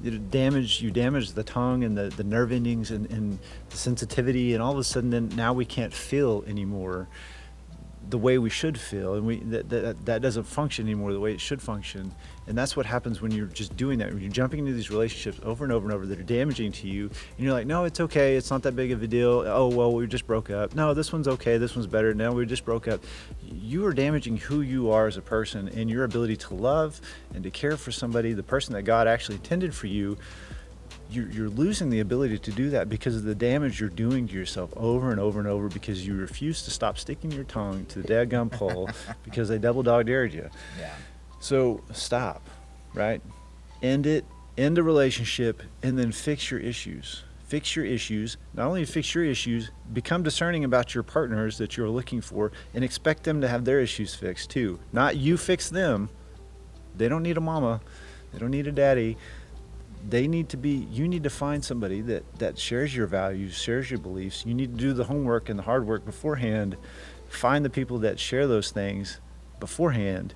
you 0.03 0.19
damage 0.19 0.81
you 0.81 0.91
damage 0.91 1.33
the 1.33 1.45
tongue 1.45 1.85
and 1.85 1.97
the, 1.97 2.09
the 2.09 2.25
nerve 2.25 2.53
endings 2.53 2.91
and, 2.91 3.11
and 3.11 3.39
the 3.71 3.77
sensitivity 3.77 4.55
and 4.55 4.63
all 4.63 4.73
of 4.73 4.79
a 4.79 4.85
sudden 4.85 5.11
then 5.11 5.29
now 5.31 5.53
we 5.53 5.65
can't 5.65 5.93
feel 5.95 6.45
anymore 6.47 7.09
the 8.09 8.19
way 8.19 8.39
we 8.39 8.51
should 8.51 8.79
feel. 8.79 9.15
And 9.15 9.27
we 9.27 9.37
that, 9.39 9.69
that, 9.71 10.05
that 10.07 10.23
doesn't 10.23 10.45
function 10.45 10.87
anymore 10.87 11.13
the 11.13 11.21
way 11.21 11.33
it 11.33 11.41
should 11.41 11.63
function 11.63 12.13
and 12.47 12.59
that's 12.59 12.77
what 12.77 12.87
happens 12.87 13.21
when 13.21 13.31
you're 13.31 13.47
just 13.47 13.77
doing 13.77 13.99
that. 13.99 14.13
When 14.13 14.21
you're 14.21 14.31
jumping 14.31 14.61
into 14.61 14.73
these 14.73 14.91
relationships 14.91 15.39
over 15.45 15.65
and 15.65 15.73
over 15.73 15.87
and 15.87 15.95
over 15.95 16.07
that 16.07 16.19
are 16.19 16.25
damaging 16.25 16.73
to 16.73 16.89
you 16.89 17.05
and 17.05 17.39
you're 17.39 17.53
like 17.53 17.67
no 17.67 17.85
it's 17.85 18.01
okay. 18.01 18.37
It's 18.37 18.51
not 18.51 18.63
that 18.63 18.75
big 18.75 18.91
of 18.93 19.03
a 19.03 19.07
deal. 19.07 19.45
Oh 19.47 19.69
well 19.69 19.93
we 19.93 20.07
just 20.07 20.27
broke 20.27 20.51
up. 20.51 20.75
No 20.75 20.95
this 20.95 21.13
one's 21.13 21.29
okay. 21.29 21.59
This 21.59 21.77
one's 21.77 21.87
better. 21.87 22.15
No, 22.15 22.33
we 22.33 22.45
just 22.47 22.65
broke 22.65 22.89
up. 22.89 23.03
You 23.43 23.87
are 23.87 23.93
damaging 23.93 24.37
who 24.37 24.61
you 24.61 24.91
are 24.91 25.07
as 25.07 25.17
a 25.17 25.23
person 25.23 25.69
and 25.69 25.89
your 25.89 26.05
ability 26.05 26.37
to 26.39 26.55
love 26.55 27.01
and 27.35 27.45
to 27.45 27.51
care 27.51 27.77
for 27.77 27.93
somebody 27.93 28.33
the 28.33 28.43
person 28.43 28.75
that 28.75 28.83
god 28.83 29.07
actually 29.07 29.37
intended 29.37 29.75
for 29.75 29.87
you. 29.87 30.17
You're, 31.11 31.29
you're 31.29 31.51
losing 31.51 31.91
the 31.91 32.01
ability 32.01 32.39
to 32.39 32.53
do 32.53 32.71
that 32.71 32.89
because 32.89 33.17
of 33.17 33.25
the 33.25 33.35
damage 33.35 33.79
you're 33.79 33.91
doing 33.91 34.27
to 34.29 34.35
yourself 34.35 34.73
over 34.77 35.11
and 35.11 35.21
over 35.21 35.39
and 35.39 35.47
over 35.47 35.69
because 35.69 36.07
you 36.07 36.15
refuse 36.15 36.63
to 36.63 36.71
stop 36.71 36.97
sticking 36.97 37.31
your 37.31 37.45
tongue 37.45 37.85
to 37.87 38.01
the 38.01 38.09
dadgum 38.09 38.51
pole 38.51 38.89
because 39.25 39.51
they 39.51 39.59
double 39.59 39.83
dog 39.83 40.07
dared 40.07 40.33
you. 40.33 40.49
Yeah. 40.79 40.95
So 41.43 41.81
stop, 41.91 42.49
right? 42.95 43.21
End 43.83 44.07
it, 44.07 44.25
end 44.57 44.77
the 44.77 44.85
relationship, 44.85 45.61
and 45.83 45.99
then 45.99 46.13
fix 46.13 46.53
your 46.53 46.61
issues. 46.61 47.25
Fix 47.49 47.75
your 47.75 47.85
issues. 47.85 48.37
Not 48.55 48.69
only 48.69 48.85
fix 48.85 49.13
your 49.13 49.25
issues, 49.25 49.73
become 49.93 50.23
discerning 50.23 50.63
about 50.63 50.95
your 50.95 51.03
partners 51.03 51.59
that 51.59 51.77
you're 51.77 51.89
looking 51.89 52.21
for 52.21 52.53
and 52.75 52.85
expect 52.85 53.25
them 53.25 53.41
to 53.41 53.49
have 53.49 53.65
their 53.65 53.81
issues 53.81 54.15
fixed 54.15 54.51
too. 54.51 54.79
Not 54.93 55.17
you 55.17 55.37
fix 55.37 55.69
them. 55.69 56.11
They 56.97 57.09
don't 57.09 57.25
need 57.25 57.37
a 57.37 57.41
mama, 57.41 57.81
they 58.33 58.39
don't 58.39 58.53
need 58.53 58.69
a 58.69 58.73
daddy 58.73 59.17
they 60.09 60.27
need 60.27 60.49
to 60.49 60.57
be 60.57 60.89
you 60.91 61.07
need 61.07 61.23
to 61.23 61.31
find 61.31 61.65
somebody 61.65 62.01
that 62.01 62.25
that 62.41 62.59
shares 62.59 62.93
your 62.93 63.07
values 63.07 63.55
shares 63.55 63.89
your 63.89 64.01
beliefs 64.01 64.45
you 64.45 64.53
need 64.53 64.77
to 64.77 64.85
do 64.85 64.93
the 64.93 65.05
homework 65.05 65.49
and 65.49 65.57
the 65.57 65.63
hard 65.63 65.87
work 65.87 66.05
beforehand 66.05 66.77
find 67.29 67.65
the 67.65 67.71
people 67.71 68.01
that 68.01 68.19
share 68.19 68.49
those 68.49 68.73
things 68.73 69.21
beforehand 69.61 70.35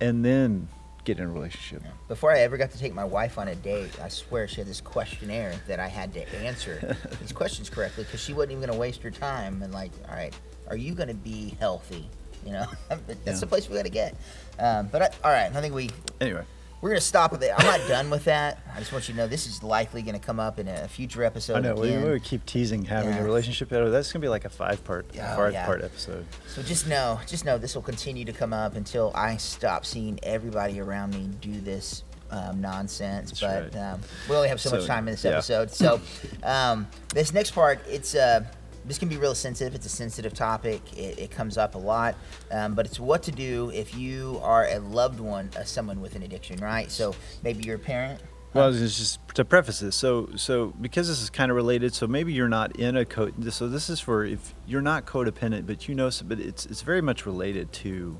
and 0.00 0.24
then 0.24 0.68
get 1.04 1.18
in 1.18 1.24
a 1.24 1.28
relationship 1.32 1.82
Before 2.08 2.30
I 2.30 2.40
ever 2.40 2.56
got 2.58 2.70
to 2.72 2.78
take 2.78 2.94
my 2.94 3.04
wife 3.04 3.38
on 3.38 3.48
a 3.48 3.54
date, 3.54 3.98
I 4.00 4.08
swear 4.08 4.46
she 4.46 4.56
had 4.56 4.66
this 4.66 4.80
questionnaire 4.80 5.54
that 5.66 5.80
I 5.80 5.88
had 5.88 6.12
to 6.14 6.34
answer 6.36 6.96
these 7.20 7.32
questions 7.32 7.70
correctly 7.70 8.04
because 8.04 8.20
she 8.20 8.32
wasn't 8.34 8.52
even 8.52 8.60
going 8.66 8.72
to 8.72 8.78
waste 8.78 9.02
her 9.02 9.10
time. 9.10 9.62
And 9.62 9.72
like, 9.72 9.92
all 10.08 10.14
right, 10.14 10.34
are 10.68 10.76
you 10.76 10.94
going 10.94 11.08
to 11.08 11.14
be 11.14 11.56
healthy? 11.58 12.08
You 12.44 12.52
know, 12.52 12.66
that's 12.88 13.16
Yeah. 13.26 13.32
the 13.34 13.46
place 13.46 13.68
we 13.68 13.76
got 13.76 13.84
to 13.84 13.90
get. 13.90 14.14
Um, 14.58 14.88
but 14.88 15.02
I, 15.02 15.06
all 15.24 15.32
right, 15.32 15.54
I 15.54 15.60
think 15.60 15.74
we 15.74 15.90
anyway 16.20 16.44
we're 16.80 16.90
going 16.90 17.00
to 17.00 17.06
stop 17.06 17.30
with 17.32 17.42
it. 17.42 17.52
I'm 17.56 17.66
not 17.66 17.86
done 17.88 18.08
with 18.10 18.24
that. 18.24 18.58
I 18.74 18.78
just 18.78 18.92
want 18.92 19.08
you 19.08 19.14
to 19.14 19.20
know 19.20 19.26
this 19.26 19.46
is 19.46 19.62
likely 19.62 20.02
going 20.02 20.18
to 20.18 20.24
come 20.24 20.40
up 20.40 20.58
in 20.58 20.66
a 20.68 20.88
future 20.88 21.22
episode. 21.24 21.56
i 21.56 21.60
know 21.60 21.74
we, 21.74 21.96
we 21.96 22.04
would 22.04 22.24
keep 22.24 22.44
teasing 22.46 22.84
having 22.84 23.10
Yeah. 23.10 23.18
a 23.20 23.24
relationship 23.24 23.68
that's 23.68 24.12
going 24.12 24.20
to 24.20 24.24
be 24.24 24.28
like 24.28 24.44
a 24.44 24.48
five 24.50 24.82
part 24.84 25.06
Oh, 25.14 25.36
five 25.36 25.52
yeah. 25.52 25.66
part 25.66 25.82
episode 25.84 26.24
So 26.48 26.62
just 26.62 26.86
know, 26.88 27.20
just 27.26 27.44
know 27.44 27.58
this 27.58 27.74
will 27.74 27.82
continue 27.82 28.24
to 28.24 28.32
come 28.32 28.52
up 28.52 28.76
until 28.76 29.12
I 29.14 29.36
stop 29.36 29.84
seeing 29.84 30.18
everybody 30.22 30.80
around 30.80 31.12
me 31.14 31.28
do 31.40 31.60
this 31.60 32.02
um, 32.30 32.60
nonsense. 32.60 33.30
That's 33.38 33.40
but 33.72 33.74
right. 33.74 33.92
um, 33.92 34.00
we 34.28 34.36
only 34.36 34.48
have 34.48 34.60
so, 34.60 34.70
So, 34.70 34.76
much 34.76 34.86
time 34.86 35.08
in 35.08 35.14
this 35.14 35.24
yeah. 35.24 35.32
episode. 35.32 35.70
So 35.72 36.00
um, 36.44 36.86
this 37.12 37.34
next 37.34 37.50
part, 37.50 37.80
it's 37.88 38.14
uh, 38.14 38.44
this 38.84 38.98
can 38.98 39.08
be 39.08 39.16
real 39.16 39.34
sensitive. 39.34 39.74
It's 39.74 39.86
a 39.86 39.90
sensitive 39.90 40.34
topic. 40.34 40.80
It, 40.96 41.18
it 41.18 41.30
comes 41.30 41.58
up 41.58 41.74
a 41.74 41.78
lot, 41.78 42.16
um, 42.50 42.74
but 42.74 42.86
it's 42.86 43.00
what 43.00 43.22
to 43.24 43.32
do 43.32 43.70
if 43.74 43.94
you 43.94 44.40
are 44.42 44.66
a 44.66 44.78
loved 44.78 45.20
one 45.20 45.50
of 45.56 45.68
someone 45.68 46.00
with 46.00 46.16
an 46.16 46.22
addiction, 46.22 46.58
right? 46.58 46.90
So 46.90 47.14
maybe 47.42 47.64
you're 47.64 47.76
a 47.76 47.78
parent. 47.78 48.20
Well, 48.52 48.68
I 48.68 48.72
just 48.72 49.20
to 49.34 49.44
preface 49.44 49.78
this, 49.78 49.94
so 49.94 50.30
so 50.34 50.74
because 50.80 51.06
this 51.06 51.22
is 51.22 51.30
kind 51.30 51.52
of 51.52 51.56
related, 51.56 51.94
so 51.94 52.08
maybe 52.08 52.32
you're 52.32 52.48
not 52.48 52.74
in 52.76 52.96
a 52.96 53.04
co. 53.04 53.30
So 53.50 53.68
this 53.68 53.88
is 53.88 54.00
for 54.00 54.24
if 54.24 54.54
you're 54.66 54.82
not 54.82 55.06
codependent, 55.06 55.66
but 55.66 55.88
you 55.88 55.94
know, 55.94 56.10
but 56.24 56.40
it's 56.40 56.66
it's 56.66 56.82
very 56.82 57.00
much 57.00 57.26
related 57.26 57.72
to 57.74 58.18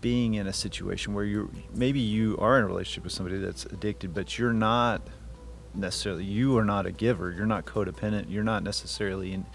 being 0.00 0.34
in 0.34 0.46
a 0.46 0.52
situation 0.54 1.12
where 1.12 1.24
you 1.24 1.50
maybe 1.74 2.00
you 2.00 2.36
are 2.38 2.58
in 2.58 2.64
a 2.64 2.66
relationship 2.66 3.04
with 3.04 3.12
somebody 3.12 3.36
that's 3.38 3.66
addicted, 3.66 4.14
but 4.14 4.38
you're 4.38 4.54
not 4.54 5.02
necessarily 5.74 6.24
you 6.24 6.56
are 6.58 6.64
not 6.64 6.86
a 6.86 6.92
giver. 6.92 7.30
You're 7.30 7.46
not 7.46 7.66
codependent. 7.66 8.26
You're 8.28 8.44
not 8.44 8.62
necessarily 8.62 9.32
in. 9.32 9.46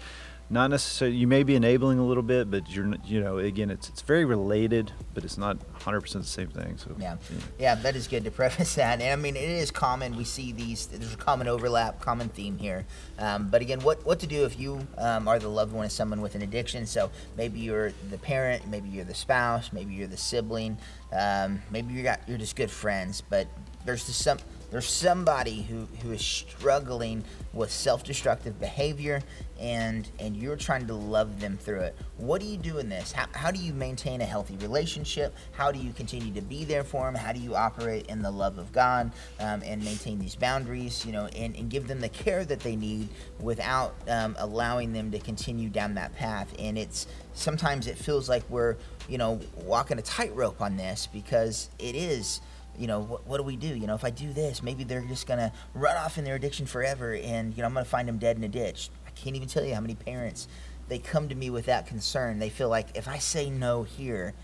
Not 0.50 0.70
necessarily. 0.70 1.14
You 1.14 1.26
may 1.26 1.42
be 1.42 1.56
enabling 1.56 1.98
a 1.98 2.06
little 2.06 2.22
bit, 2.22 2.50
but 2.50 2.70
you're. 2.70 2.94
You 3.04 3.20
know, 3.20 3.36
again, 3.36 3.68
it's 3.70 3.90
it's 3.90 4.00
very 4.00 4.24
related, 4.24 4.92
but 5.12 5.22
it's 5.22 5.36
not 5.36 5.58
100 5.58 6.00
percent 6.00 6.24
the 6.24 6.30
same 6.30 6.48
thing. 6.48 6.78
So 6.78 6.96
Yeah, 6.98 7.16
yeah, 7.58 7.74
that 7.74 7.94
is 7.94 8.08
good 8.08 8.24
to 8.24 8.30
preface 8.40 8.74
that. 8.76 9.02
And 9.02 9.12
I 9.12 9.16
mean, 9.22 9.36
it 9.36 9.42
is 9.42 9.70
common. 9.70 10.16
We 10.16 10.24
see 10.24 10.52
these. 10.52 10.86
There's 10.86 11.12
a 11.12 11.18
common 11.18 11.48
overlap, 11.48 12.00
common 12.00 12.30
theme 12.30 12.56
here. 12.56 12.86
Um, 13.18 13.48
but 13.48 13.60
again, 13.60 13.80
what 13.80 14.06
what 14.06 14.20
to 14.20 14.26
do 14.26 14.46
if 14.46 14.58
you 14.58 14.86
um, 14.96 15.28
are 15.28 15.38
the 15.38 15.48
loved 15.48 15.74
one 15.74 15.84
of 15.84 15.92
someone 15.92 16.22
with 16.22 16.34
an 16.34 16.40
addiction? 16.40 16.86
So 16.86 17.10
maybe 17.36 17.60
you're 17.60 17.92
the 18.08 18.18
parent, 18.18 18.66
maybe 18.68 18.88
you're 18.88 19.04
the 19.04 19.14
spouse, 19.14 19.70
maybe 19.70 19.92
you're 19.92 20.08
the 20.08 20.16
sibling, 20.16 20.78
um, 21.12 21.60
maybe 21.70 21.92
you 21.92 22.02
got 22.02 22.20
you're 22.26 22.38
just 22.38 22.56
good 22.56 22.70
friends. 22.70 23.20
But 23.20 23.48
there's 23.84 24.06
just 24.06 24.22
some 24.22 24.38
there's 24.70 24.88
somebody 24.88 25.62
who, 25.62 25.86
who 26.02 26.12
is 26.12 26.20
struggling 26.20 27.24
with 27.52 27.70
self-destructive 27.70 28.60
behavior 28.60 29.22
and 29.58 30.08
and 30.20 30.36
you're 30.36 30.56
trying 30.56 30.86
to 30.86 30.94
love 30.94 31.40
them 31.40 31.56
through 31.56 31.80
it. 31.80 31.96
What 32.16 32.40
do 32.40 32.46
you 32.46 32.56
do 32.56 32.78
in 32.78 32.88
this? 32.88 33.10
How, 33.10 33.26
how 33.32 33.50
do 33.50 33.58
you 33.58 33.72
maintain 33.72 34.20
a 34.20 34.24
healthy 34.24 34.56
relationship? 34.58 35.34
How 35.52 35.72
do 35.72 35.78
you 35.78 35.92
continue 35.92 36.32
to 36.34 36.42
be 36.42 36.64
there 36.64 36.84
for 36.84 37.06
them? 37.06 37.14
How 37.14 37.32
do 37.32 37.40
you 37.40 37.56
operate 37.56 38.06
in 38.06 38.22
the 38.22 38.30
love 38.30 38.58
of 38.58 38.70
god 38.72 39.10
um, 39.40 39.62
and 39.64 39.82
maintain 39.82 40.18
these 40.18 40.36
boundaries 40.36 41.04
you 41.04 41.12
know 41.12 41.26
and, 41.26 41.56
and 41.56 41.70
give 41.70 41.88
them 41.88 42.00
the 42.00 42.08
care 42.08 42.44
that 42.44 42.60
they 42.60 42.76
need 42.76 43.08
without 43.40 43.94
um, 44.06 44.36
allowing 44.38 44.92
them 44.92 45.10
to 45.10 45.18
continue 45.18 45.68
down 45.68 45.94
that 45.94 46.14
path? 46.14 46.54
And 46.58 46.78
it's 46.78 47.06
sometimes 47.34 47.86
it 47.86 47.98
feels 47.98 48.28
like 48.28 48.48
we're 48.48 48.76
you 49.08 49.18
know 49.18 49.40
walking 49.56 49.98
a 49.98 50.02
tightrope 50.02 50.60
on 50.60 50.76
this 50.76 51.08
because 51.12 51.70
it 51.78 51.96
is 51.96 52.40
you 52.78 52.86
know, 52.86 53.00
what, 53.00 53.26
what 53.26 53.36
do 53.38 53.42
we 53.42 53.56
do? 53.56 53.68
You 53.68 53.86
know, 53.86 53.94
if 53.94 54.04
I 54.04 54.10
do 54.10 54.32
this, 54.32 54.62
maybe 54.62 54.84
they're 54.84 55.02
just 55.02 55.26
going 55.26 55.38
to 55.38 55.52
run 55.74 55.96
off 55.96 56.18
in 56.18 56.24
their 56.24 56.36
addiction 56.36 56.66
forever 56.66 57.14
and, 57.14 57.56
you 57.56 57.62
know, 57.62 57.66
I'm 57.66 57.74
going 57.74 57.84
to 57.84 57.90
find 57.90 58.08
them 58.08 58.18
dead 58.18 58.36
in 58.36 58.44
a 58.44 58.48
ditch. 58.48 58.90
I 59.06 59.10
can't 59.10 59.36
even 59.36 59.48
tell 59.48 59.64
you 59.64 59.74
how 59.74 59.80
many 59.80 59.94
parents, 59.94 60.48
they 60.88 60.98
come 60.98 61.28
to 61.28 61.34
me 61.34 61.50
with 61.50 61.66
that 61.66 61.86
concern. 61.86 62.38
They 62.38 62.48
feel 62.48 62.68
like 62.68 62.96
if 62.96 63.08
I 63.08 63.18
say 63.18 63.50
no 63.50 63.82
here, 63.82 64.34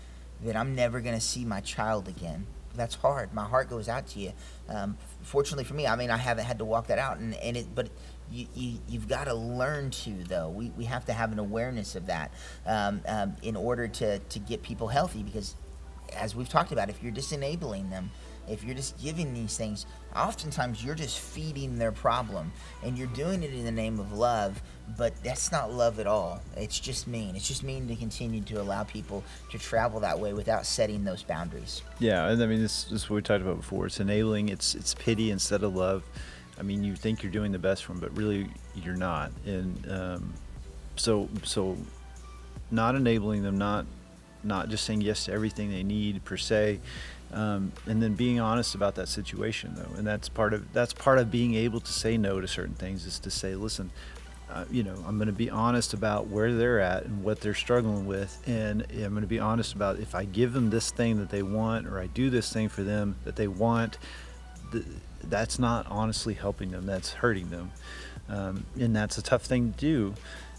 then 0.43 0.55
I'm 0.55 0.75
never 0.75 0.99
going 1.01 1.15
to 1.15 1.21
see 1.21 1.45
my 1.45 1.61
child 1.61 2.07
again. 2.07 2.45
That's 2.75 2.95
hard. 2.95 3.33
My 3.33 3.45
heart 3.45 3.69
goes 3.69 3.87
out 3.87 4.07
to 4.07 4.19
you. 4.19 4.33
Um, 4.67 4.97
fortunately 5.23 5.63
for 5.63 5.75
me, 5.75 5.87
I 5.87 5.95
mean, 5.95 6.11
I 6.11 6.17
haven't 6.17 6.45
had 6.45 6.59
to 6.59 6.65
walk 6.65 6.87
that 6.87 6.99
out, 6.99 7.19
and, 7.19 7.33
and 7.35 7.55
it, 7.55 7.67
but 7.73 7.89
you, 8.29 8.47
you, 8.53 8.79
you've 8.89 9.07
got 9.07 9.25
to 9.25 9.33
learn 9.33 9.91
to 9.91 10.11
though. 10.25 10.49
We, 10.49 10.71
we 10.71 10.83
have 10.85 11.05
to 11.05 11.13
have 11.13 11.31
an 11.31 11.39
awareness 11.39 11.95
of 11.95 12.07
that 12.07 12.31
um, 12.65 13.01
um, 13.07 13.35
in 13.43 13.55
order 13.55 13.87
to, 13.87 14.19
to 14.19 14.39
get 14.39 14.61
people 14.61 14.89
healthy 14.89 15.23
because 15.23 15.55
as 16.15 16.35
we've 16.35 16.49
talked 16.49 16.71
about, 16.71 16.89
if 16.89 17.01
you're 17.01 17.11
just 17.11 17.31
enabling 17.31 17.89
them, 17.89 18.11
if 18.49 18.63
you're 18.63 18.75
just 18.75 19.01
giving 19.01 19.33
these 19.33 19.57
things, 19.57 19.85
oftentimes 20.15 20.83
you're 20.83 20.95
just 20.95 21.19
feeding 21.19 21.77
their 21.77 21.91
problem 21.91 22.51
and 22.83 22.97
you're 22.97 23.07
doing 23.07 23.43
it 23.43 23.53
in 23.53 23.65
the 23.65 23.71
name 23.71 23.99
of 23.99 24.13
love, 24.13 24.61
but 24.97 25.13
that's 25.23 25.51
not 25.51 25.73
love 25.73 25.99
at 25.99 26.07
all. 26.07 26.41
It's 26.55 26.79
just 26.79 27.07
mean. 27.07 27.35
It's 27.35 27.47
just 27.47 27.63
mean 27.63 27.87
to 27.87 27.95
continue 27.95 28.41
to 28.41 28.61
allow 28.61 28.83
people 28.83 29.23
to 29.51 29.57
travel 29.57 29.99
that 30.01 30.19
way 30.19 30.33
without 30.33 30.65
setting 30.65 31.03
those 31.03 31.23
boundaries. 31.23 31.81
Yeah, 31.99 32.27
and 32.27 32.41
I 32.41 32.45
mean 32.45 32.61
this, 32.61 32.85
this 32.85 33.03
is 33.03 33.09
what 33.09 33.17
we 33.17 33.21
talked 33.21 33.41
about 33.41 33.57
before. 33.57 33.87
It's 33.87 33.99
enabling. 33.99 34.49
It's 34.49 34.75
it's 34.75 34.93
pity 34.93 35.31
instead 35.31 35.63
of 35.63 35.75
love. 35.75 36.03
I 36.57 36.63
mean, 36.63 36.83
you 36.83 36.95
think 36.95 37.21
you're 37.21 37.31
doing 37.31 37.51
the 37.51 37.59
best 37.59 37.83
for 37.83 37.91
them, 37.91 37.99
but 37.99 38.15
really 38.15 38.47
you're 38.75 38.95
not. 38.95 39.31
And 39.45 39.91
um, 39.91 40.33
so 40.95 41.29
so, 41.43 41.77
not 42.71 42.95
enabling 42.95 43.43
them, 43.43 43.57
not 43.57 43.85
not 44.43 44.69
just 44.69 44.85
saying 44.85 45.01
yes 45.01 45.25
to 45.25 45.33
everything 45.33 45.71
they 45.71 45.83
need 45.83 46.23
per 46.23 46.37
se, 46.37 46.79
um, 47.33 47.71
and 47.85 48.01
then 48.01 48.13
being 48.13 48.39
honest 48.39 48.75
about 48.75 48.95
that 48.95 49.07
situation 49.07 49.73
though. 49.75 49.97
And 49.97 50.05
that's 50.05 50.29
part 50.29 50.53
of 50.53 50.71
that's 50.73 50.93
part 50.93 51.17
of 51.17 51.31
being 51.31 51.55
able 51.55 51.79
to 51.81 51.91
say 51.91 52.17
no 52.17 52.39
to 52.39 52.47
certain 52.47 52.75
things 52.75 53.05
is 53.05 53.19
to 53.19 53.31
say, 53.31 53.55
listen. 53.55 53.91
Uh, 54.47 54.63
you 54.69 54.83
know, 54.83 54.93
I'm 55.07 55.17
going 55.17 55.25
to 55.27 55.33
be 55.33 55.49
honest 55.49 55.95
about 55.95 56.27
where 56.27 56.53
they're 56.53 56.79
at 56.79 57.05
and 57.05 57.23
what 57.23 57.41
they're 57.41 57.55
struggling 57.55 58.05
with, 58.05 58.41
and 58.45 58.85
I'm 58.91 59.09
going 59.09 59.21
to 59.21 59.27
be 59.27 59.39
honest 59.39 59.73
about 59.73 59.99
if 59.99 60.13
I 60.13 60.23
give 60.23 60.53
them 60.53 60.69
this 60.69 60.91
thing 60.91 61.17
that 61.17 61.29
they 61.29 61.41
want, 61.41 61.87
or 61.87 61.99
I 61.99 62.05
do 62.05 62.29
this 62.29 62.53
thing 62.53 62.69
for 62.69 62.83
them 62.83 63.15
that 63.25 63.37
they 63.37 63.47
want, 63.47 63.97
th- 64.71 64.85
that's 65.23 65.57
not 65.57 65.87
honestly 65.89 66.35
helping 66.35 66.69
them. 66.69 66.85
That's 66.85 67.13
hurting 67.13 67.49
them, 67.49 67.71
um, 68.29 68.65
and 68.79 68.95
that's 68.95 69.17
a 69.17 69.23
tough 69.23 69.43
thing 69.43 69.73
to 69.73 69.77
do. 69.79 70.13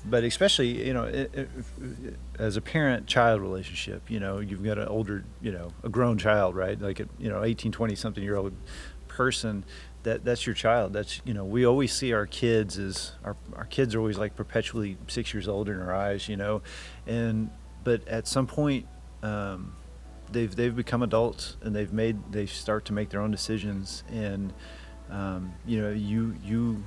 But 0.08 0.24
especially, 0.24 0.86
you 0.86 0.94
know, 0.94 1.04
it, 1.04 1.34
it, 1.34 1.48
as 2.38 2.56
a 2.56 2.60
parent-child 2.60 3.40
relationship, 3.40 4.08
you 4.08 4.20
know, 4.20 4.38
you've 4.38 4.62
got 4.62 4.78
an 4.78 4.86
older, 4.86 5.24
you 5.40 5.50
know, 5.50 5.72
a 5.82 5.88
grown 5.88 6.16
child, 6.16 6.54
right? 6.54 6.80
Like 6.80 7.00
a, 7.00 7.08
you 7.18 7.28
know, 7.28 7.42
18, 7.42 7.72
20 7.72 7.94
something 7.96 8.22
year 8.22 8.36
old 8.36 8.52
person. 9.08 9.64
That 10.04 10.24
that's 10.24 10.46
your 10.46 10.54
child. 10.54 10.92
That's 10.92 11.20
you 11.24 11.34
know, 11.34 11.44
we 11.44 11.66
always 11.66 11.92
see 11.92 12.12
our 12.12 12.26
kids 12.26 12.78
as 12.78 13.12
our 13.24 13.36
our 13.56 13.64
kids 13.64 13.92
are 13.96 13.98
always 13.98 14.16
like 14.16 14.36
perpetually 14.36 14.98
six 15.08 15.34
years 15.34 15.48
older 15.48 15.74
in 15.74 15.80
our 15.80 15.92
eyes, 15.92 16.28
you 16.28 16.36
know, 16.36 16.62
and 17.06 17.50
but 17.82 18.06
at 18.06 18.28
some 18.28 18.46
point. 18.46 18.86
Um, 19.22 19.74
they've 20.32 20.54
they've 20.54 20.74
become 20.74 21.02
adults 21.02 21.56
and 21.62 21.74
they've 21.74 21.92
made 21.92 22.32
they 22.32 22.46
start 22.46 22.84
to 22.86 22.92
make 22.92 23.10
their 23.10 23.20
own 23.20 23.30
decisions 23.30 24.02
and 24.10 24.52
um, 25.10 25.54
you 25.66 25.80
know 25.80 25.90
you 25.90 26.34
you 26.42 26.84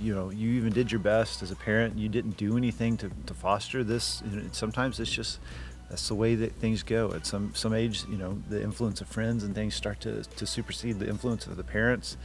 you 0.00 0.14
know 0.14 0.30
you 0.30 0.50
even 0.52 0.72
did 0.72 0.90
your 0.90 1.00
best 1.00 1.42
as 1.42 1.50
a 1.50 1.56
parent. 1.56 1.98
You 1.98 2.08
didn't 2.08 2.36
do 2.36 2.56
anything 2.56 2.96
to, 2.98 3.10
to 3.26 3.34
foster 3.34 3.84
this. 3.84 4.22
Know, 4.22 4.42
sometimes 4.52 4.98
it's 4.98 5.10
just 5.10 5.38
that's 5.88 6.08
the 6.08 6.14
way 6.14 6.34
that 6.36 6.52
things 6.54 6.82
go. 6.82 7.12
At 7.12 7.26
some 7.26 7.54
some 7.54 7.74
age 7.74 8.04
you 8.08 8.16
know 8.16 8.40
the 8.48 8.62
influence 8.62 9.00
of 9.00 9.08
friends 9.08 9.44
and 9.44 9.54
things 9.54 9.74
start 9.74 10.00
to, 10.00 10.22
to 10.22 10.46
supersede 10.46 10.98
the 10.98 11.08
influence 11.08 11.46
of 11.46 11.56
the 11.56 11.64
parents. 11.64 12.16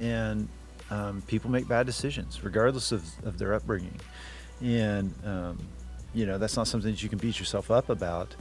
And 0.00 0.48
um, 0.90 1.22
people 1.26 1.50
make 1.50 1.68
bad 1.68 1.84
decisions 1.84 2.42
regardless 2.42 2.92
of, 2.92 3.04
of 3.24 3.38
their 3.38 3.52
upbringing. 3.52 4.00
And 4.62 5.12
um, 5.24 5.58
you 6.14 6.24
know 6.24 6.38
that's 6.38 6.56
not 6.56 6.66
something 6.66 6.90
that 6.90 7.02
you 7.02 7.10
can 7.10 7.18
beat 7.18 7.38
yourself 7.38 7.70
up 7.70 7.90
about. 7.90 8.34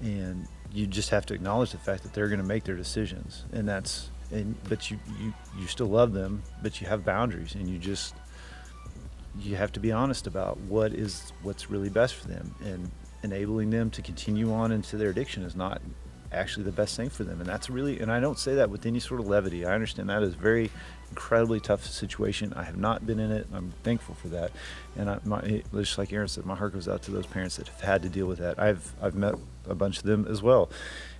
And 0.00 0.48
you 0.72 0.88
just 0.88 1.10
have 1.10 1.24
to 1.26 1.34
acknowledge 1.34 1.70
the 1.70 1.78
fact 1.78 2.02
that 2.02 2.12
they're 2.12 2.26
going 2.26 2.40
to 2.40 2.46
make 2.46 2.64
their 2.64 2.74
decisions. 2.74 3.44
And 3.52 3.68
that's 3.68 4.10
and 4.32 4.56
but 4.68 4.90
you, 4.90 4.98
you 5.20 5.32
you 5.58 5.66
still 5.66 5.86
love 5.86 6.12
them 6.12 6.42
but 6.62 6.80
you 6.80 6.86
have 6.86 7.04
boundaries 7.04 7.54
and 7.54 7.68
you 7.68 7.78
just 7.78 8.14
you 9.40 9.56
have 9.56 9.72
to 9.72 9.80
be 9.80 9.92
honest 9.92 10.26
about 10.26 10.58
what 10.60 10.92
is 10.92 11.32
what's 11.42 11.70
really 11.70 11.88
best 11.88 12.14
for 12.14 12.28
them. 12.28 12.54
And 12.64 12.90
enabling 13.22 13.70
them 13.70 13.90
to 13.90 14.02
continue 14.02 14.52
on 14.52 14.70
into 14.70 14.96
their 14.96 15.10
addiction 15.10 15.42
is 15.42 15.56
not 15.56 15.80
actually 16.30 16.64
the 16.64 16.72
best 16.72 16.96
thing 16.96 17.08
for 17.08 17.24
them. 17.24 17.40
And 17.40 17.48
that's 17.48 17.70
really 17.70 18.00
and 18.00 18.10
i 18.10 18.20
don't 18.20 18.38
say 18.38 18.56
that 18.56 18.68
with 18.68 18.86
any 18.86 19.00
sort 19.00 19.20
of 19.20 19.28
levity. 19.28 19.64
I 19.64 19.74
understand 19.74 20.10
that 20.10 20.22
is 20.22 20.34
very 20.34 20.70
incredibly 21.10 21.60
tough 21.60 21.86
situation. 21.86 22.52
I 22.54 22.64
have 22.64 22.76
not 22.76 23.06
been 23.06 23.20
in 23.20 23.30
it. 23.30 23.46
And 23.46 23.56
i'm 23.56 23.72
thankful 23.82 24.14
for 24.14 24.28
that. 24.28 24.50
And 24.96 25.08
I, 25.08 25.18
my, 25.24 25.62
just 25.74 25.98
like 25.98 26.12
aaron 26.12 26.28
said 26.28 26.44
my 26.44 26.54
heart 26.54 26.74
goes 26.74 26.88
out 26.88 27.02
to 27.02 27.10
those 27.10 27.26
parents 27.26 27.56
that 27.56 27.68
have 27.68 27.80
had 27.80 28.02
to 28.02 28.08
deal 28.08 28.26
with 28.26 28.38
that. 28.38 28.58
I've 28.58 28.92
i've 29.00 29.14
met 29.14 29.34
a 29.68 29.74
bunch 29.74 29.98
of 29.98 30.04
them 30.04 30.26
as 30.28 30.42
well 30.42 30.70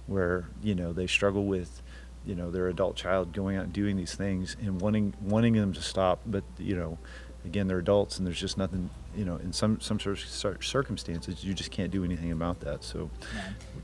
where 0.06 0.46
you 0.62 0.74
know 0.74 0.92
they 0.92 1.06
struggle 1.06 1.46
with 1.46 1.80
you 2.26 2.34
know 2.34 2.50
their 2.50 2.68
adult 2.68 2.96
child 2.96 3.32
going 3.32 3.56
out 3.56 3.64
and 3.64 3.72
doing 3.72 3.96
these 3.96 4.14
things 4.14 4.56
and 4.60 4.80
wanting 4.80 5.14
wanting 5.20 5.54
them 5.54 5.72
to 5.72 5.82
stop. 5.82 6.20
But 6.26 6.44
you 6.58 6.76
know 6.76 6.98
again 7.44 7.66
they're 7.66 7.78
adults 7.78 8.18
and 8.18 8.26
there's 8.26 8.40
just 8.40 8.56
nothing 8.56 8.88
you 9.16 9.24
know 9.24 9.36
in 9.36 9.52
some 9.52 9.80
some 9.80 10.00
sort 10.00 10.18
of 10.18 10.64
circumstances 10.64 11.44
you 11.44 11.52
just 11.54 11.70
can't 11.70 11.90
do 11.90 12.04
anything 12.04 12.32
about 12.32 12.60
that 12.60 12.82
so. 12.82 13.10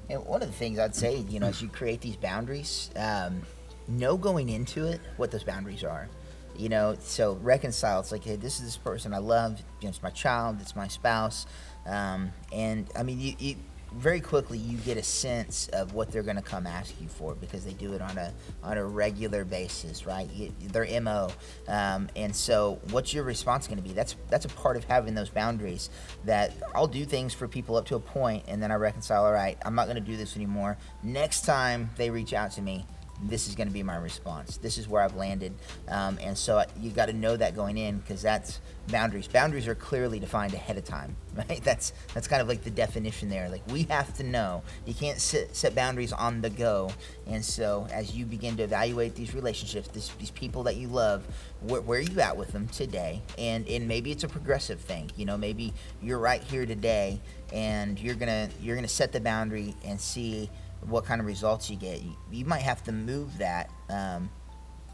And 0.09 0.25
one 0.25 0.43
of 0.43 0.49
the 0.49 0.55
things 0.55 0.79
I'd 0.79 0.95
say, 0.95 1.19
you 1.29 1.41
know, 1.41 1.47
as 1.47 1.63
you 1.63 1.69
create 1.69 2.01
these 2.01 2.17
boundaries, 2.17 2.91
um, 2.97 3.43
know 3.89 4.17
going 4.17 4.49
into 4.49 4.87
it 4.87 5.01
what 5.17 5.31
those 5.31 5.45
boundaries 5.45 5.85
are. 5.85 6.09
You 6.57 6.69
know, 6.69 6.97
so 7.01 7.39
reconcile. 7.43 8.01
It's 8.01 8.13
like, 8.13 8.25
hey, 8.25 8.37
this 8.37 8.59
is 8.59 8.65
this 8.65 8.77
person 8.77 9.15
I 9.15 9.19
love. 9.19 9.59
You 9.81 9.87
know, 9.87 9.91
it's 9.91 10.03
my 10.03 10.11
child. 10.11 10.59
It's 10.61 10.77
my 10.77 10.89
spouse. 10.89 11.47
Um, 11.87 12.33
and 12.53 12.89
I 12.97 13.03
mean, 13.03 13.21
you, 13.21 13.35
you 13.39 13.57
very 13.93 14.21
quickly 14.21 14.59
you 14.59 14.79
get 14.79 14.97
a 14.97 15.03
sense 15.03 15.69
of 15.73 15.95
what 15.95 16.11
they're 16.11 16.23
going 16.23 16.37
to 16.37 16.43
come 16.43 16.67
ask 16.67 16.95
you 17.01 17.09
for 17.09 17.35
because 17.35 17.65
they 17.65 17.73
do 17.73 17.93
it 17.93 18.01
on 18.01 18.17
a 18.19 18.33
on 18.63 18.79
a 18.79 18.85
regular 18.85 19.45
basis, 19.45 20.07
right? 20.07 20.29
You, 20.31 20.53
their 20.61 21.01
mo, 21.01 21.31
um, 21.69 22.09
and 22.15 22.35
so 22.35 22.81
what's 22.91 23.13
your 23.13 23.25
response 23.25 23.67
going 23.67 23.79
to 23.79 23.83
be? 23.83 23.93
That's 23.93 24.17
that's 24.29 24.45
a 24.45 24.51
part 24.51 24.77
of 24.77 24.85
having 24.85 25.15
those 25.15 25.29
boundaries. 25.29 25.91
That 26.25 26.53
I'll 26.75 26.87
do 26.87 27.05
things 27.05 27.35
for 27.35 27.49
people 27.49 27.77
up 27.77 27.87
to 27.87 27.97
a 27.97 28.01
point, 28.01 28.45
and 28.49 28.63
then 28.63 28.71
I 28.71 28.77
reconcile. 28.77 29.25
All 29.25 29.33
right, 29.33 29.59
I'm 29.65 29.75
not 29.75 29.87
going 29.87 29.97
to 29.97 30.01
do 30.01 30.17
this 30.17 30.37
anymore. 30.37 30.77
Next 31.03 31.45
time 31.45 31.91
they 31.97 32.11
reach 32.11 32.33
out 32.33 32.53
to 32.53 32.63
me, 32.63 32.87
this 33.23 33.49
is 33.49 33.55
going 33.55 33.69
to 33.69 33.75
be 33.75 33.83
my 33.83 33.97
response. 33.97 34.57
This 34.57 34.79
is 34.79 34.89
where 34.89 35.03
I've 35.03 35.17
landed, 35.17 35.53
um, 35.89 36.19
and 36.21 36.37
so 36.37 36.65
you 36.79 36.91
got 36.91 37.07
to 37.07 37.13
know 37.13 37.37
that 37.37 37.57
going 37.57 37.77
in 37.77 37.99
because 37.99 38.23
that's 38.23 38.61
boundaries. 38.91 39.29
Boundaries 39.29 39.67
are 39.69 39.75
clearly 39.75 40.19
defined 40.19 40.55
ahead 40.55 40.77
of 40.77 40.85
time, 40.85 41.17
right? 41.35 41.63
That's 41.63 41.93
that's 42.15 42.29
kind 42.29 42.43
of 42.43 42.49
like 42.49 42.63
the 42.65 42.71
definition 42.71 43.29
there. 43.29 43.49
Like 43.49 43.63
we 43.69 43.85
have 43.85 44.15
to 44.17 44.23
know. 44.23 44.63
You 44.87 44.95
can't 44.95 45.21
sit, 45.21 45.55
set 45.55 45.75
boundaries 45.75 46.13
on 46.13 46.41
the 46.41 46.51
go, 46.51 46.93
and 47.27 47.45
so 47.45 47.87
as 47.93 48.15
you 48.15 48.27
begin 48.27 48.57
to 48.59 48.63
evaluate 48.63 49.15
these 49.15 49.35
relationships, 49.35 49.89
this, 49.89 50.09
these 50.19 50.31
people 50.31 50.63
that 50.65 50.77
you 50.77 50.89
love, 50.89 51.25
where, 51.61 51.81
where 51.81 51.99
are 51.99 52.03
you 52.03 52.21
at 52.21 52.37
with 52.37 52.53
them 52.53 52.69
today? 52.69 53.23
And 53.39 53.67
and 53.69 53.87
maybe 53.89 54.11
it's 54.11 54.25
a 54.25 54.29
progressive 54.29 54.81
thing. 54.81 55.11
You 55.17 55.27
know, 55.27 55.37
maybe 55.37 55.73
you're 56.03 56.19
right 56.19 56.43
here 56.43 56.67
today, 56.67 57.21
and 57.53 57.99
you're 57.99 58.15
gonna 58.15 58.49
you're 58.61 58.77
gonna 58.77 58.89
set 58.89 59.13
the 59.13 59.21
boundary 59.21 59.75
and 59.85 60.01
see 60.01 60.51
what 60.87 61.05
kind 61.05 61.21
of 61.21 61.27
results 61.27 61.71
you 61.71 61.77
get. 61.77 62.03
You, 62.03 62.17
you 62.31 62.45
might 62.45 62.63
have 62.63 62.83
to 62.85 62.93
move 62.93 63.39
that 63.39 63.71
um, 63.89 64.31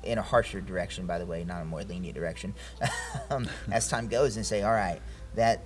in 0.06 0.18
a 0.18 0.22
harsher 0.22 0.60
direction, 0.60 1.06
by 1.06 1.18
the 1.18 1.26
way, 1.26 1.44
not 1.44 1.62
a 1.62 1.64
more 1.64 1.82
lenient 1.82 2.14
direction, 2.14 2.54
um, 3.30 3.48
as 3.70 3.88
time 3.88 4.08
goes, 4.08 4.36
and 4.36 4.46
say, 4.46 4.62
all 4.62 4.72
right, 4.72 5.00
that 5.34 5.62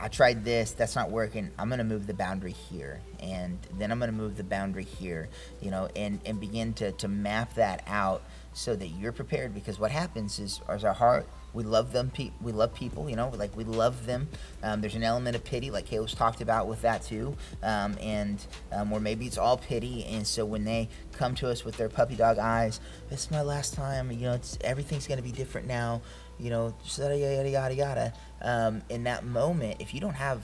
I 0.00 0.08
tried 0.08 0.44
this, 0.44 0.72
that's 0.72 0.96
not 0.96 1.10
working. 1.10 1.50
I'm 1.58 1.68
going 1.68 1.78
to 1.78 1.84
move 1.84 2.06
the 2.06 2.14
boundary 2.14 2.52
here, 2.52 3.00
and 3.20 3.58
then 3.78 3.90
I'm 3.92 3.98
going 3.98 4.10
to 4.10 4.16
move 4.16 4.36
the 4.36 4.44
boundary 4.44 4.84
here, 4.84 5.28
you 5.60 5.70
know, 5.70 5.88
and, 5.94 6.20
and 6.24 6.40
begin 6.40 6.72
to, 6.74 6.92
to 6.92 7.08
map 7.08 7.54
that 7.54 7.82
out 7.86 8.22
so 8.52 8.74
that 8.76 8.88
you're 8.88 9.12
prepared. 9.12 9.54
Because 9.54 9.78
what 9.78 9.90
happens 9.90 10.38
is, 10.38 10.60
is 10.70 10.84
our 10.84 10.94
heart 10.94 11.26
we 11.54 11.62
love 11.62 11.92
them. 11.92 12.10
Pe- 12.10 12.32
we 12.42 12.52
love 12.52 12.74
people. 12.74 13.08
You 13.08 13.16
know, 13.16 13.30
like 13.34 13.56
we 13.56 13.64
love 13.64 14.06
them. 14.06 14.28
Um, 14.62 14.80
there's 14.80 14.94
an 14.94 15.02
element 15.02 15.36
of 15.36 15.44
pity, 15.44 15.70
like 15.70 15.86
Caleb's 15.86 16.14
talked 16.14 16.40
about 16.40 16.66
with 16.66 16.82
that 16.82 17.02
too, 17.02 17.36
um, 17.62 17.96
and 18.00 18.44
um, 18.72 18.92
or 18.92 19.00
maybe 19.00 19.26
it's 19.26 19.38
all 19.38 19.56
pity. 19.56 20.04
And 20.04 20.26
so 20.26 20.44
when 20.44 20.64
they 20.64 20.88
come 21.12 21.34
to 21.36 21.48
us 21.48 21.64
with 21.64 21.76
their 21.76 21.88
puppy 21.88 22.16
dog 22.16 22.38
eyes, 22.38 22.80
this 23.08 23.24
is 23.24 23.30
my 23.30 23.42
last 23.42 23.74
time. 23.74 24.10
You 24.10 24.26
know, 24.26 24.32
it's 24.34 24.58
everything's 24.62 25.06
going 25.06 25.18
to 25.18 25.24
be 25.24 25.32
different 25.32 25.66
now. 25.66 26.02
You 26.38 26.50
know, 26.50 26.76
yada 26.96 27.16
yada 27.16 27.48
yada 27.48 27.74
yada. 27.74 28.12
Um, 28.42 28.82
in 28.90 29.04
that 29.04 29.24
moment, 29.24 29.80
if 29.80 29.94
you 29.94 30.00
don't 30.00 30.14
have 30.14 30.42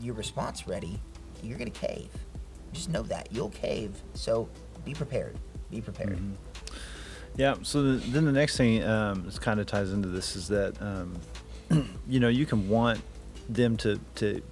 your 0.00 0.14
response 0.14 0.68
ready, 0.68 1.00
you're 1.42 1.58
going 1.58 1.72
to 1.72 1.86
cave. 1.86 2.10
Just 2.72 2.90
know 2.90 3.02
that 3.04 3.28
you'll 3.32 3.50
cave. 3.50 3.92
So 4.14 4.48
be 4.84 4.94
prepared. 4.94 5.38
Be 5.70 5.80
prepared. 5.80 6.16
Mm-hmm. 6.18 6.34
Yeah. 7.36 7.56
So 7.62 7.82
the, 7.82 8.10
then 8.10 8.24
the 8.24 8.32
next 8.32 8.56
thing 8.56 8.82
um, 8.84 9.24
this 9.24 9.38
kind 9.38 9.60
of 9.60 9.66
ties 9.66 9.92
into 9.92 10.08
this 10.08 10.36
is 10.36 10.48
that 10.48 10.80
um, 10.80 11.18
you 12.08 12.20
know 12.20 12.28
you 12.28 12.46
can 12.46 12.68
want 12.68 13.00
them 13.48 13.76
to 13.78 14.00
to 14.16 14.42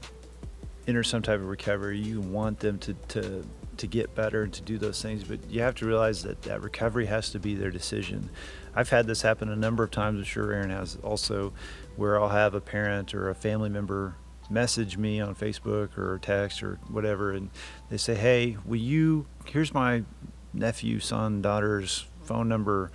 enter 0.86 1.02
some 1.02 1.22
type 1.22 1.40
of 1.40 1.48
recovery. 1.48 1.98
You 1.98 2.20
want 2.20 2.60
them 2.60 2.78
to 2.80 2.94
to 3.08 3.44
to 3.76 3.86
get 3.86 4.14
better 4.14 4.42
and 4.42 4.52
to 4.52 4.62
do 4.62 4.78
those 4.78 5.02
things, 5.02 5.24
but 5.24 5.38
you 5.50 5.60
have 5.60 5.74
to 5.76 5.86
realize 5.86 6.22
that 6.22 6.42
that 6.42 6.62
recovery 6.62 7.06
has 7.06 7.30
to 7.30 7.40
be 7.40 7.54
their 7.54 7.70
decision. 7.70 8.30
I've 8.74 8.90
had 8.90 9.06
this 9.06 9.22
happen 9.22 9.48
a 9.48 9.56
number 9.56 9.82
of 9.82 9.90
times. 9.90 10.18
I'm 10.18 10.24
sure 10.24 10.52
Aaron 10.52 10.70
has 10.70 10.96
also, 11.02 11.52
where 11.96 12.20
I'll 12.20 12.28
have 12.28 12.54
a 12.54 12.60
parent 12.60 13.14
or 13.14 13.30
a 13.30 13.34
family 13.34 13.68
member 13.68 14.16
message 14.50 14.98
me 14.98 15.20
on 15.20 15.34
Facebook 15.34 15.96
or 15.96 16.18
text 16.18 16.62
or 16.62 16.78
whatever, 16.88 17.32
and 17.32 17.50
they 17.88 17.96
say, 17.96 18.14
"Hey, 18.14 18.56
will 18.64 18.76
you? 18.76 19.26
Here's 19.46 19.72
my 19.72 20.04
nephew, 20.52 21.00
son, 21.00 21.42
daughter's 21.42 22.06
phone 22.24 22.48
number, 22.48 22.90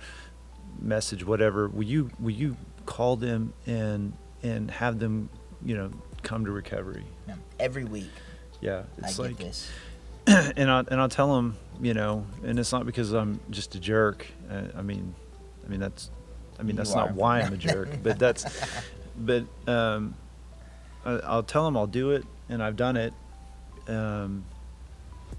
message, 0.80 1.24
whatever. 1.24 1.68
Will 1.68 1.84
you 1.84 2.10
will 2.18 2.30
you 2.30 2.56
call 2.86 3.16
them 3.16 3.52
and 3.66 4.12
and 4.42 4.70
have 4.70 4.98
them, 4.98 5.28
you 5.64 5.76
know, 5.76 5.90
come 6.22 6.44
to 6.44 6.50
recovery? 6.50 7.04
Yeah, 7.28 7.34
every 7.58 7.84
week. 7.84 8.10
Yeah, 8.60 8.82
it's 8.98 9.18
I 9.18 9.22
like 9.24 9.38
this. 9.38 9.70
and 10.26 10.70
I 10.70 10.80
and 10.80 11.00
I'll 11.00 11.08
tell 11.08 11.34
them, 11.34 11.56
you 11.80 11.94
know, 11.94 12.26
and 12.44 12.58
it's 12.58 12.72
not 12.72 12.86
because 12.86 13.12
I'm 13.12 13.40
just 13.50 13.74
a 13.74 13.80
jerk. 13.80 14.26
Uh, 14.50 14.62
I 14.76 14.82
mean, 14.82 15.14
I 15.64 15.70
mean 15.70 15.80
that's, 15.80 16.10
I 16.58 16.62
mean 16.62 16.76
that's 16.76 16.94
not 16.94 17.12
why 17.12 17.40
I'm 17.40 17.52
a 17.52 17.56
jerk, 17.56 17.88
but 18.02 18.18
that's, 18.18 18.44
but 19.16 19.44
um, 19.66 20.14
I, 21.04 21.36
will 21.36 21.42
tell 21.42 21.64
them 21.64 21.76
I'll 21.76 21.86
do 21.86 22.10
it, 22.10 22.24
and 22.48 22.62
I've 22.62 22.76
done 22.76 22.96
it. 22.96 23.14
Um, 23.88 24.44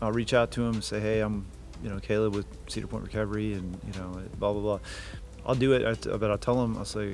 I'll 0.01 0.11
reach 0.11 0.33
out 0.33 0.51
to 0.51 0.61
them 0.61 0.73
and 0.73 0.83
say, 0.83 0.99
hey, 0.99 1.19
I'm 1.19 1.45
you 1.83 1.89
know, 1.89 1.99
Caleb 1.99 2.35
with 2.35 2.45
Cedar 2.67 2.87
Point 2.87 3.03
Recovery 3.03 3.53
and, 3.53 3.77
you 3.85 3.99
know, 3.99 4.21
blah, 4.37 4.53
blah, 4.53 4.61
blah. 4.61 4.79
I'll 5.45 5.55
do 5.55 5.73
it, 5.73 6.07
but 6.19 6.29
I'll 6.29 6.37
tell 6.37 6.55
them, 6.61 6.77
I'll 6.77 6.85
say, 6.85 7.13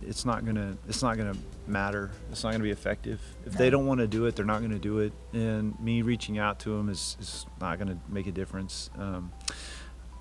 it's 0.00 0.24
not 0.24 0.46
gonna, 0.46 0.78
it's 0.88 1.02
not 1.02 1.18
gonna 1.18 1.34
matter. 1.66 2.10
It's 2.30 2.42
not 2.42 2.52
gonna 2.52 2.64
be 2.64 2.70
effective. 2.70 3.20
If 3.44 3.52
no. 3.52 3.58
they 3.58 3.68
don't 3.68 3.86
want 3.86 4.00
to 4.00 4.06
do 4.06 4.24
it, 4.24 4.34
they're 4.34 4.46
not 4.46 4.62
gonna 4.62 4.78
do 4.78 5.00
it. 5.00 5.12
And 5.34 5.78
me 5.78 6.00
reaching 6.00 6.38
out 6.38 6.58
to 6.60 6.70
them 6.70 6.88
is, 6.88 7.18
is 7.20 7.44
not 7.60 7.78
gonna 7.78 7.98
make 8.08 8.26
a 8.26 8.32
difference. 8.32 8.88
Um, 8.98 9.30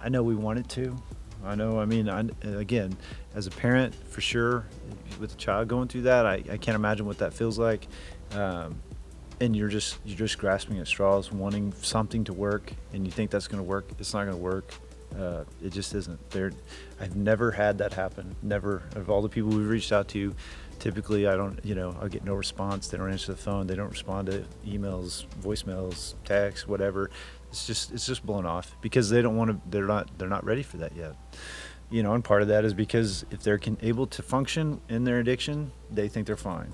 I 0.01 0.09
know 0.09 0.21
we 0.21 0.35
want 0.35 0.59
it 0.59 0.67
to. 0.69 0.97
I 1.45 1.55
know. 1.55 1.79
I 1.79 1.85
mean, 1.85 2.09
I, 2.09 2.25
again, 2.43 2.97
as 3.33 3.47
a 3.47 3.51
parent, 3.51 3.95
for 3.95 4.19
sure, 4.19 4.65
with 5.19 5.33
a 5.33 5.37
child 5.37 5.69
going 5.69 5.87
through 5.87 6.01
that, 6.01 6.25
I, 6.25 6.43
I 6.51 6.57
can't 6.57 6.75
imagine 6.75 7.05
what 7.05 7.19
that 7.19 7.33
feels 7.33 7.57
like. 7.57 7.87
Um, 8.31 8.81
and 9.41 9.55
you're 9.55 9.69
just 9.69 9.97
you're 10.05 10.17
just 10.17 10.37
grasping 10.37 10.79
at 10.79 10.87
straws, 10.87 11.31
wanting 11.31 11.73
something 11.81 12.23
to 12.25 12.33
work, 12.33 12.73
and 12.93 13.05
you 13.05 13.11
think 13.11 13.31
that's 13.31 13.47
going 13.47 13.63
to 13.63 13.67
work. 13.67 13.89
It's 13.99 14.13
not 14.13 14.25
going 14.25 14.37
to 14.37 14.43
work. 14.43 14.73
Uh, 15.17 15.43
it 15.63 15.71
just 15.71 15.93
isn't. 15.95 16.29
There, 16.29 16.51
I've 16.99 17.15
never 17.15 17.51
had 17.51 17.77
that 17.79 17.93
happen. 17.93 18.35
Never. 18.41 18.83
Of 18.95 19.09
all 19.09 19.21
the 19.21 19.29
people 19.29 19.49
we've 19.49 19.67
reached 19.67 19.91
out 19.91 20.07
to, 20.09 20.35
typically 20.79 21.27
I 21.27 21.35
don't. 21.35 21.59
You 21.63 21.75
know, 21.75 21.95
I 22.01 22.07
get 22.07 22.23
no 22.23 22.35
response. 22.35 22.87
They 22.89 22.97
don't 22.97 23.11
answer 23.11 23.31
the 23.31 23.37
phone. 23.37 23.67
They 23.67 23.75
don't 23.75 23.89
respond 23.89 24.27
to 24.27 24.45
emails, 24.67 25.25
voicemails, 25.41 26.15
texts, 26.25 26.67
whatever. 26.67 27.09
It's 27.49 27.65
just 27.65 27.91
it's 27.91 28.05
just 28.05 28.25
blown 28.25 28.45
off 28.45 28.75
because 28.81 29.09
they 29.09 29.21
don't 29.21 29.37
want 29.37 29.51
to. 29.51 29.69
They're 29.69 29.87
not 29.87 30.09
they're 30.17 30.29
not 30.29 30.45
ready 30.45 30.63
for 30.63 30.77
that 30.77 30.95
yet. 30.95 31.15
You 31.89 32.03
know, 32.03 32.13
and 32.13 32.23
part 32.23 32.43
of 32.43 32.49
that 32.49 32.65
is 32.65 32.75
because 32.75 33.25
if 33.31 33.41
they're 33.41 33.57
can, 33.57 33.75
able 33.81 34.05
to 34.07 34.21
function 34.21 34.79
in 34.89 35.05
their 35.05 35.17
addiction, 35.17 35.71
they 35.89 36.07
think 36.07 36.27
they're 36.27 36.37
fine 36.37 36.71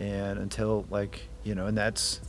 and 0.00 0.38
until 0.38 0.86
like 0.90 1.28
you 1.44 1.54
know 1.54 1.66
and 1.66 1.76
that's 1.76 2.20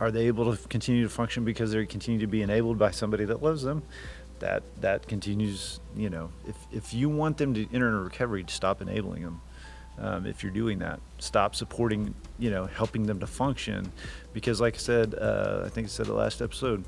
are 0.00 0.10
they 0.10 0.26
able 0.26 0.56
to 0.56 0.68
continue 0.68 1.04
to 1.04 1.08
function 1.08 1.44
because 1.44 1.70
they 1.70 1.86
continue 1.86 2.18
to 2.18 2.26
be 2.26 2.42
enabled 2.42 2.76
by 2.76 2.90
somebody 2.90 3.24
that 3.24 3.40
loves 3.40 3.62
them? 3.62 3.84
That 4.40 4.64
that 4.80 5.06
continues 5.06 5.78
you 5.96 6.10
know 6.10 6.30
if 6.48 6.56
if 6.72 6.92
you 6.92 7.08
want 7.08 7.38
them 7.38 7.54
to 7.54 7.66
enter 7.72 7.96
a 7.96 8.02
recovery 8.02 8.44
stop 8.48 8.82
enabling 8.82 9.22
them. 9.22 9.40
Um, 9.98 10.26
if 10.26 10.42
you're 10.42 10.50
doing 10.50 10.78
that 10.78 11.00
stop 11.18 11.54
supporting 11.54 12.14
you 12.38 12.50
know 12.50 12.66
helping 12.66 13.04
them 13.04 13.20
to 13.20 13.26
function. 13.28 13.92
Because 14.32 14.60
like 14.60 14.74
i 14.74 14.78
said 14.78 15.14
uh, 15.14 15.62
i 15.64 15.68
think 15.68 15.86
i 15.86 15.88
said 15.88 16.06
the 16.06 16.14
last 16.14 16.42
episode 16.42 16.84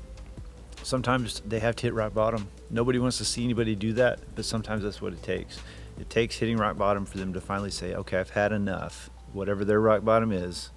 sometimes 0.83 1.39
they 1.47 1.59
have 1.59 1.77
to 1.77 1.83
hit 1.83 1.93
rock 1.93 2.13
bottom. 2.13 2.49
Nobody 2.69 2.99
wants 2.99 3.17
to 3.19 3.25
see 3.25 3.45
anybody 3.45 3.75
do 3.75 3.93
that 3.93 4.19
but 4.35 4.43
sometimes 4.43 4.83
that's 4.83 5.01
what 5.01 5.13
it 5.13 5.23
takes. 5.23 5.59
It 5.97 6.09
takes 6.09 6.35
hitting 6.35 6.57
rock 6.57 6.77
bottom 6.77 7.05
for 7.05 7.17
them 7.17 7.31
to 7.31 7.39
finally 7.39 7.71
say 7.71 7.93
okay 7.95 8.17
i've 8.17 8.31
had 8.31 8.51
enough 8.51 9.09
whatever 9.35 9.65
their 9.65 9.79
rock 9.79 10.03
bottom 10.03 10.31
is, 10.31 10.71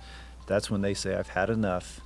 that's 0.48 0.70
when 0.70 0.80
they 0.80 0.94
say, 0.94 1.14
"I've 1.14 1.28
had 1.28 1.50
enough, 1.50 2.00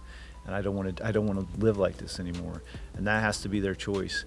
and 0.45 0.55
I 0.55 0.61
don't 0.61 0.77
want 0.77 0.97
to. 0.97 1.07
I 1.07 1.13
don't 1.13 1.27
want 1.27 1.41
to 1.41 1.61
live 1.61 1.79
like 1.79 1.97
this 1.97 2.21
anymore." 2.21 2.63
And 2.95 3.07
that 3.07 3.23
has 3.23 3.41
to 3.43 3.49
be 3.49 3.61
their 3.61 3.75
choice. 3.75 4.25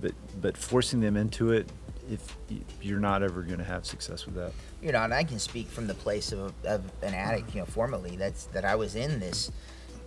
But 0.00 0.12
but 0.40 0.56
forcing 0.56 1.00
them 1.00 1.16
into 1.16 1.50
it, 1.50 1.68
if 2.10 2.36
you're 2.80 3.00
not 3.00 3.22
ever 3.22 3.42
going 3.42 3.58
to 3.58 3.64
have 3.64 3.84
success 3.84 4.26
with 4.26 4.36
that. 4.36 4.52
You're 4.80 4.92
not. 4.92 5.12
I 5.12 5.24
can 5.24 5.38
speak 5.38 5.68
from 5.68 5.86
the 5.86 5.94
place 5.94 6.32
of, 6.32 6.52
of 6.64 6.84
an 7.02 7.14
addict. 7.14 7.54
You 7.54 7.60
know, 7.60 7.66
formerly 7.66 8.16
that's 8.16 8.44
that 8.46 8.64
I 8.64 8.76
was 8.76 8.94
in 8.94 9.18
this, 9.18 9.50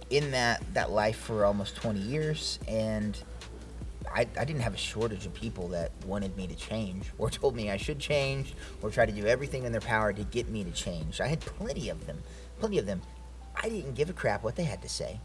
in 0.09 0.31
that 0.31 0.63
that 0.73 0.91
life 0.91 1.17
for 1.17 1.45
almost 1.45 1.75
20 1.75 1.99
years, 1.99 2.59
and 2.67 3.21
I, 4.13 4.21
I 4.37 4.45
didn't 4.45 4.61
have 4.61 4.73
a 4.73 4.77
shortage 4.77 5.25
of 5.25 5.33
people 5.33 5.67
that 5.69 5.91
wanted 6.05 6.35
me 6.35 6.47
to 6.47 6.55
change 6.55 7.05
or 7.17 7.29
told 7.29 7.55
me 7.55 7.69
I 7.69 7.77
should 7.77 7.99
change 7.99 8.53
or 8.81 8.89
tried 8.89 9.07
to 9.07 9.11
do 9.11 9.25
everything 9.25 9.63
in 9.63 9.71
their 9.71 9.81
power 9.81 10.13
to 10.13 10.23
get 10.23 10.49
me 10.49 10.63
to 10.63 10.71
change. 10.71 11.21
I 11.21 11.27
had 11.27 11.41
plenty 11.41 11.89
of 11.89 12.05
them, 12.05 12.19
plenty 12.59 12.77
of 12.77 12.85
them. 12.85 13.01
I 13.59 13.69
didn't 13.69 13.95
give 13.95 14.09
a 14.09 14.13
crap 14.13 14.43
what 14.43 14.55
they 14.55 14.63
had 14.63 14.81
to 14.81 14.89
say. 14.89 15.19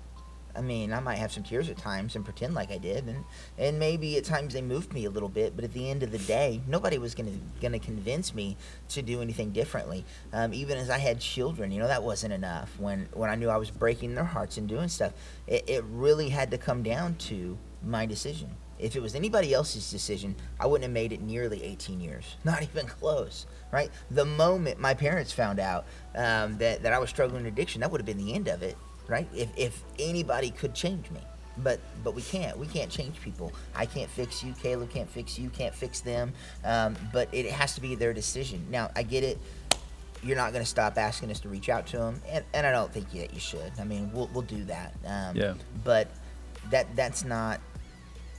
I 0.56 0.60
mean, 0.60 0.92
I 0.92 1.00
might 1.00 1.16
have 1.16 1.32
some 1.32 1.42
tears 1.42 1.68
at 1.68 1.76
times 1.76 2.14
and 2.14 2.24
pretend 2.24 2.54
like 2.54 2.70
I 2.70 2.78
did, 2.78 3.06
and 3.06 3.24
and 3.58 3.78
maybe 3.78 4.16
at 4.16 4.24
times 4.24 4.54
they 4.54 4.62
moved 4.62 4.92
me 4.92 5.04
a 5.04 5.10
little 5.10 5.28
bit. 5.28 5.56
But 5.56 5.64
at 5.64 5.72
the 5.72 5.90
end 5.90 6.02
of 6.02 6.12
the 6.12 6.18
day, 6.18 6.60
nobody 6.68 6.98
was 6.98 7.14
gonna 7.14 7.32
gonna 7.60 7.80
convince 7.80 8.34
me 8.34 8.56
to 8.90 9.02
do 9.02 9.20
anything 9.20 9.50
differently. 9.50 10.04
Um, 10.32 10.54
even 10.54 10.78
as 10.78 10.90
I 10.90 10.98
had 10.98 11.20
children, 11.20 11.72
you 11.72 11.80
know, 11.80 11.88
that 11.88 12.02
wasn't 12.02 12.32
enough. 12.32 12.78
When 12.78 13.08
when 13.14 13.30
I 13.30 13.34
knew 13.34 13.48
I 13.48 13.56
was 13.56 13.70
breaking 13.70 14.14
their 14.14 14.24
hearts 14.24 14.56
and 14.56 14.68
doing 14.68 14.88
stuff, 14.88 15.12
it, 15.46 15.64
it 15.68 15.84
really 15.84 16.28
had 16.28 16.50
to 16.52 16.58
come 16.58 16.82
down 16.82 17.16
to 17.16 17.58
my 17.82 18.06
decision. 18.06 18.50
If 18.78 18.96
it 18.96 19.02
was 19.02 19.14
anybody 19.14 19.54
else's 19.54 19.90
decision, 19.90 20.34
I 20.58 20.66
wouldn't 20.66 20.84
have 20.84 20.92
made 20.92 21.12
it 21.12 21.22
nearly 21.22 21.62
18 21.62 22.00
years. 22.00 22.36
Not 22.44 22.62
even 22.62 22.86
close, 22.86 23.46
right? 23.72 23.90
The 24.10 24.24
moment 24.24 24.80
my 24.80 24.94
parents 24.94 25.32
found 25.32 25.60
out 25.60 25.86
um, 26.16 26.58
that, 26.58 26.82
that 26.82 26.92
I 26.92 26.98
was 26.98 27.10
struggling 27.10 27.44
with 27.44 27.52
addiction, 27.52 27.80
that 27.80 27.90
would 27.90 28.00
have 28.00 28.06
been 28.06 28.18
the 28.18 28.34
end 28.34 28.48
of 28.48 28.62
it, 28.62 28.76
right? 29.08 29.28
If, 29.34 29.48
if 29.56 29.82
anybody 29.98 30.50
could 30.50 30.74
change 30.74 31.10
me. 31.10 31.20
But 31.56 31.78
but 32.02 32.16
we 32.16 32.22
can't. 32.22 32.58
We 32.58 32.66
can't 32.66 32.90
change 32.90 33.20
people. 33.20 33.52
I 33.76 33.86
can't 33.86 34.10
fix 34.10 34.42
you. 34.42 34.54
Caleb 34.60 34.90
can't 34.90 35.08
fix 35.08 35.38
you. 35.38 35.50
Can't 35.50 35.72
fix 35.72 36.00
them. 36.00 36.32
Um, 36.64 36.96
but 37.12 37.28
it 37.30 37.46
has 37.46 37.76
to 37.76 37.80
be 37.80 37.94
their 37.94 38.12
decision. 38.12 38.66
Now 38.70 38.90
I 38.96 39.04
get 39.04 39.22
it 39.22 39.38
you're 40.24 40.36
not 40.36 40.52
going 40.52 40.64
to 40.64 40.68
stop 40.68 40.96
asking 40.96 41.30
us 41.30 41.40
to 41.40 41.48
reach 41.48 41.68
out 41.68 41.86
to 41.88 41.98
them, 41.98 42.20
and, 42.28 42.44
and 42.54 42.66
I 42.66 42.72
don't 42.72 42.92
think 42.92 43.10
that 43.12 43.34
you 43.34 43.40
should. 43.40 43.72
I 43.78 43.84
mean, 43.84 44.10
we'll, 44.12 44.28
we'll 44.32 44.42
do 44.42 44.64
that. 44.64 44.94
Um, 45.06 45.36
yeah. 45.36 45.54
But 45.84 46.08
that 46.70 46.96
that's 46.96 47.24
not 47.24 47.60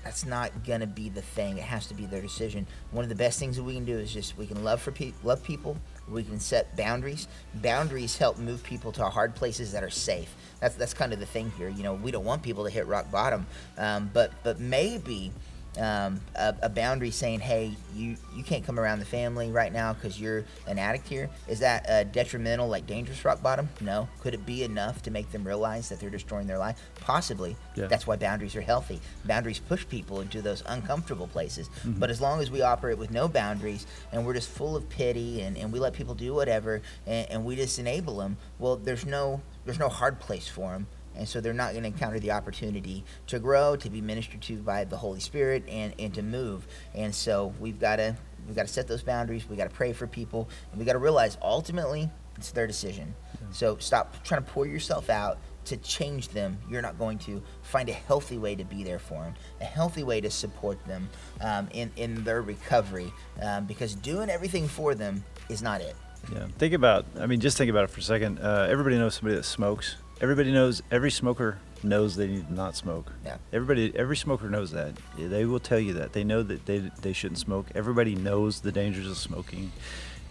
that's 0.06 0.24
not 0.24 0.52
gonna 0.66 0.86
be 0.86 1.10
the 1.10 1.24
thing. 1.24 1.58
It 1.58 1.64
has 1.64 1.88
to 1.88 1.96
be 1.96 2.06
their 2.06 2.22
decision. 2.22 2.68
One 2.92 3.04
of 3.04 3.10
the 3.10 3.16
best 3.16 3.40
things 3.40 3.56
that 3.58 3.64
we 3.64 3.74
can 3.74 3.86
do 3.86 3.98
is 3.98 4.14
just 4.14 4.38
we 4.38 4.46
can 4.46 4.64
love 4.64 4.80
for 4.80 4.92
pe- 4.92 5.14
love 5.24 5.44
people. 5.44 5.78
We 6.08 6.24
can 6.24 6.40
set 6.40 6.78
boundaries. 6.78 7.28
Boundaries 7.56 8.16
help 8.16 8.38
move 8.38 8.64
people 8.64 8.92
to 8.94 9.06
hard 9.06 9.34
places 9.34 9.72
that 9.72 9.84
are 9.84 9.90
safe. 9.90 10.34
That's 10.60 10.76
that's 10.76 10.94
kind 10.94 11.12
of 11.12 11.20
the 11.20 11.26
thing 11.26 11.52
here. 11.58 11.70
You 11.70 11.82
know, 11.82 11.96
we 11.96 12.12
don't 12.12 12.24
want 12.24 12.44
people 12.44 12.64
to 12.66 12.70
hit 12.70 12.86
rock 12.86 13.10
bottom, 13.12 13.48
um, 13.80 14.12
but 14.14 14.32
but 14.44 14.60
maybe 14.60 15.32
um, 15.78 16.22
a, 16.36 16.56
a, 16.64 16.70
boundary 16.70 17.12
saying, 17.12 17.40
"Hey, 17.42 17.76
you 17.96 18.16
you 18.36 18.44
can't 18.44 18.64
come 18.64 18.80
around 18.80 19.00
the 19.00 19.06
family 19.06 19.52
right 19.52 19.72
now 19.72 19.94
because 19.94 20.20
you're 20.20 20.46
an 20.68 20.80
addict 20.80 21.08
here." 21.08 21.30
Is 21.48 21.60
that 21.60 21.90
uh, 21.90 22.04
detrimental, 22.04 22.68
like 22.68 22.88
dangerous 22.88 23.24
rock 23.26 23.42
bottom? 23.42 23.70
No. 23.82 24.08
Could 24.22 24.34
it 24.34 24.46
be 24.46 24.64
enough 24.64 25.02
to 25.04 25.12
make 25.12 25.32
them 25.32 25.46
realize 25.46 25.90
that 25.90 26.00
they're 26.00 26.10
destroying 26.10 26.48
their 26.48 26.58
life? 26.58 26.80
Possibly. 27.02 27.56
Yeah. 27.76 27.88
That's 27.88 28.08
why 28.08 28.16
boundaries 28.16 28.56
are 28.56 28.62
healthy. 28.62 29.02
Boundaries 29.26 29.60
push 29.60 29.88
people 29.88 30.22
into 30.22 30.42
those 30.42 30.64
uncomfortable 30.66 31.28
places. 31.28 31.68
Mm-hmm. 31.68 32.00
But 32.00 32.10
as 32.10 32.22
long 32.22 32.42
as 32.42 32.50
we 32.50 32.62
operate 32.62 32.98
with 32.98 33.12
no 33.12 33.28
boundaries 33.28 33.86
and 34.12 34.26
we're 34.26 34.34
just 34.34 34.50
full 34.50 34.76
of 34.76 34.88
pity 34.90 35.42
and, 35.42 35.58
and 35.58 35.72
we 35.72 35.80
let 35.80 35.94
people 35.94 36.16
do 36.16 36.34
whatever 36.34 36.82
and, 37.06 37.30
and 37.30 37.46
we 37.46 37.56
just 37.56 37.80
enable 37.80 38.18
them, 38.18 38.38
well, 38.60 38.76
there's 38.76 39.06
no 39.06 39.42
there's 39.66 39.80
no 39.80 39.90
hard 39.90 40.20
place 40.20 40.48
for 40.48 40.72
them 40.72 40.88
and 41.18 41.28
so 41.28 41.42
they're 41.42 41.54
not 41.54 41.72
going 41.72 41.84
to 41.84 41.90
encounter 41.90 42.20
the 42.20 42.32
opportunity 42.32 43.04
to 43.28 43.40
grow, 43.40 43.76
to 43.76 43.90
be 43.90 44.02
ministered 44.02 44.42
to 44.44 44.58
by 44.58 44.84
the 44.84 44.98
Holy 44.98 45.20
Spirit, 45.20 45.64
and, 45.68 45.94
and 46.00 46.14
to 46.14 46.22
move. 46.22 46.68
And 46.94 47.14
so 47.14 47.54
we've 47.60 47.80
got 47.80 47.98
to 47.98 48.16
we've 48.48 48.56
got 48.56 48.68
to 48.68 48.74
set 48.74 48.88
those 48.88 49.04
boundaries. 49.04 49.48
We've 49.48 49.58
got 49.58 49.70
to 49.70 49.76
pray 49.76 49.94
for 49.94 50.08
people, 50.08 50.50
and 50.72 50.80
we 50.80 50.86
got 50.86 50.94
to 50.94 51.00
realize 51.00 51.38
ultimately 51.42 52.10
it's 52.38 52.52
their 52.52 52.68
decision. 52.68 53.14
Yeah. 53.34 53.48
So 53.52 53.78
stop 53.78 54.24
trying 54.24 54.44
to 54.44 54.52
pour 54.52 54.66
yourself 54.66 55.10
out 55.10 55.38
to 55.66 55.78
change 55.78 56.30
them. 56.30 56.60
You're 56.70 56.82
not 56.82 57.00
going 57.00 57.18
to 57.20 57.42
find 57.64 57.90
a 57.90 57.94
healthy 57.94 58.38
way 58.38 58.56
to 58.56 58.64
be 58.64 58.84
there 58.84 59.00
for 59.00 59.24
them, 59.24 59.34
a 59.62 59.66
healthy 59.66 60.04
way 60.04 60.22
to 60.22 60.30
support 60.30 60.84
them 60.86 61.10
um, 61.42 61.68
in 61.74 61.92
in 61.96 62.24
their 62.24 62.42
recovery, 62.42 63.12
um, 63.42 63.66
because 63.66 63.96
doing 63.96 64.30
everything 64.30 64.68
for 64.68 64.96
them 64.96 65.24
is 65.50 65.62
not 65.62 65.82
it. 65.82 65.96
Yeah. 66.32 66.48
Think 66.58 66.74
about. 66.74 67.06
I 67.20 67.28
mean, 67.28 67.40
just 67.40 67.58
think 67.58 67.70
about 67.70 67.86
it 67.86 67.90
for 67.90 68.00
a 68.00 68.04
second. 68.04 68.40
Uh, 68.40 68.68
everybody 68.70 68.98
knows 68.98 69.16
somebody 69.16 69.36
that 69.36 69.44
smokes 69.44 69.96
everybody 70.22 70.52
knows 70.52 70.82
every 70.92 71.12
smoker 71.12 71.60
knows 71.84 72.16
they 72.16 72.28
need 72.28 72.48
to 72.48 72.54
not 72.54 72.76
smoke. 72.76 73.12
Yeah. 73.24 73.38
Everybody, 73.54 73.94
every 73.96 74.18
smoker 74.18 74.50
knows 74.50 74.72
that. 74.72 74.94
They 75.18 75.46
will 75.46 75.60
tell 75.60 75.80
you 75.80 75.94
that. 75.94 76.14
They 76.14 76.24
know 76.24 76.44
that 76.44 76.66
they 76.66 76.80
they 77.02 77.14
shouldn't 77.14 77.40
smoke. 77.40 77.68
Everybody 77.76 78.16
knows 78.16 78.62
the 78.62 78.72
dangers 78.72 79.10
of 79.10 79.18
smoking, 79.18 79.72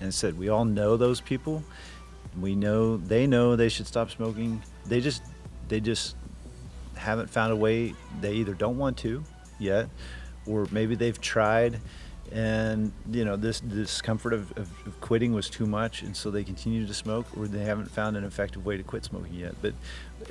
and 0.00 0.12
said 0.12 0.38
we 0.38 0.48
all 0.48 0.64
know 0.64 0.96
those 0.96 1.20
people. 1.20 1.62
We 2.40 2.54
know 2.54 2.96
they 2.96 3.26
know 3.26 3.56
they 3.56 3.68
should 3.68 3.86
stop 3.86 4.10
smoking. 4.10 4.62
They 4.86 5.00
just 5.00 5.22
they 5.68 5.80
just 5.80 6.16
haven't 6.96 7.30
found 7.30 7.52
a 7.52 7.56
way. 7.56 7.94
They 8.20 8.34
either 8.34 8.54
don't 8.54 8.78
want 8.78 8.96
to 8.98 9.24
yet, 9.58 9.88
or 10.46 10.66
maybe 10.70 10.94
they've 10.94 11.20
tried 11.20 11.80
and 12.32 12.92
you 13.10 13.24
know 13.24 13.36
this 13.36 13.60
discomfort 13.60 14.32
of, 14.32 14.50
of, 14.52 14.68
of, 14.86 15.00
quitting 15.00 15.32
was 15.32 15.50
too 15.50 15.66
much 15.66 16.02
and 16.02 16.16
so 16.16 16.30
they 16.30 16.42
continue 16.42 16.86
to 16.86 16.94
smoke 16.94 17.26
or 17.36 17.46
they 17.46 17.64
haven't 17.64 17.90
found 17.90 18.16
an 18.16 18.24
effective 18.24 18.64
way 18.64 18.76
to 18.76 18.82
quit 18.82 19.04
smoking 19.04 19.34
yet. 19.34 19.54
But 19.60 19.74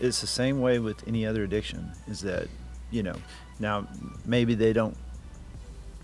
it's 0.01 0.21
the 0.21 0.27
same 0.27 0.59
way 0.59 0.79
with 0.79 1.07
any 1.07 1.25
other 1.25 1.43
addiction 1.43 1.91
is 2.07 2.21
that 2.21 2.47
you 2.91 3.03
know 3.03 3.15
now 3.59 3.87
maybe 4.25 4.55
they 4.55 4.73
don't 4.73 4.97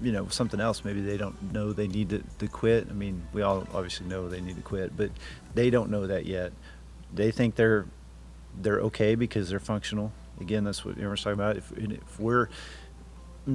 you 0.02 0.12
know 0.12 0.28
something 0.30 0.60
else 0.60 0.86
maybe 0.86 1.02
they 1.02 1.18
don't 1.18 1.52
know 1.52 1.74
they 1.74 1.88
need 1.88 2.10
to, 2.10 2.24
to 2.38 2.48
quit. 2.48 2.88
I 2.90 2.94
mean 2.94 3.28
we 3.34 3.42
all 3.42 3.68
obviously 3.74 4.08
know 4.08 4.30
they 4.30 4.42
need 4.42 4.58
to 4.58 4.62
quit 4.62 4.96
but 4.96 5.10
they 5.56 5.70
don't 5.70 5.90
know 5.90 6.08
that 6.08 6.26
yet. 6.26 6.54
They 7.14 7.32
think 7.32 7.56
they're 7.56 7.86
they're 8.62 8.82
okay 8.82 9.16
because 9.16 9.50
they're 9.50 9.60
functional. 9.60 10.12
Again 10.40 10.64
that's 10.64 10.86
what 10.86 10.98
Aaron's 11.00 11.24
talking 11.24 11.34
about. 11.34 11.58
If, 11.58 11.72
if 11.78 12.20
we're 12.20 12.48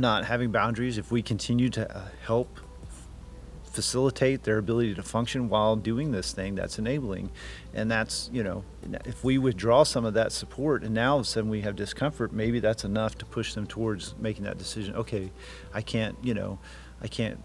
not 0.01 0.25
having 0.25 0.51
boundaries, 0.51 0.99
if 0.99 1.11
we 1.11 1.23
continue 1.23 1.69
to 1.71 1.97
uh, 1.97 2.09
help 2.25 2.61
facilitate 3.75 4.45
their 4.45 4.59
ability 4.59 4.95
to 4.95 5.03
function 5.03 5.49
while 5.49 5.75
doing 5.75 6.13
this 6.13 6.33
thing 6.33 6.55
that's 6.55 6.79
enabling 6.79 7.29
and 7.75 7.91
that's 7.91 8.31
you 8.33 8.41
know 8.41 8.63
if 9.05 9.25
we 9.25 9.37
withdraw 9.37 9.83
some 9.83 10.05
of 10.05 10.15
that 10.15 10.31
support 10.31 10.85
and 10.85 10.95
now 10.95 11.15
all 11.15 11.19
of 11.19 11.27
a 11.27 11.29
sudden 11.29 11.51
we 11.51 11.61
have 11.61 11.75
discomfort 11.75 12.33
maybe 12.33 12.61
that's 12.61 12.85
enough 12.85 13.19
to 13.19 13.25
push 13.25 13.53
them 13.55 13.67
towards 13.67 14.15
making 14.21 14.45
that 14.45 14.57
decision 14.57 14.95
okay 14.95 15.29
i 15.75 15.83
can't 15.83 16.17
you 16.23 16.33
know 16.33 16.57
i 17.03 17.09
can't 17.09 17.43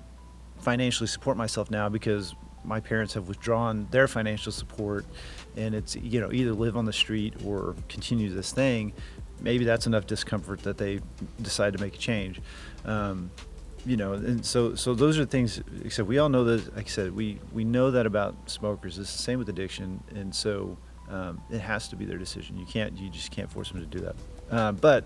financially 0.60 1.08
support 1.08 1.36
myself 1.36 1.72
now 1.72 1.90
because 1.90 2.36
my 2.64 2.80
parents 2.80 3.16
have 3.16 3.28
withdrawn 3.28 3.88
their 3.90 4.08
financial 4.08 4.52
support 4.52 5.06
and 5.58 5.74
it's 5.74 5.96
you 5.96 6.22
know 6.22 6.32
either 6.32 6.54
live 6.54 6.78
on 6.78 6.86
the 6.86 6.94
street 6.94 7.34
or 7.44 7.76
continue 7.88 8.30
this 8.30 8.52
thing 8.52 8.94
maybe 9.42 9.66
that's 9.66 9.88
enough 9.88 10.08
discomfort 10.08 10.64
that 10.64 10.78
they 10.78 11.00
decide 11.42 11.74
to 11.74 11.80
make 11.80 11.96
a 11.96 11.98
change. 11.98 12.42
Um, 12.86 13.32
you 13.86 13.98
know, 13.98 14.14
and 14.14 14.46
so 14.46 14.76
so 14.76 14.94
those 14.94 15.18
are 15.18 15.26
things. 15.26 15.62
Except 15.84 16.08
we 16.08 16.18
all 16.18 16.30
know 16.30 16.44
that, 16.44 16.76
like 16.76 16.86
I 16.86 16.90
said, 16.90 17.16
we 17.16 17.40
we 17.54 17.64
know 17.64 17.92
that 17.92 18.06
about 18.06 18.50
smokers. 18.50 18.98
It's 18.98 19.12
the 19.16 19.24
same 19.24 19.40
with 19.40 19.50
addiction, 19.50 20.04
and 20.16 20.36
so 20.36 20.78
um, 21.10 21.42
it 21.50 21.60
has 21.60 21.88
to 21.90 21.96
be 21.96 22.06
their 22.06 22.18
decision. 22.18 22.58
You 22.58 22.66
can't, 22.66 22.98
you 22.98 23.10
just 23.10 23.32
can't 23.32 23.52
force 23.52 23.72
them 23.72 23.80
to 23.80 23.86
do 23.86 24.00
that. 24.00 24.16
Uh, 24.52 24.72
but 24.74 25.06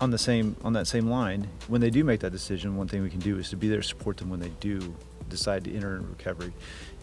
on 0.00 0.10
the 0.10 0.18
same 0.18 0.56
on 0.64 0.72
that 0.72 0.86
same 0.86 1.08
line, 1.08 1.48
when 1.68 1.80
they 1.80 1.90
do 1.90 2.04
make 2.04 2.20
that 2.20 2.32
decision, 2.32 2.76
one 2.76 2.88
thing 2.88 3.02
we 3.02 3.10
can 3.10 3.20
do 3.20 3.38
is 3.38 3.50
to 3.50 3.56
be 3.56 3.68
there 3.68 3.80
to 3.80 3.86
support 3.86 4.16
them 4.16 4.28
when 4.28 4.40
they 4.40 4.50
do 4.60 4.94
decide 5.28 5.64
to 5.64 5.74
enter 5.74 5.96
in 5.96 6.08
recovery, 6.08 6.52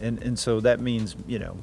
and 0.00 0.22
and 0.22 0.38
so 0.38 0.60
that 0.60 0.80
means 0.80 1.16
you 1.26 1.38
know 1.38 1.56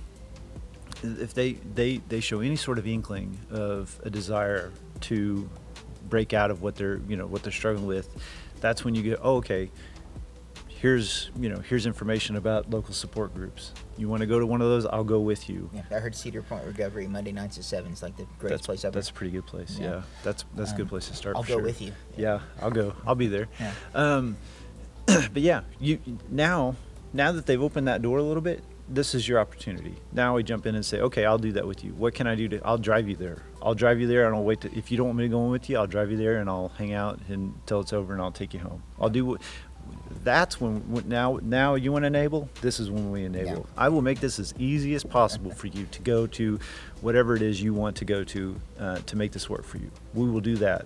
if 1.04 1.34
they, 1.34 1.54
they, 1.76 1.98
they 2.10 2.20
show 2.20 2.40
any 2.40 2.56
sort 2.56 2.78
of 2.80 2.88
inkling 2.88 3.38
of 3.52 4.00
a 4.04 4.10
desire 4.10 4.72
to 5.02 5.50
break 6.08 6.34
out 6.34 6.52
of 6.52 6.62
what 6.62 6.76
they're 6.76 7.00
you 7.08 7.18
know 7.18 7.28
what 7.28 7.44
they're 7.44 7.52
struggling 7.52 7.86
with, 7.86 8.10
that's 8.60 8.84
when 8.84 8.96
you 8.96 9.04
get 9.04 9.20
oh 9.22 9.38
okay. 9.38 9.70
Here's 10.68 11.32
you 11.36 11.50
know 11.50 11.58
here's 11.58 11.88
information 11.88 12.36
about 12.36 12.70
local 12.70 12.94
support 12.94 13.34
groups. 13.34 13.74
You 13.98 14.08
want 14.10 14.22
to 14.22 14.28
go 14.28 14.40
to 14.40 14.46
one 14.46 14.62
of 14.62 14.68
those? 14.68 14.86
I'll 14.86 15.04
go 15.04 15.20
with 15.20 15.50
you. 15.50 15.72
Yeah, 15.74 15.82
I 15.90 15.96
heard 15.96 16.16
Cedar 16.16 16.44
Point 16.44 16.66
Recovery 16.66 17.08
Monday 17.08 17.32
nights 17.32 17.58
at 17.58 17.64
seven. 17.64 17.92
It's 17.92 18.04
like 18.04 18.16
the 18.16 18.28
greatest 18.38 18.60
that's, 18.60 18.66
place 18.68 18.86
ever. 18.86 18.94
That's 18.94 19.10
a 19.10 19.14
pretty 19.14 19.32
good 19.32 19.48
place. 19.48 19.80
Yeah, 19.80 19.88
yeah. 19.88 20.02
that's 20.24 20.46
that's 20.56 20.70
um, 20.70 20.76
a 20.76 20.78
good 20.78 20.84
um, 20.84 20.90
place 20.90 21.08
to 21.08 21.16
start. 21.16 21.36
I'll 21.36 21.42
go 21.42 21.56
sure. 21.56 21.64
with 21.64 21.82
you. 21.82 21.94
Yeah. 22.16 22.36
yeah. 22.36 22.40
I'll 22.62 22.72
go. 22.72 22.94
I'll 23.08 23.16
be 23.16 23.28
there. 23.28 23.48
Yeah. 23.60 23.74
Um, 23.96 24.38
but 25.08 25.38
yeah, 25.38 25.62
you 25.80 26.00
now 26.30 26.76
now 27.12 27.32
that 27.32 27.48
they've 27.48 27.62
opened 27.62 27.88
that 27.88 28.04
door 28.04 28.20
a 28.20 28.24
little 28.24 28.42
bit, 28.42 28.64
this 28.90 29.14
is 29.14 29.28
your 29.28 29.40
opportunity. 29.40 29.96
Now 30.14 30.36
we 30.36 30.44
jump 30.44 30.66
in 30.66 30.76
and 30.76 30.86
say, 30.86 31.00
okay, 31.02 31.26
I'll 31.26 31.38
do 31.38 31.52
that 31.54 31.68
with 31.68 31.84
you. 31.84 31.92
What 31.92 32.14
can 32.14 32.28
I 32.28 32.36
do 32.36 32.48
to? 32.50 32.62
I'll 32.66 32.78
drive 32.78 33.10
you 33.10 33.16
there. 33.16 33.44
I'll 33.62 33.76
drive 33.76 34.00
you 34.00 34.08
there, 34.08 34.28
and 34.28 34.36
I'll 34.36 34.44
wait. 34.44 34.62
To, 34.62 34.78
if 34.78 34.92
you 34.92 34.98
don't 34.98 35.08
want 35.08 35.18
me 35.18 35.26
to 35.26 35.30
go 35.30 35.44
in 35.46 35.52
with 35.52 35.70
you, 35.70 35.78
I'll 35.78 35.88
drive 35.88 36.12
you 36.12 36.18
there, 36.18 36.38
and 36.38 36.50
I'll 36.50 36.70
hang 36.70 36.94
out 36.94 37.20
until 37.28 37.82
it's 37.82 37.94
over, 37.94 38.14
and 38.14 38.22
I'll 38.22 38.32
take 38.32 38.54
you 38.54 38.60
home. 38.60 38.84
I'll 39.00 39.10
do 39.10 39.26
what. 39.26 39.42
That's 40.24 40.60
when, 40.60 40.92
when 40.92 41.08
now 41.08 41.40
now 41.42 41.76
you 41.76 41.94
want 41.94 42.04
to 42.04 42.08
enable. 42.08 42.50
This 42.62 42.80
is 42.80 42.92
when 42.92 43.12
we 43.12 43.24
enable. 43.24 43.52
Yeah. 43.52 43.64
I 43.78 43.90
will 43.90 44.02
make 44.02 44.20
this 44.20 44.38
as 44.40 44.54
easy 44.60 44.96
as 44.96 45.04
possible 45.04 45.52
for 45.52 45.68
you 45.68 45.86
to 45.86 46.02
go 46.02 46.28
to 46.28 46.60
whatever 47.02 47.36
it 47.36 47.42
is 47.42 47.62
you 47.62 47.74
want 47.74 47.96
to 47.98 48.06
go 48.06 48.24
to 48.26 48.56
uh, 48.80 49.00
to 49.00 49.16
make 49.16 49.32
this 49.32 49.50
work 49.50 49.64
for 49.64 49.78
you. 49.78 49.90
We 50.14 50.30
will 50.30 50.42
do 50.42 50.58
that. 50.58 50.86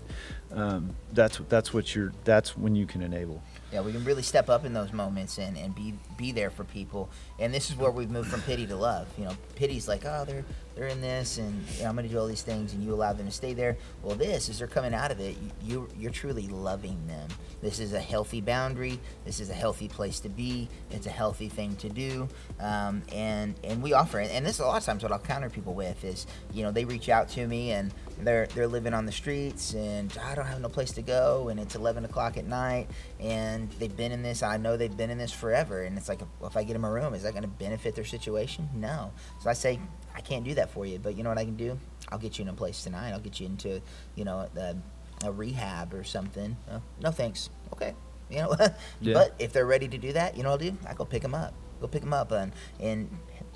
Um, 0.53 0.95
that's 1.13 1.39
that's 1.49 1.73
what 1.73 1.95
you're. 1.95 2.13
That's 2.23 2.57
when 2.57 2.75
you 2.75 2.85
can 2.85 3.01
enable 3.01 3.41
yeah, 3.71 3.81
we 3.81 3.91
can 3.91 4.03
really 4.03 4.21
step 4.21 4.49
up 4.49 4.65
in 4.65 4.73
those 4.73 4.91
moments 4.91 5.37
and, 5.37 5.57
and 5.57 5.73
be 5.73 5.93
be 6.17 6.31
there 6.31 6.49
for 6.49 6.63
people. 6.63 7.09
And 7.39 7.53
this 7.53 7.69
is 7.69 7.77
where 7.77 7.89
we've 7.89 8.09
moved 8.09 8.29
from 8.29 8.41
pity 8.41 8.67
to 8.67 8.75
love. 8.75 9.07
You 9.17 9.25
know, 9.25 9.37
pity's 9.55 9.87
like, 9.87 10.03
oh, 10.05 10.25
they're 10.25 10.43
they're 10.75 10.87
in 10.87 11.01
this, 11.01 11.37
and 11.37 11.63
you 11.75 11.83
know, 11.83 11.89
I'm 11.89 11.95
going 11.95 12.07
to 12.07 12.13
do 12.13 12.19
all 12.19 12.27
these 12.27 12.41
things, 12.41 12.73
and 12.73 12.83
you 12.83 12.93
allow 12.93 13.13
them 13.13 13.25
to 13.25 13.31
stay 13.31 13.53
there. 13.53 13.77
Well, 14.03 14.15
this 14.15 14.49
is 14.49 14.59
they're 14.59 14.67
coming 14.67 14.93
out 14.93 15.11
of 15.11 15.19
it. 15.19 15.35
You 15.63 15.87
you're 15.97 16.11
truly 16.11 16.47
loving 16.47 17.07
them. 17.07 17.29
This 17.61 17.79
is 17.79 17.93
a 17.93 17.99
healthy 17.99 18.41
boundary. 18.41 18.99
This 19.25 19.39
is 19.39 19.49
a 19.49 19.53
healthy 19.53 19.87
place 19.87 20.19
to 20.21 20.29
be. 20.29 20.69
It's 20.89 21.07
a 21.07 21.11
healthy 21.11 21.49
thing 21.49 21.75
to 21.77 21.89
do. 21.89 22.27
Um, 22.59 23.03
and 23.11 23.55
and 23.63 23.81
we 23.81 23.93
offer. 23.93 24.19
And 24.19 24.45
this 24.45 24.55
is 24.55 24.59
a 24.61 24.65
lot 24.65 24.77
of 24.77 24.85
times 24.85 25.03
what 25.03 25.11
I'll 25.11 25.19
counter 25.19 25.49
people 25.49 25.73
with 25.73 26.03
is, 26.03 26.25
you 26.53 26.63
know, 26.63 26.71
they 26.71 26.85
reach 26.85 27.09
out 27.09 27.29
to 27.29 27.47
me 27.47 27.71
and 27.71 27.93
they're 28.19 28.47
they're 28.47 28.67
living 28.67 28.93
on 28.93 29.05
the 29.05 29.11
streets 29.11 29.73
and 29.73 30.15
I 30.23 30.35
don't 30.35 30.45
have 30.45 30.61
no 30.61 30.69
place 30.69 30.91
to 30.93 31.01
go 31.01 31.49
and 31.49 31.59
it's 31.59 31.75
11 31.75 32.05
o'clock 32.05 32.37
at 32.37 32.45
night 32.45 32.87
and 33.19 33.69
they've 33.73 33.95
been 33.95 34.11
in 34.11 34.21
this 34.23 34.43
I 34.43 34.57
know 34.57 34.77
they've 34.77 34.95
been 34.95 35.09
in 35.09 35.17
this 35.17 35.31
forever 35.31 35.83
and 35.83 35.97
it's 35.97 36.09
like 36.09 36.21
if 36.43 36.57
I 36.57 36.63
get 36.63 36.73
them 36.73 36.85
a 36.85 36.91
room 36.91 37.13
is 37.13 37.23
that 37.23 37.31
going 37.31 37.43
to 37.43 37.49
benefit 37.49 37.95
their 37.95 38.05
situation 38.05 38.69
no 38.75 39.11
so 39.39 39.49
I 39.49 39.53
say 39.53 39.79
I 40.21 40.27
can't 40.27 40.43
do 40.43 40.53
that 40.55 40.69
for 40.69 40.85
you 40.85 40.99
but 40.99 41.17
you 41.17 41.23
know 41.23 41.29
what 41.29 41.37
I 41.37 41.45
can 41.45 41.55
do 41.55 41.79
I'll 42.09 42.19
get 42.19 42.37
you 42.37 42.43
in 42.43 42.49
a 42.49 42.53
place 42.53 42.83
tonight 42.83 43.11
I'll 43.11 43.19
get 43.19 43.39
you 43.39 43.47
into 43.47 43.81
you 44.15 44.23
know 44.23 44.47
the, 44.53 44.77
a 45.23 45.31
rehab 45.31 45.93
or 45.93 46.03
something 46.03 46.55
uh, 46.69 46.79
no 47.01 47.11
thanks 47.11 47.49
okay 47.73 47.95
you 48.29 48.37
know 48.37 48.55
yeah. 49.01 49.13
but 49.13 49.35
if 49.39 49.51
they're 49.53 49.65
ready 49.65 49.87
to 49.87 49.97
do 49.97 50.13
that 50.13 50.37
you 50.37 50.43
know 50.43 50.51
what 50.51 50.61
I'll 50.61 50.71
do 50.71 50.77
I 50.87 50.93
go 50.93 51.05
pick 51.05 51.23
them 51.23 51.33
up 51.33 51.53
go 51.79 51.87
pick 51.87 52.01
them 52.01 52.13
up 52.13 52.31
and 52.31 52.51
and 52.79 53.09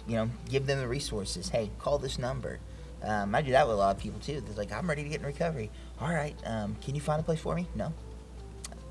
you 0.07 0.16
know 0.16 0.30
give 0.49 0.66
them 0.66 0.80
the 0.80 0.88
resources 0.88 1.49
hey 1.49 1.70
call 1.78 1.99
this 1.99 2.18
number 2.18 2.59
um, 3.05 3.36
I 3.36 3.41
do 3.41 3.51
that 3.51 3.68
with 3.68 3.76
a 3.76 3.78
lot 3.78 3.95
of 3.95 4.01
people 4.01 4.20
too. 4.20 4.41
They're 4.41 4.55
like, 4.55 4.72
I'm 4.72 4.89
ready 4.89 5.03
to 5.03 5.09
get 5.09 5.20
in 5.20 5.26
recovery. 5.28 5.70
All 6.01 6.09
right, 6.09 6.36
um, 6.45 6.76
can 6.84 6.95
you 6.95 7.01
find 7.01 7.20
a 7.20 7.24
place 7.24 7.39
for 7.39 7.53
me? 7.53 7.68
No. 7.76 7.93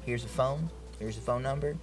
Here's 0.06 0.24
a 0.24 0.28
phone. 0.28 0.70
Here's 1.00 1.18
a 1.18 1.20
phone 1.20 1.42
number. 1.42 1.76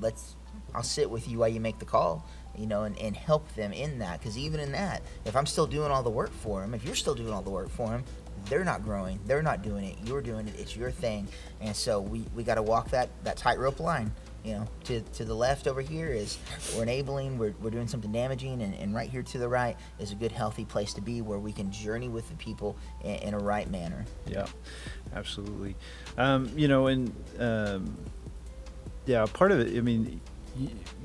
Let's. 0.00 0.34
I'll 0.74 0.82
sit 0.82 1.08
with 1.08 1.28
you 1.28 1.38
while 1.38 1.48
you 1.48 1.60
make 1.60 1.78
the 1.78 1.84
call. 1.84 2.26
You 2.56 2.66
know, 2.66 2.84
and, 2.84 2.98
and 2.98 3.16
help 3.16 3.52
them 3.54 3.72
in 3.72 3.98
that. 3.98 4.20
Because 4.20 4.38
even 4.38 4.60
in 4.60 4.72
that, 4.72 5.02
if 5.24 5.36
I'm 5.36 5.46
still 5.46 5.66
doing 5.66 5.90
all 5.90 6.02
the 6.02 6.10
work 6.10 6.32
for 6.32 6.60
them, 6.60 6.74
if 6.74 6.84
you're 6.84 6.94
still 6.94 7.14
doing 7.14 7.32
all 7.32 7.42
the 7.42 7.50
work 7.50 7.68
for 7.68 7.88
them, 7.88 8.04
they're 8.48 8.64
not 8.64 8.84
growing, 8.84 9.18
they're 9.26 9.42
not 9.42 9.62
doing 9.62 9.84
it, 9.84 9.96
you're 10.04 10.20
doing 10.20 10.46
it, 10.46 10.54
it's 10.58 10.76
your 10.76 10.90
thing, 10.90 11.26
and 11.62 11.74
so 11.74 12.00
we 12.00 12.24
we 12.34 12.42
got 12.42 12.56
to 12.56 12.62
walk 12.62 12.90
that 12.90 13.08
that 13.24 13.36
tightrope 13.36 13.80
line. 13.80 14.12
You 14.44 14.52
know, 14.52 14.68
to, 14.84 15.00
to 15.00 15.24
the 15.24 15.32
left 15.34 15.66
over 15.66 15.80
here 15.80 16.08
is 16.08 16.36
we're 16.76 16.82
enabling, 16.82 17.38
we're, 17.38 17.54
we're 17.62 17.70
doing 17.70 17.88
something 17.88 18.12
damaging, 18.12 18.60
and, 18.60 18.74
and 18.74 18.94
right 18.94 19.08
here 19.08 19.22
to 19.22 19.38
the 19.38 19.48
right 19.48 19.74
is 19.98 20.12
a 20.12 20.14
good, 20.14 20.32
healthy 20.32 20.66
place 20.66 20.92
to 20.94 21.00
be 21.00 21.22
where 21.22 21.38
we 21.38 21.50
can 21.50 21.72
journey 21.72 22.10
with 22.10 22.28
the 22.28 22.34
people 22.34 22.76
in, 23.02 23.14
in 23.14 23.32
a 23.32 23.38
right 23.38 23.70
manner. 23.70 24.04
Yeah, 24.26 24.44
absolutely. 25.14 25.76
Um, 26.18 26.50
you 26.54 26.68
know, 26.68 26.88
and 26.88 27.14
um, 27.38 27.96
yeah, 29.06 29.24
part 29.32 29.50
of 29.50 29.60
it, 29.60 29.78
I 29.78 29.80
mean, 29.80 30.20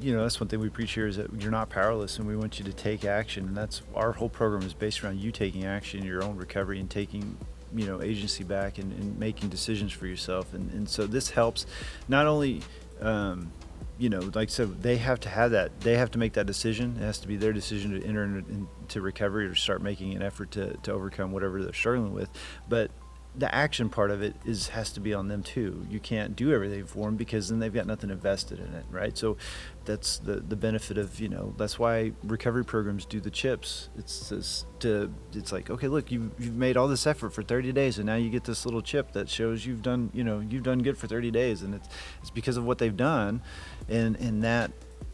you, 0.01 0.13
know, 0.13 0.23
that's 0.23 0.39
one 0.39 0.47
thing 0.47 0.59
we 0.59 0.69
preach 0.69 0.93
here 0.93 1.07
is 1.07 1.17
that 1.17 1.41
you're 1.41 1.51
not 1.51 1.69
powerless 1.69 2.17
and 2.17 2.27
we 2.27 2.35
want 2.35 2.59
you 2.59 2.65
to 2.65 2.73
take 2.73 3.05
action. 3.05 3.47
And 3.47 3.57
that's 3.57 3.81
our 3.95 4.11
whole 4.11 4.29
program 4.29 4.63
is 4.63 4.73
based 4.73 5.03
around 5.03 5.19
you 5.19 5.31
taking 5.31 5.65
action 5.65 6.03
your 6.03 6.23
own 6.23 6.35
recovery 6.37 6.79
and 6.79 6.89
taking, 6.89 7.37
you 7.75 7.85
know, 7.85 8.01
agency 8.01 8.43
back 8.43 8.77
and, 8.77 8.91
and 8.93 9.17
making 9.17 9.49
decisions 9.49 9.91
for 9.91 10.07
yourself. 10.07 10.53
And, 10.53 10.71
and 10.71 10.87
so 10.87 11.07
this 11.07 11.31
helps 11.31 11.65
not 12.07 12.27
only, 12.27 12.61
um, 13.01 13.51
you 13.97 14.09
know, 14.09 14.29
like 14.33 14.49
said, 14.49 14.81
they 14.81 14.97
have 14.97 15.19
to 15.21 15.29
have 15.29 15.51
that, 15.51 15.81
they 15.81 15.97
have 15.97 16.11
to 16.11 16.19
make 16.19 16.33
that 16.33 16.45
decision. 16.45 16.97
It 16.99 17.03
has 17.03 17.19
to 17.19 17.27
be 17.27 17.35
their 17.35 17.53
decision 17.53 17.99
to 17.99 18.05
enter 18.05 18.23
into 18.23 19.01
recovery 19.01 19.45
or 19.45 19.55
start 19.55 19.81
making 19.81 20.13
an 20.13 20.21
effort 20.21 20.51
to, 20.51 20.77
to 20.77 20.93
overcome 20.93 21.31
whatever 21.31 21.61
they're 21.63 21.73
struggling 21.73 22.13
with. 22.13 22.29
But 22.69 22.91
the 23.39 23.53
action 23.55 23.89
part 23.89 24.11
of 24.11 24.21
it 24.21 24.35
is 24.45 24.67
has 24.69 24.91
to 24.91 24.99
be 24.99 25.13
on 25.13 25.29
them 25.29 25.41
too. 25.41 25.87
You 25.89 25.99
can't 25.99 26.35
do 26.35 26.53
everything 26.53 26.85
for 26.85 27.05
them 27.05 27.15
because 27.15 27.47
then 27.47 27.59
they've 27.59 27.73
got 27.73 27.87
nothing 27.87 28.09
invested 28.09 28.59
in 28.59 28.73
it, 28.73 28.83
right? 28.91 29.17
So 29.17 29.37
that's 29.85 30.17
the 30.17 30.41
the 30.41 30.57
benefit 30.57 30.97
of 30.97 31.19
you 31.21 31.29
know 31.29 31.53
that's 31.57 31.79
why 31.79 32.11
recovery 32.23 32.65
programs 32.65 33.05
do 33.05 33.21
the 33.21 33.31
chips. 33.31 33.89
It's 33.97 34.29
this 34.29 34.65
to 34.79 35.13
it's 35.33 35.53
like 35.53 35.69
okay, 35.69 35.87
look, 35.87 36.11
you 36.11 36.31
you've 36.37 36.55
made 36.55 36.75
all 36.75 36.89
this 36.89 37.07
effort 37.07 37.29
for 37.29 37.41
30 37.41 37.71
days, 37.71 37.97
and 37.97 38.05
now 38.05 38.15
you 38.15 38.29
get 38.29 38.43
this 38.43 38.65
little 38.65 38.81
chip 38.81 39.13
that 39.13 39.29
shows 39.29 39.65
you've 39.65 39.81
done 39.81 40.11
you 40.13 40.23
know 40.23 40.41
you've 40.41 40.63
done 40.63 40.79
good 40.79 40.97
for 40.97 41.07
30 41.07 41.31
days, 41.31 41.61
and 41.61 41.73
it's 41.73 41.87
it's 42.19 42.29
because 42.29 42.57
of 42.57 42.65
what 42.65 42.77
they've 42.77 42.97
done, 42.97 43.41
and 43.87 44.15
and 44.17 44.43
that. 44.43 44.71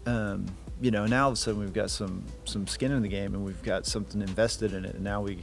Um, 0.08 0.46
you 0.82 0.92
know, 0.92 1.06
now 1.06 1.24
all 1.24 1.30
of 1.30 1.34
a 1.34 1.38
sudden 1.38 1.62
we've 1.62 1.74
got 1.74 1.90
some 1.90 2.26
some 2.44 2.68
skin 2.68 2.92
in 2.92 3.02
the 3.02 3.08
game, 3.08 3.34
and 3.34 3.46
we've 3.46 3.64
got 3.64 3.86
something 3.86 4.22
invested 4.22 4.74
in 4.74 4.84
it, 4.84 4.96
and 4.96 5.04
now 5.04 5.22
we 5.22 5.40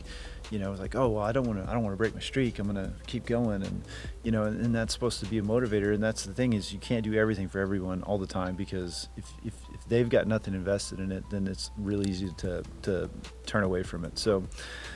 you 0.52 0.58
know, 0.58 0.72
like, 0.72 0.94
oh 0.94 1.08
well, 1.08 1.24
I 1.24 1.32
don't 1.32 1.46
want 1.46 1.64
to, 1.64 1.68
I 1.68 1.72
don't 1.72 1.82
want 1.82 1.94
to 1.94 1.96
break 1.96 2.12
my 2.12 2.20
streak. 2.20 2.58
I'm 2.58 2.66
to 2.74 2.92
keep 3.06 3.24
going, 3.24 3.62
and 3.62 3.82
you 4.22 4.30
know, 4.30 4.42
and, 4.42 4.60
and, 4.60 4.74
that's 4.74 4.92
supposed 4.92 5.18
to 5.20 5.26
be 5.26 5.38
a 5.38 5.42
motivator. 5.42 5.94
And 5.94 6.02
that's 6.02 6.24
the 6.24 6.34
thing 6.34 6.52
is, 6.52 6.74
you 6.74 6.78
can't 6.78 7.02
do 7.02 7.14
everything 7.14 7.48
for 7.48 7.58
everyone 7.58 8.02
all 8.02 8.18
the 8.18 8.26
time 8.26 8.54
because 8.54 9.08
if, 9.16 9.32
if 9.46 9.54
they've 9.92 10.08
got 10.08 10.26
nothing 10.26 10.54
invested 10.54 11.00
in 11.00 11.12
it, 11.12 11.22
then 11.28 11.46
it's 11.46 11.70
really 11.76 12.08
easy 12.08 12.30
to 12.38 12.62
to 12.80 13.10
turn 13.44 13.62
away 13.62 13.82
from 13.82 14.06
it. 14.06 14.18
So, 14.18 14.42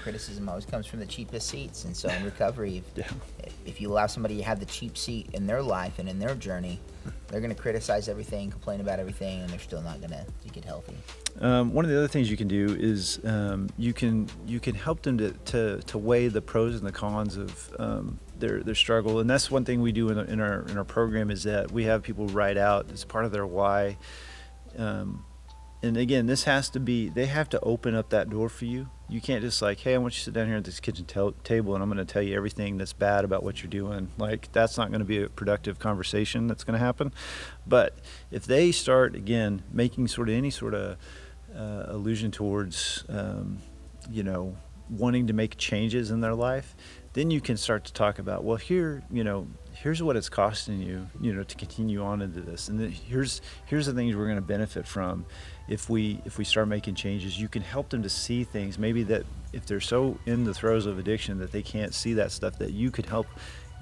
criticism 0.02 0.48
always 0.48 0.64
comes 0.64 0.86
from 0.86 1.00
the 1.00 1.06
cheapest 1.06 1.48
seats, 1.48 1.84
and 1.84 1.94
so 1.94 2.08
in 2.08 2.24
recovery, 2.32 2.78
if, 2.78 2.84
yeah. 2.96 3.46
if 3.66 3.78
you 3.78 3.92
allow 3.92 4.06
somebody 4.06 4.38
to 4.38 4.42
have 4.42 4.58
the 4.58 4.64
cheap 4.64 4.96
seat 4.96 5.28
in 5.34 5.46
their 5.46 5.60
life 5.60 5.98
and 5.98 6.08
in 6.08 6.18
their 6.18 6.34
journey, 6.34 6.80
they're 7.28 7.42
going 7.42 7.54
to 7.54 7.60
criticize 7.60 8.08
everything, 8.08 8.50
complain 8.50 8.80
about 8.80 8.98
everything, 8.98 9.42
and 9.42 9.50
they're 9.50 9.58
still 9.58 9.82
not 9.82 10.00
going 10.00 10.12
to 10.12 10.24
get 10.50 10.64
healthy. 10.64 10.96
Um, 11.40 11.74
one 11.74 11.84
of 11.84 11.90
the 11.90 11.98
other 11.98 12.08
things 12.08 12.30
you 12.30 12.38
can 12.38 12.48
do 12.48 12.74
is 12.80 13.20
um, 13.24 13.68
you 13.76 13.92
can 13.92 14.28
you 14.46 14.60
can 14.60 14.74
help 14.74 15.02
them 15.02 15.18
to, 15.18 15.32
to, 15.32 15.82
to 15.82 15.98
weigh 15.98 16.28
the 16.28 16.40
pros 16.40 16.76
and 16.76 16.86
the 16.86 16.92
cons 16.92 17.36
of 17.36 17.74
um, 17.78 18.18
their 18.38 18.62
their 18.62 18.74
struggle, 18.74 19.20
and 19.20 19.28
that's 19.28 19.50
one 19.50 19.66
thing 19.66 19.82
we 19.82 19.92
do 19.92 20.08
in, 20.08 20.18
in, 20.20 20.40
our 20.40 20.62
in 20.62 20.78
our 20.78 20.84
program 20.84 21.30
is 21.30 21.42
that 21.42 21.70
we 21.70 21.84
have 21.84 22.02
people 22.02 22.26
write 22.28 22.56
out 22.56 22.90
as 22.90 23.04
part 23.04 23.26
of 23.26 23.32
their 23.32 23.46
why. 23.46 23.98
Um, 24.78 25.24
and 25.82 25.96
again, 25.96 26.26
this 26.26 26.44
has 26.44 26.68
to 26.70 26.80
be 26.80 27.08
they 27.08 27.26
have 27.26 27.48
to 27.50 27.60
open 27.60 27.94
up 27.94 28.10
that 28.10 28.30
door 28.30 28.48
for 28.48 28.64
you. 28.64 28.88
You 29.08 29.20
can't 29.20 29.42
just 29.42 29.62
like, 29.62 29.80
hey, 29.80 29.94
I 29.94 29.98
want 29.98 30.14
you 30.14 30.18
to 30.18 30.24
sit 30.24 30.34
down 30.34 30.48
here 30.48 30.56
at 30.56 30.64
this 30.64 30.80
kitchen 30.80 31.04
t- 31.04 31.34
table, 31.44 31.74
and 31.74 31.82
I'm 31.82 31.88
going 31.88 32.04
to 32.04 32.12
tell 32.12 32.22
you 32.22 32.34
everything 32.34 32.76
that's 32.76 32.92
bad 32.92 33.24
about 33.24 33.42
what 33.44 33.62
you're 33.62 33.70
doing. 33.70 34.08
Like 34.18 34.50
that's 34.52 34.76
not 34.76 34.88
going 34.88 35.00
to 35.00 35.06
be 35.06 35.22
a 35.22 35.28
productive 35.28 35.78
conversation 35.78 36.48
that's 36.48 36.64
going 36.64 36.78
to 36.78 36.84
happen. 36.84 37.12
But 37.66 37.98
if 38.30 38.46
they 38.46 38.72
start 38.72 39.14
again 39.14 39.62
making 39.70 40.08
sort 40.08 40.28
of 40.28 40.34
any 40.34 40.50
sort 40.50 40.74
of 40.74 40.96
uh, 41.54 41.84
allusion 41.86 42.30
towards, 42.30 43.04
um, 43.08 43.58
you 44.10 44.22
know, 44.22 44.56
wanting 44.90 45.26
to 45.26 45.32
make 45.32 45.56
changes 45.56 46.10
in 46.10 46.20
their 46.20 46.34
life, 46.34 46.74
then 47.12 47.30
you 47.30 47.40
can 47.40 47.56
start 47.56 47.84
to 47.84 47.92
talk 47.92 48.18
about, 48.18 48.44
well, 48.44 48.56
here, 48.56 49.02
you 49.10 49.24
know, 49.24 49.46
here's 49.86 50.02
what 50.02 50.16
it's 50.16 50.28
costing 50.28 50.82
you, 50.82 51.06
you 51.20 51.32
know, 51.32 51.44
to 51.44 51.54
continue 51.54 52.02
on 52.02 52.20
into 52.20 52.40
this, 52.40 52.66
and 52.66 52.92
here's 52.92 53.40
here's 53.66 53.86
the 53.86 53.92
things 53.92 54.16
we're 54.16 54.24
going 54.24 54.34
to 54.34 54.42
benefit 54.42 54.84
from 54.84 55.24
if 55.68 55.88
we 55.88 56.20
if 56.24 56.38
we 56.38 56.44
start 56.44 56.66
making 56.66 56.96
changes. 56.96 57.40
You 57.40 57.46
can 57.46 57.62
help 57.62 57.90
them 57.90 58.02
to 58.02 58.08
see 58.08 58.42
things 58.42 58.80
maybe 58.80 59.04
that 59.04 59.22
if 59.52 59.64
they're 59.64 59.80
so 59.80 60.18
in 60.26 60.42
the 60.42 60.52
throes 60.52 60.86
of 60.86 60.98
addiction 60.98 61.38
that 61.38 61.52
they 61.52 61.62
can't 61.62 61.94
see 61.94 62.14
that 62.14 62.32
stuff, 62.32 62.58
that 62.58 62.72
you 62.72 62.90
could 62.90 63.06
help 63.06 63.28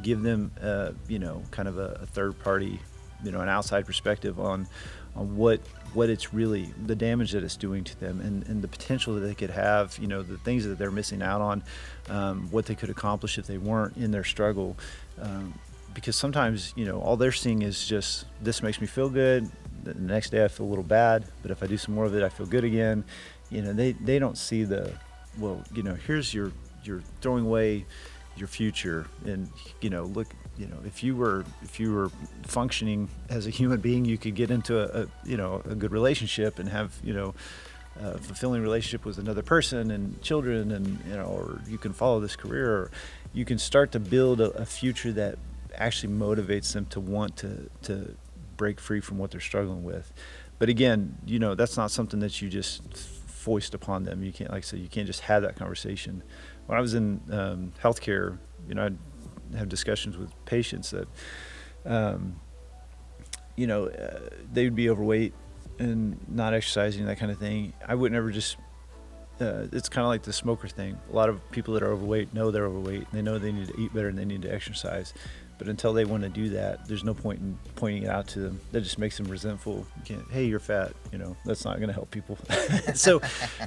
give 0.02 0.20
them, 0.20 0.50
uh, 0.60 0.92
you 1.08 1.18
know, 1.18 1.42
kind 1.50 1.68
of 1.68 1.78
a, 1.78 2.00
a 2.02 2.06
third 2.06 2.38
party, 2.38 2.78
you 3.24 3.32
know, 3.32 3.40
an 3.40 3.48
outside 3.48 3.86
perspective 3.86 4.38
on 4.38 4.68
on 5.16 5.38
what 5.38 5.58
what 5.94 6.10
it's 6.10 6.34
really 6.34 6.68
the 6.84 6.94
damage 6.94 7.32
that 7.32 7.42
it's 7.42 7.56
doing 7.56 7.82
to 7.82 7.98
them 7.98 8.20
and, 8.20 8.46
and 8.46 8.60
the 8.60 8.68
potential 8.68 9.14
that 9.14 9.20
they 9.20 9.34
could 9.34 9.48
have 9.48 9.96
you 9.98 10.06
know 10.06 10.22
the 10.22 10.36
things 10.36 10.66
that 10.66 10.76
they're 10.76 10.90
missing 10.90 11.22
out 11.22 11.40
on 11.40 11.62
um, 12.10 12.48
what 12.50 12.66
they 12.66 12.74
could 12.74 12.90
accomplish 12.90 13.38
if 13.38 13.46
they 13.46 13.56
weren't 13.56 13.96
in 13.96 14.10
their 14.10 14.24
struggle 14.24 14.76
um, 15.22 15.54
because 15.94 16.16
sometimes 16.16 16.72
you 16.76 16.84
know 16.84 17.00
all 17.00 17.16
they're 17.16 17.32
seeing 17.32 17.62
is 17.62 17.86
just 17.86 18.26
this 18.42 18.62
makes 18.62 18.80
me 18.80 18.86
feel 18.86 19.08
good 19.08 19.48
the 19.84 19.94
next 19.94 20.30
day 20.30 20.44
i 20.44 20.48
feel 20.48 20.66
a 20.66 20.68
little 20.68 20.84
bad 20.84 21.24
but 21.42 21.50
if 21.50 21.62
i 21.62 21.66
do 21.66 21.76
some 21.76 21.94
more 21.94 22.04
of 22.04 22.14
it 22.14 22.22
i 22.22 22.28
feel 22.28 22.46
good 22.46 22.64
again. 22.64 23.04
You 23.50 23.62
know 23.62 23.72
they, 23.72 23.92
they 23.92 24.18
don't 24.18 24.36
see 24.36 24.64
the 24.64 24.92
well 25.38 25.62
you 25.72 25.82
know 25.82 25.94
here's 25.94 26.34
your 26.34 26.50
you're 26.82 27.02
throwing 27.20 27.44
away 27.44 27.86
your 28.36 28.48
future 28.48 29.06
and 29.24 29.48
you 29.80 29.90
know 29.90 30.04
look 30.04 30.26
you 30.58 30.66
know 30.66 30.78
if 30.84 31.04
you 31.04 31.14
were 31.14 31.44
if 31.62 31.78
you 31.78 31.92
were 31.94 32.10
functioning 32.42 33.08
as 33.28 33.46
a 33.46 33.50
human 33.50 33.80
being 33.80 34.04
you 34.04 34.18
could 34.18 34.34
get 34.34 34.50
into 34.50 34.80
a, 34.80 35.02
a 35.02 35.06
you 35.24 35.36
know 35.36 35.62
a 35.68 35.74
good 35.74 35.92
relationship 35.92 36.58
and 36.58 36.68
have 36.68 36.98
you 37.04 37.12
know 37.12 37.34
a 38.00 38.18
fulfilling 38.18 38.60
relationship 38.60 39.04
with 39.04 39.18
another 39.18 39.42
person 39.42 39.92
and 39.92 40.20
children 40.20 40.72
and 40.72 40.98
you 41.06 41.14
know 41.14 41.26
or 41.26 41.60
you 41.68 41.78
can 41.78 41.92
follow 41.92 42.18
this 42.18 42.34
career 42.34 42.72
or 42.72 42.90
you 43.32 43.44
can 43.44 43.58
start 43.58 43.92
to 43.92 44.00
build 44.00 44.40
a, 44.40 44.50
a 44.52 44.66
future 44.66 45.12
that 45.12 45.38
actually 45.78 46.12
motivates 46.12 46.72
them 46.72 46.86
to 46.86 47.00
want 47.00 47.36
to 47.36 47.70
to 47.82 48.16
break 48.56 48.78
free 48.78 49.00
from 49.00 49.18
what 49.18 49.30
they're 49.30 49.40
struggling 49.40 49.82
with 49.82 50.12
but 50.58 50.68
again 50.68 51.16
you 51.26 51.38
know 51.38 51.54
that's 51.54 51.76
not 51.76 51.90
something 51.90 52.20
that 52.20 52.40
you 52.40 52.48
just 52.48 52.96
foist 52.96 53.74
upon 53.74 54.04
them 54.04 54.22
you 54.22 54.32
can't 54.32 54.50
like 54.50 54.58
I 54.58 54.66
said 54.66 54.78
you 54.78 54.88
can't 54.88 55.06
just 55.06 55.20
have 55.20 55.42
that 55.42 55.56
conversation 55.56 56.22
when 56.66 56.78
I 56.78 56.80
was 56.80 56.94
in 56.94 57.20
um, 57.30 57.72
healthcare 57.82 58.38
you 58.68 58.74
know 58.74 58.86
I'd 58.86 58.98
have 59.56 59.68
discussions 59.68 60.16
with 60.16 60.32
patients 60.44 60.90
that, 60.90 61.08
um, 61.84 62.40
you 63.56 63.66
know, 63.66 63.86
uh, 63.86 64.28
they 64.52 64.64
would 64.64 64.74
be 64.74 64.90
overweight 64.90 65.32
and 65.78 66.18
not 66.28 66.54
exercising 66.54 67.06
that 67.06 67.18
kind 67.18 67.30
of 67.30 67.38
thing. 67.38 67.72
I 67.86 67.94
would 67.94 68.12
never 68.12 68.30
just. 68.30 68.56
Uh, 69.40 69.66
it's 69.72 69.88
kind 69.88 70.04
of 70.04 70.08
like 70.08 70.22
the 70.22 70.32
smoker 70.32 70.68
thing. 70.68 70.96
A 71.10 71.14
lot 71.14 71.28
of 71.28 71.50
people 71.50 71.74
that 71.74 71.82
are 71.82 71.92
overweight 71.92 72.32
know 72.32 72.52
they're 72.52 72.66
overweight. 72.66 73.10
They 73.12 73.20
know 73.20 73.38
they 73.38 73.50
need 73.50 73.66
to 73.66 73.80
eat 73.80 73.92
better 73.92 74.06
and 74.06 74.16
they 74.16 74.24
need 74.24 74.42
to 74.42 74.52
exercise. 74.52 75.12
But 75.58 75.68
until 75.68 75.92
they 75.92 76.04
want 76.04 76.22
to 76.24 76.28
do 76.28 76.50
that, 76.50 76.86
there's 76.88 77.04
no 77.04 77.14
point 77.14 77.40
in 77.40 77.58
pointing 77.76 78.04
it 78.04 78.08
out 78.08 78.26
to 78.28 78.40
them. 78.40 78.60
That 78.72 78.80
just 78.80 78.98
makes 78.98 79.16
them 79.16 79.26
resentful. 79.26 79.86
You 80.06 80.24
hey, 80.30 80.44
you're 80.44 80.60
fat. 80.60 80.92
You 81.12 81.18
know, 81.18 81.36
that's 81.44 81.64
not 81.64 81.76
going 81.76 81.88
to 81.88 81.94
help 81.94 82.10
people. 82.10 82.38
so, 82.94 83.20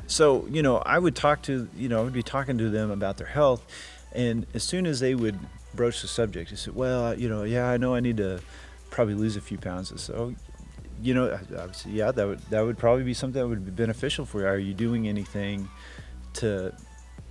so 0.06 0.46
you 0.50 0.62
know, 0.62 0.78
I 0.78 1.00
would 1.00 1.16
talk 1.16 1.42
to 1.44 1.68
you 1.78 1.90
know, 1.90 2.00
I 2.00 2.04
would 2.04 2.14
be 2.14 2.24
talking 2.24 2.58
to 2.58 2.70
them 2.70 2.92
about 2.92 3.18
their 3.18 3.28
health, 3.28 3.66
and 4.12 4.46
as 4.54 4.64
soon 4.64 4.86
as 4.86 5.00
they 5.00 5.16
would 5.16 5.40
broach 5.74 6.02
the 6.02 6.08
subject. 6.08 6.52
I 6.52 6.56
said, 6.56 6.76
"Well, 6.76 7.18
you 7.18 7.30
know, 7.30 7.44
yeah, 7.44 7.70
I 7.70 7.78
know 7.78 7.96
I 7.96 8.02
need 8.02 8.18
to 8.18 8.42
probably 8.90 9.14
lose 9.14 9.38
a 9.38 9.42
few 9.42 9.58
pounds." 9.58 9.94
So, 10.02 10.14
"Oh, 10.14 10.36
you 11.02 11.14
know, 11.14 11.40
yeah, 11.86 12.12
that 12.12 12.28
would 12.28 12.42
that 12.50 12.62
would 12.66 12.78
probably 12.78 13.04
be 13.04 13.14
something 13.14 13.42
that 13.42 13.48
would 13.48 13.66
be 13.66 13.72
beneficial 13.72 14.26
for 14.26 14.42
you. 14.42 14.48
Are 14.48 14.58
you 14.58 14.74
doing 14.74 15.08
anything 15.08 15.70
to, 16.34 16.74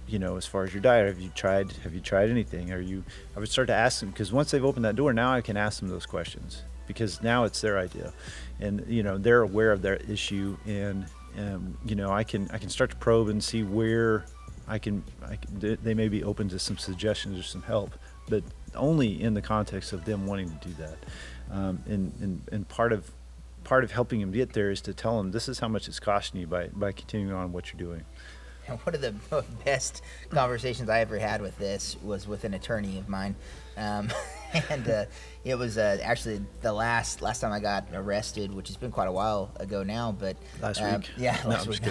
you 0.08 0.18
know, 0.18 0.36
as 0.36 0.46
far 0.46 0.64
as 0.64 0.72
your 0.72 0.82
diet? 0.82 1.06
Have 1.06 1.20
you 1.20 1.30
tried 1.30 1.72
Have 1.84 1.94
you 1.94 2.00
tried 2.00 2.30
anything? 2.30 2.72
Are 2.72 2.80
you?" 2.80 3.04
I 3.36 3.40
would 3.40 3.48
start 3.48 3.68
to 3.68 3.74
ask 3.74 4.00
them 4.00 4.10
because 4.10 4.32
once 4.32 4.50
they've 4.50 4.64
opened 4.64 4.84
that 4.84 4.96
door, 4.96 5.12
now 5.12 5.32
I 5.32 5.40
can 5.40 5.56
ask 5.56 5.80
them 5.80 5.88
those 5.88 6.06
questions 6.06 6.62
because 6.86 7.22
now 7.22 7.44
it's 7.44 7.60
their 7.60 7.78
idea, 7.78 8.12
and 8.60 8.84
you 8.88 9.02
know 9.02 9.18
they're 9.18 9.42
aware 9.42 9.72
of 9.72 9.82
their 9.82 9.96
issue, 9.96 10.56
and 10.66 11.06
um, 11.38 11.76
you 11.84 11.94
know 11.94 12.10
I 12.10 12.24
can 12.24 12.48
I 12.52 12.58
can 12.58 12.68
start 12.68 12.90
to 12.90 12.96
probe 12.96 13.28
and 13.28 13.42
see 13.42 13.62
where 13.62 14.24
I 14.68 14.78
can, 14.78 15.04
I 15.24 15.36
can, 15.36 15.78
they 15.82 15.94
may 15.94 16.08
be 16.08 16.24
open 16.24 16.48
to 16.48 16.58
some 16.58 16.76
suggestions 16.76 17.38
or 17.38 17.44
some 17.44 17.62
help 17.62 17.96
but 18.28 18.42
only 18.74 19.20
in 19.20 19.34
the 19.34 19.42
context 19.42 19.92
of 19.92 20.04
them 20.04 20.26
wanting 20.26 20.48
to 20.50 20.68
do 20.68 20.74
that. 20.74 20.96
Um, 21.50 21.82
and, 21.86 22.12
and, 22.20 22.42
and 22.52 22.68
part 22.68 22.92
of 22.92 23.10
part 23.64 23.82
of 23.82 23.90
helping 23.90 24.20
them 24.20 24.30
get 24.30 24.52
there 24.52 24.70
is 24.70 24.80
to 24.80 24.94
tell 24.94 25.16
them 25.16 25.32
this 25.32 25.48
is 25.48 25.58
how 25.58 25.66
much 25.66 25.88
it's 25.88 25.98
costing 25.98 26.40
you 26.40 26.46
by, 26.46 26.68
by 26.68 26.92
continuing 26.92 27.34
on 27.34 27.52
what 27.52 27.72
you're 27.72 27.78
doing. 27.78 28.04
And 28.68 28.78
one 28.84 28.94
of 28.94 29.00
the 29.00 29.14
best 29.64 30.02
conversations 30.30 30.88
I 30.88 31.00
ever 31.00 31.18
had 31.18 31.40
with 31.40 31.58
this 31.58 31.96
was 32.02 32.26
with 32.26 32.44
an 32.44 32.54
attorney 32.54 32.98
of 32.98 33.08
mine. 33.08 33.34
Um, 33.76 34.10
and 34.70 34.88
uh, 34.88 35.04
it 35.44 35.56
was 35.56 35.76
uh, 35.76 35.98
actually 36.02 36.40
the 36.62 36.72
last 36.72 37.20
last 37.20 37.40
time 37.40 37.52
I 37.52 37.60
got 37.60 37.86
arrested, 37.92 38.54
which 38.54 38.68
has 38.68 38.76
been 38.76 38.90
quite 38.90 39.08
a 39.08 39.12
while 39.12 39.50
ago 39.56 39.82
now. 39.82 40.12
But 40.12 40.36
last 40.60 40.80
um, 40.80 41.00
week, 41.00 41.10
yeah, 41.16 41.38
no, 41.44 41.50
last 41.50 41.68
week. 41.68 41.82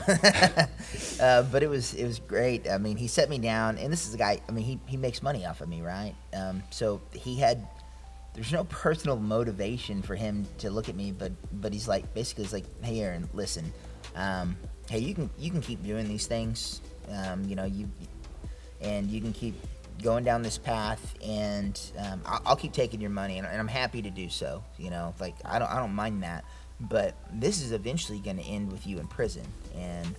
uh, 1.21 1.43
but 1.43 1.63
it 1.63 1.69
was 1.69 1.93
it 1.93 2.05
was 2.05 2.19
great. 2.19 2.69
I 2.69 2.77
mean, 2.77 2.97
he 2.97 3.07
set 3.07 3.29
me 3.29 3.37
down, 3.37 3.77
and 3.77 3.91
this 3.91 4.07
is 4.07 4.13
a 4.13 4.17
guy. 4.17 4.41
I 4.47 4.51
mean, 4.51 4.65
he 4.65 4.79
he 4.87 4.97
makes 4.97 5.21
money 5.21 5.45
off 5.45 5.61
of 5.61 5.69
me, 5.69 5.81
right? 5.81 6.15
Um, 6.33 6.63
so 6.69 7.01
he 7.13 7.35
had. 7.35 7.67
There's 8.33 8.51
no 8.51 8.65
personal 8.65 9.15
motivation 9.15 10.01
for 10.01 10.13
him 10.13 10.45
to 10.57 10.69
look 10.69 10.89
at 10.89 10.95
me, 10.95 11.13
but 11.13 11.31
but 11.53 11.71
he's 11.71 11.87
like 11.87 12.13
basically 12.13 12.43
he's 12.43 12.51
like, 12.51 12.65
hey 12.83 12.99
Aaron, 12.99 13.29
listen, 13.33 13.71
um, 14.13 14.57
hey 14.89 14.99
you 14.99 15.13
can 15.13 15.29
you 15.37 15.51
can 15.51 15.61
keep 15.61 15.83
doing 15.83 16.07
these 16.07 16.27
things, 16.27 16.81
um, 17.11 17.43
you 17.45 17.55
know 17.55 17.65
you, 17.65 17.89
and 18.81 19.09
you 19.09 19.21
can 19.21 19.33
keep 19.33 19.55
going 20.03 20.23
down 20.23 20.41
this 20.41 20.57
path, 20.57 21.15
and 21.23 21.79
um, 21.97 22.21
I'll, 22.25 22.41
I'll, 22.47 22.55
keep 22.55 22.73
taking 22.73 22.99
your 22.99 23.09
money, 23.09 23.37
and, 23.37 23.47
and, 23.47 23.57
I'm 23.57 23.67
happy 23.67 24.01
to 24.01 24.09
do 24.09 24.29
so. 24.29 24.63
You 24.77 24.89
know, 24.89 25.13
like 25.19 25.35
I 25.45 25.59
don't 25.59 25.71
I 25.71 25.77
don't 25.79 25.93
mind 25.93 26.23
that, 26.23 26.45
but 26.79 27.15
this 27.33 27.61
is 27.61 27.71
eventually 27.71 28.19
going 28.19 28.37
to 28.37 28.43
end 28.43 28.71
with 28.71 28.85
you 28.85 28.99
in 28.99 29.07
prison, 29.07 29.45
and 29.75 30.15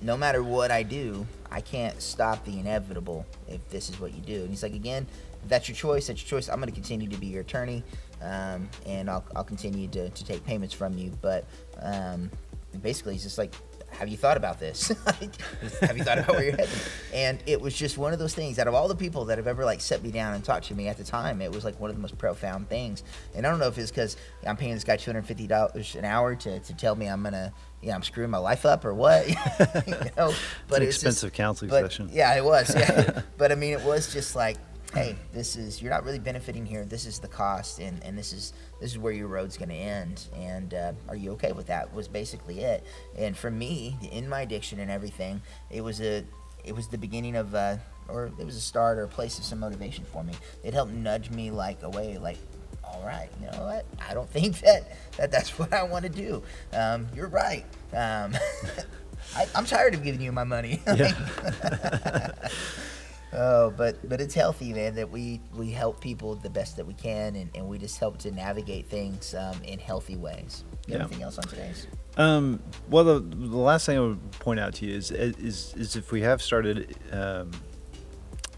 no 0.00 0.16
matter 0.16 0.42
what 0.42 0.70
I 0.70 0.82
do, 0.82 1.26
I 1.50 1.60
can't 1.60 2.00
stop 2.00 2.44
the 2.44 2.58
inevitable 2.58 3.26
if 3.48 3.66
this 3.68 3.88
is 3.88 4.00
what 4.00 4.14
you 4.14 4.20
do. 4.20 4.40
And 4.40 4.50
he's 4.50 4.62
like, 4.62 4.74
again, 4.74 5.06
that's 5.48 5.68
your 5.68 5.76
choice, 5.76 6.06
that's 6.06 6.22
your 6.22 6.38
choice. 6.38 6.48
I'm 6.48 6.56
going 6.56 6.68
to 6.68 6.74
continue 6.74 7.08
to 7.08 7.16
be 7.16 7.26
your 7.26 7.42
attorney, 7.42 7.82
um, 8.22 8.68
and 8.86 9.10
I'll, 9.10 9.24
I'll 9.36 9.44
continue 9.44 9.88
to, 9.88 10.08
to 10.08 10.24
take 10.24 10.44
payments 10.44 10.74
from 10.74 10.96
you. 10.96 11.12
But 11.20 11.44
um, 11.80 12.30
basically, 12.82 13.14
he's 13.14 13.24
just 13.24 13.38
like, 13.38 13.54
have 13.94 14.08
you 14.08 14.16
thought 14.16 14.36
about 14.36 14.60
this? 14.60 14.88
have 15.80 15.96
you 15.96 16.04
thought 16.04 16.18
about 16.18 16.36
where 16.36 16.44
you're 16.44 16.56
heading? 16.56 16.74
And 17.12 17.42
it 17.46 17.60
was 17.60 17.74
just 17.74 17.96
one 17.98 18.12
of 18.12 18.18
those 18.18 18.34
things. 18.34 18.58
Out 18.58 18.68
of 18.68 18.74
all 18.74 18.88
the 18.88 18.94
people 18.94 19.24
that 19.26 19.38
have 19.38 19.46
ever 19.46 19.64
like 19.64 19.80
set 19.80 20.02
me 20.02 20.10
down 20.10 20.34
and 20.34 20.44
talked 20.44 20.66
to 20.66 20.74
me 20.74 20.88
at 20.88 20.96
the 20.96 21.04
time, 21.04 21.40
it 21.40 21.50
was 21.52 21.64
like 21.64 21.78
one 21.80 21.90
of 21.90 21.96
the 21.96 22.02
most 22.02 22.18
profound 22.18 22.68
things. 22.68 23.02
And 23.34 23.46
I 23.46 23.50
don't 23.50 23.58
know 23.58 23.68
if 23.68 23.78
it's 23.78 23.90
because 23.90 24.16
I'm 24.46 24.56
paying 24.56 24.74
this 24.74 24.84
guy 24.84 24.96
two 24.96 25.10
hundred 25.10 25.26
fifty 25.26 25.46
dollars 25.46 25.94
an 25.94 26.04
hour 26.04 26.34
to, 26.34 26.60
to 26.60 26.74
tell 26.74 26.96
me 26.96 27.06
I'm 27.06 27.22
gonna, 27.22 27.52
you 27.82 27.88
know, 27.88 27.94
I'm 27.94 28.02
screwing 28.02 28.30
my 28.30 28.38
life 28.38 28.66
up 28.66 28.84
or 28.84 28.94
what. 28.94 29.28
you 29.86 29.94
know, 30.16 30.32
but 30.68 30.82
it's 30.82 31.02
an 31.02 31.08
expensive 31.08 31.30
just, 31.30 31.34
counseling 31.34 31.70
but, 31.70 31.82
session. 31.82 32.10
Yeah, 32.12 32.36
it 32.36 32.44
was. 32.44 32.74
Yeah, 32.74 33.22
but 33.38 33.52
I 33.52 33.54
mean, 33.54 33.72
it 33.72 33.82
was 33.82 34.12
just 34.12 34.34
like 34.36 34.56
hey, 34.94 35.16
this 35.32 35.56
is 35.56 35.82
you're 35.82 35.90
not 35.90 36.04
really 36.04 36.18
benefiting 36.18 36.64
here. 36.64 36.84
This 36.84 37.04
is 37.04 37.18
the 37.18 37.28
cost, 37.28 37.80
and, 37.80 38.02
and 38.04 38.16
this 38.16 38.32
is 38.32 38.52
this 38.80 38.92
is 38.92 38.98
where 38.98 39.12
your 39.12 39.28
road's 39.28 39.56
going 39.56 39.68
to 39.68 39.74
end. 39.74 40.26
And 40.36 40.72
uh, 40.72 40.92
are 41.08 41.16
you 41.16 41.32
okay 41.32 41.52
with 41.52 41.66
that? 41.66 41.92
Was 41.92 42.08
basically 42.08 42.60
it. 42.60 42.84
And 43.16 43.36
for 43.36 43.50
me, 43.50 43.96
in 44.12 44.28
my 44.28 44.42
addiction 44.42 44.78
and 44.78 44.90
everything, 44.90 45.42
it 45.70 45.82
was 45.82 46.00
a 46.00 46.24
it 46.64 46.74
was 46.74 46.88
the 46.88 46.98
beginning 46.98 47.36
of 47.36 47.54
uh, 47.54 47.76
or 48.08 48.30
it 48.38 48.46
was 48.46 48.56
a 48.56 48.60
start 48.60 48.98
or 48.98 49.04
a 49.04 49.08
place 49.08 49.38
of 49.38 49.44
some 49.44 49.60
motivation 49.60 50.04
for 50.04 50.22
me. 50.22 50.32
It 50.62 50.74
helped 50.74 50.92
nudge 50.92 51.30
me 51.30 51.50
like 51.50 51.82
away, 51.82 52.18
like 52.18 52.38
all 52.84 53.02
right, 53.04 53.28
you 53.40 53.46
know 53.46 53.64
what? 53.64 53.86
I 54.08 54.14
don't 54.14 54.30
think 54.30 54.60
that, 54.62 54.96
that 55.16 55.32
that's 55.32 55.58
what 55.58 55.72
I 55.72 55.82
want 55.82 56.04
to 56.04 56.10
do. 56.10 56.42
Um, 56.72 57.08
you're 57.14 57.28
right. 57.28 57.64
Um, 57.92 58.34
I, 59.36 59.46
am 59.54 59.64
tired 59.64 59.94
of 59.94 60.04
giving 60.04 60.20
you 60.20 60.32
my 60.32 60.44
money. 60.44 60.80
Oh, 63.34 63.70
but 63.70 64.08
but 64.08 64.20
it's 64.20 64.34
healthy, 64.34 64.72
man. 64.72 64.94
That 64.94 65.10
we 65.10 65.40
we 65.54 65.70
help 65.70 66.00
people 66.00 66.34
the 66.36 66.50
best 66.50 66.76
that 66.76 66.86
we 66.86 66.94
can, 66.94 67.36
and, 67.36 67.50
and 67.54 67.68
we 67.68 67.78
just 67.78 67.98
help 67.98 68.18
to 68.18 68.30
navigate 68.30 68.86
things 68.86 69.34
um, 69.34 69.62
in 69.64 69.78
healthy 69.78 70.16
ways. 70.16 70.64
Yeah. 70.86 71.00
Anything 71.00 71.22
else 71.22 71.38
on 71.38 71.44
today's? 71.44 71.86
Um, 72.16 72.62
well, 72.88 73.04
the, 73.04 73.18
the 73.18 73.56
last 73.56 73.86
thing 73.86 73.98
I 73.98 74.00
would 74.00 74.32
point 74.32 74.60
out 74.60 74.74
to 74.74 74.86
you 74.86 74.94
is 74.94 75.10
is 75.10 75.74
is 75.76 75.96
if 75.96 76.12
we 76.12 76.20
have 76.22 76.40
started 76.40 76.96
um, 77.12 77.50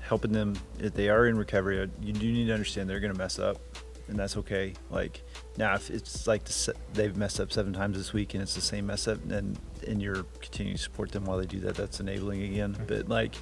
helping 0.01 0.33
them, 0.33 0.55
if 0.79 0.95
they 0.95 1.09
are 1.09 1.27
in 1.27 1.39
recovery, 1.39 1.89
you 2.01 2.13
do 2.13 2.33
need 2.33 2.47
to 2.47 2.53
understand 2.53 2.89
they're 2.89 3.01
going 3.01 3.13
to 3.13 3.19
mess 3.19 3.39
up 3.39 3.59
and 4.09 4.19
that's 4.19 4.37
okay. 4.37 4.75
Like 4.91 5.23
now, 5.57 5.75
if 5.75 5.91
it's 5.91 6.27
like 6.27 6.43
they've 6.93 7.17
messed 7.17 7.41
up 7.41 7.53
seven 7.53 7.73
times 7.73 7.97
this 7.97 8.13
week 8.13 8.35
and 8.35 8.43
it's 8.43 8.55
the 8.55 8.61
same 8.61 8.87
mess 8.87 9.09
up, 9.09 9.19
and 9.31 9.59
and 9.85 10.01
you're 10.03 10.25
continuing 10.41 10.77
to 10.77 10.83
support 10.83 11.13
them 11.13 11.25
while 11.25 11.39
they 11.39 11.47
do 11.47 11.61
that, 11.61 11.75
that's 11.75 12.01
enabling 12.01 12.43
again. 12.43 12.75
Mm-hmm. 12.75 12.85
But 12.87 13.09
like, 13.09 13.35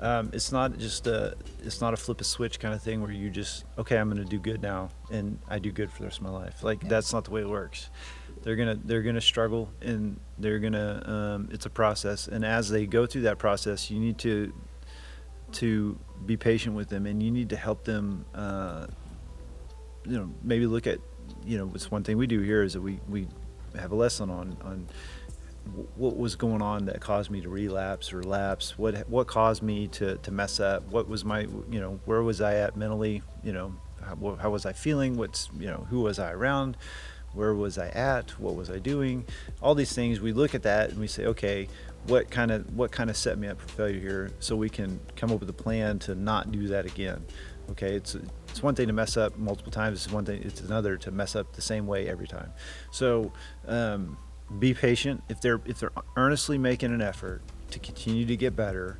um, 0.00 0.30
it's 0.32 0.52
not 0.52 0.78
just 0.78 1.06
a 1.06 1.36
it's 1.64 1.80
not 1.80 1.94
a 1.94 1.96
flip 1.96 2.20
a 2.20 2.24
switch 2.24 2.58
kind 2.60 2.74
of 2.74 2.82
thing 2.82 3.02
where 3.02 3.10
you 3.10 3.30
just 3.30 3.64
okay, 3.78 3.96
I'm 3.96 4.10
going 4.10 4.22
to 4.22 4.28
do 4.28 4.38
good 4.38 4.62
now, 4.62 4.90
and 5.10 5.38
I 5.48 5.58
do 5.58 5.70
good 5.72 5.90
for 5.90 6.00
the 6.00 6.04
rest 6.04 6.18
of 6.18 6.24
my 6.24 6.30
life. 6.30 6.62
Like 6.62 6.82
yeah. 6.82 6.88
that's 6.90 7.12
not 7.12 7.24
the 7.24 7.30
way 7.30 7.40
it 7.42 7.48
works. 7.48 7.90
They're 8.42 8.56
gonna 8.56 8.78
they're 8.84 9.02
gonna 9.02 9.20
struggle, 9.20 9.70
and 9.80 10.20
they're 10.38 10.60
gonna 10.60 11.02
um, 11.06 11.48
it's 11.50 11.66
a 11.66 11.70
process, 11.70 12.28
and 12.28 12.44
as 12.44 12.68
they 12.68 12.86
go 12.86 13.06
through 13.06 13.22
that 13.22 13.38
process, 13.38 13.90
you 13.90 13.98
need 13.98 14.18
to 14.18 14.52
to 15.52 15.98
be 16.24 16.36
patient 16.36 16.76
with 16.76 16.88
them, 16.88 17.06
and 17.06 17.22
you 17.22 17.30
need 17.30 17.50
to 17.50 17.56
help 17.56 17.84
them. 17.84 18.24
Uh, 18.34 18.86
you 20.08 20.16
know 20.18 20.30
maybe 20.42 20.66
look 20.66 20.86
at 20.86 20.98
you 21.44 21.58
know 21.58 21.70
it's 21.74 21.90
one 21.90 22.02
thing 22.02 22.16
we 22.16 22.26
do 22.26 22.40
here 22.40 22.62
is 22.62 22.72
that 22.74 22.80
we 22.80 23.00
we 23.08 23.26
have 23.78 23.92
a 23.92 23.94
lesson 23.94 24.30
on 24.30 24.56
on 24.62 24.88
what 25.96 26.16
was 26.16 26.36
going 26.36 26.62
on 26.62 26.86
that 26.86 27.00
caused 27.00 27.30
me 27.30 27.40
to 27.40 27.48
relapse 27.48 28.12
or 28.12 28.22
lapse 28.22 28.78
what 28.78 29.08
what 29.08 29.26
caused 29.26 29.62
me 29.62 29.88
to 29.88 30.16
to 30.16 30.30
mess 30.30 30.60
up? 30.60 30.88
What 30.90 31.08
was 31.08 31.24
my 31.24 31.40
you 31.40 31.80
know 31.80 32.00
where 32.04 32.22
was 32.22 32.40
i 32.40 32.54
at 32.54 32.76
mentally? 32.76 33.22
You 33.42 33.52
know 33.52 33.74
how, 34.02 34.38
how 34.40 34.50
was 34.50 34.64
i 34.66 34.72
feeling? 34.72 35.16
What's 35.16 35.48
you 35.58 35.66
know 35.66 35.86
who 35.90 36.00
was 36.00 36.18
i 36.18 36.30
around? 36.30 36.76
Where 37.32 37.54
was 37.54 37.78
i 37.78 37.88
at? 37.88 38.38
What 38.38 38.54
was 38.54 38.70
i 38.70 38.78
doing? 38.78 39.24
All 39.60 39.74
these 39.74 39.92
things 39.92 40.20
we 40.20 40.32
look 40.32 40.54
at 40.54 40.62
that 40.62 40.90
and 40.90 41.00
we 41.00 41.06
say 41.06 41.26
okay 41.26 41.68
what 42.06 42.30
kind 42.30 42.52
of 42.52 42.72
what 42.76 42.92
kind 42.92 43.10
of 43.10 43.16
set 43.16 43.36
me 43.36 43.48
up 43.48 43.60
for 43.60 43.68
failure 43.68 44.00
here? 44.00 44.30
So 44.38 44.54
we 44.54 44.68
can 44.68 45.00
come 45.16 45.32
up 45.32 45.40
with 45.40 45.50
a 45.50 45.54
plan 45.54 45.98
to 46.00 46.14
not 46.14 46.52
do 46.52 46.68
that 46.68 46.86
again. 46.86 47.24
Okay 47.70 47.94
it's 47.94 48.14
it's 48.48 48.62
one 48.62 48.76
thing 48.76 48.86
to 48.86 48.92
mess 48.92 49.16
up 49.16 49.36
multiple 49.36 49.72
times 49.72 50.04
it's 50.04 50.12
one 50.12 50.24
thing 50.24 50.40
it's 50.44 50.60
another 50.60 50.96
to 50.98 51.10
mess 51.10 51.34
up 51.34 51.52
the 51.54 51.62
same 51.62 51.86
way 51.86 52.08
every 52.08 52.28
time. 52.28 52.52
So 52.92 53.32
um, 53.66 54.16
be 54.58 54.74
patient. 54.74 55.22
If 55.28 55.40
they're 55.40 55.60
if 55.66 55.80
they're 55.80 55.92
earnestly 56.16 56.58
making 56.58 56.92
an 56.92 57.02
effort 57.02 57.42
to 57.70 57.78
continue 57.78 58.24
to 58.26 58.36
get 58.36 58.54
better 58.54 58.98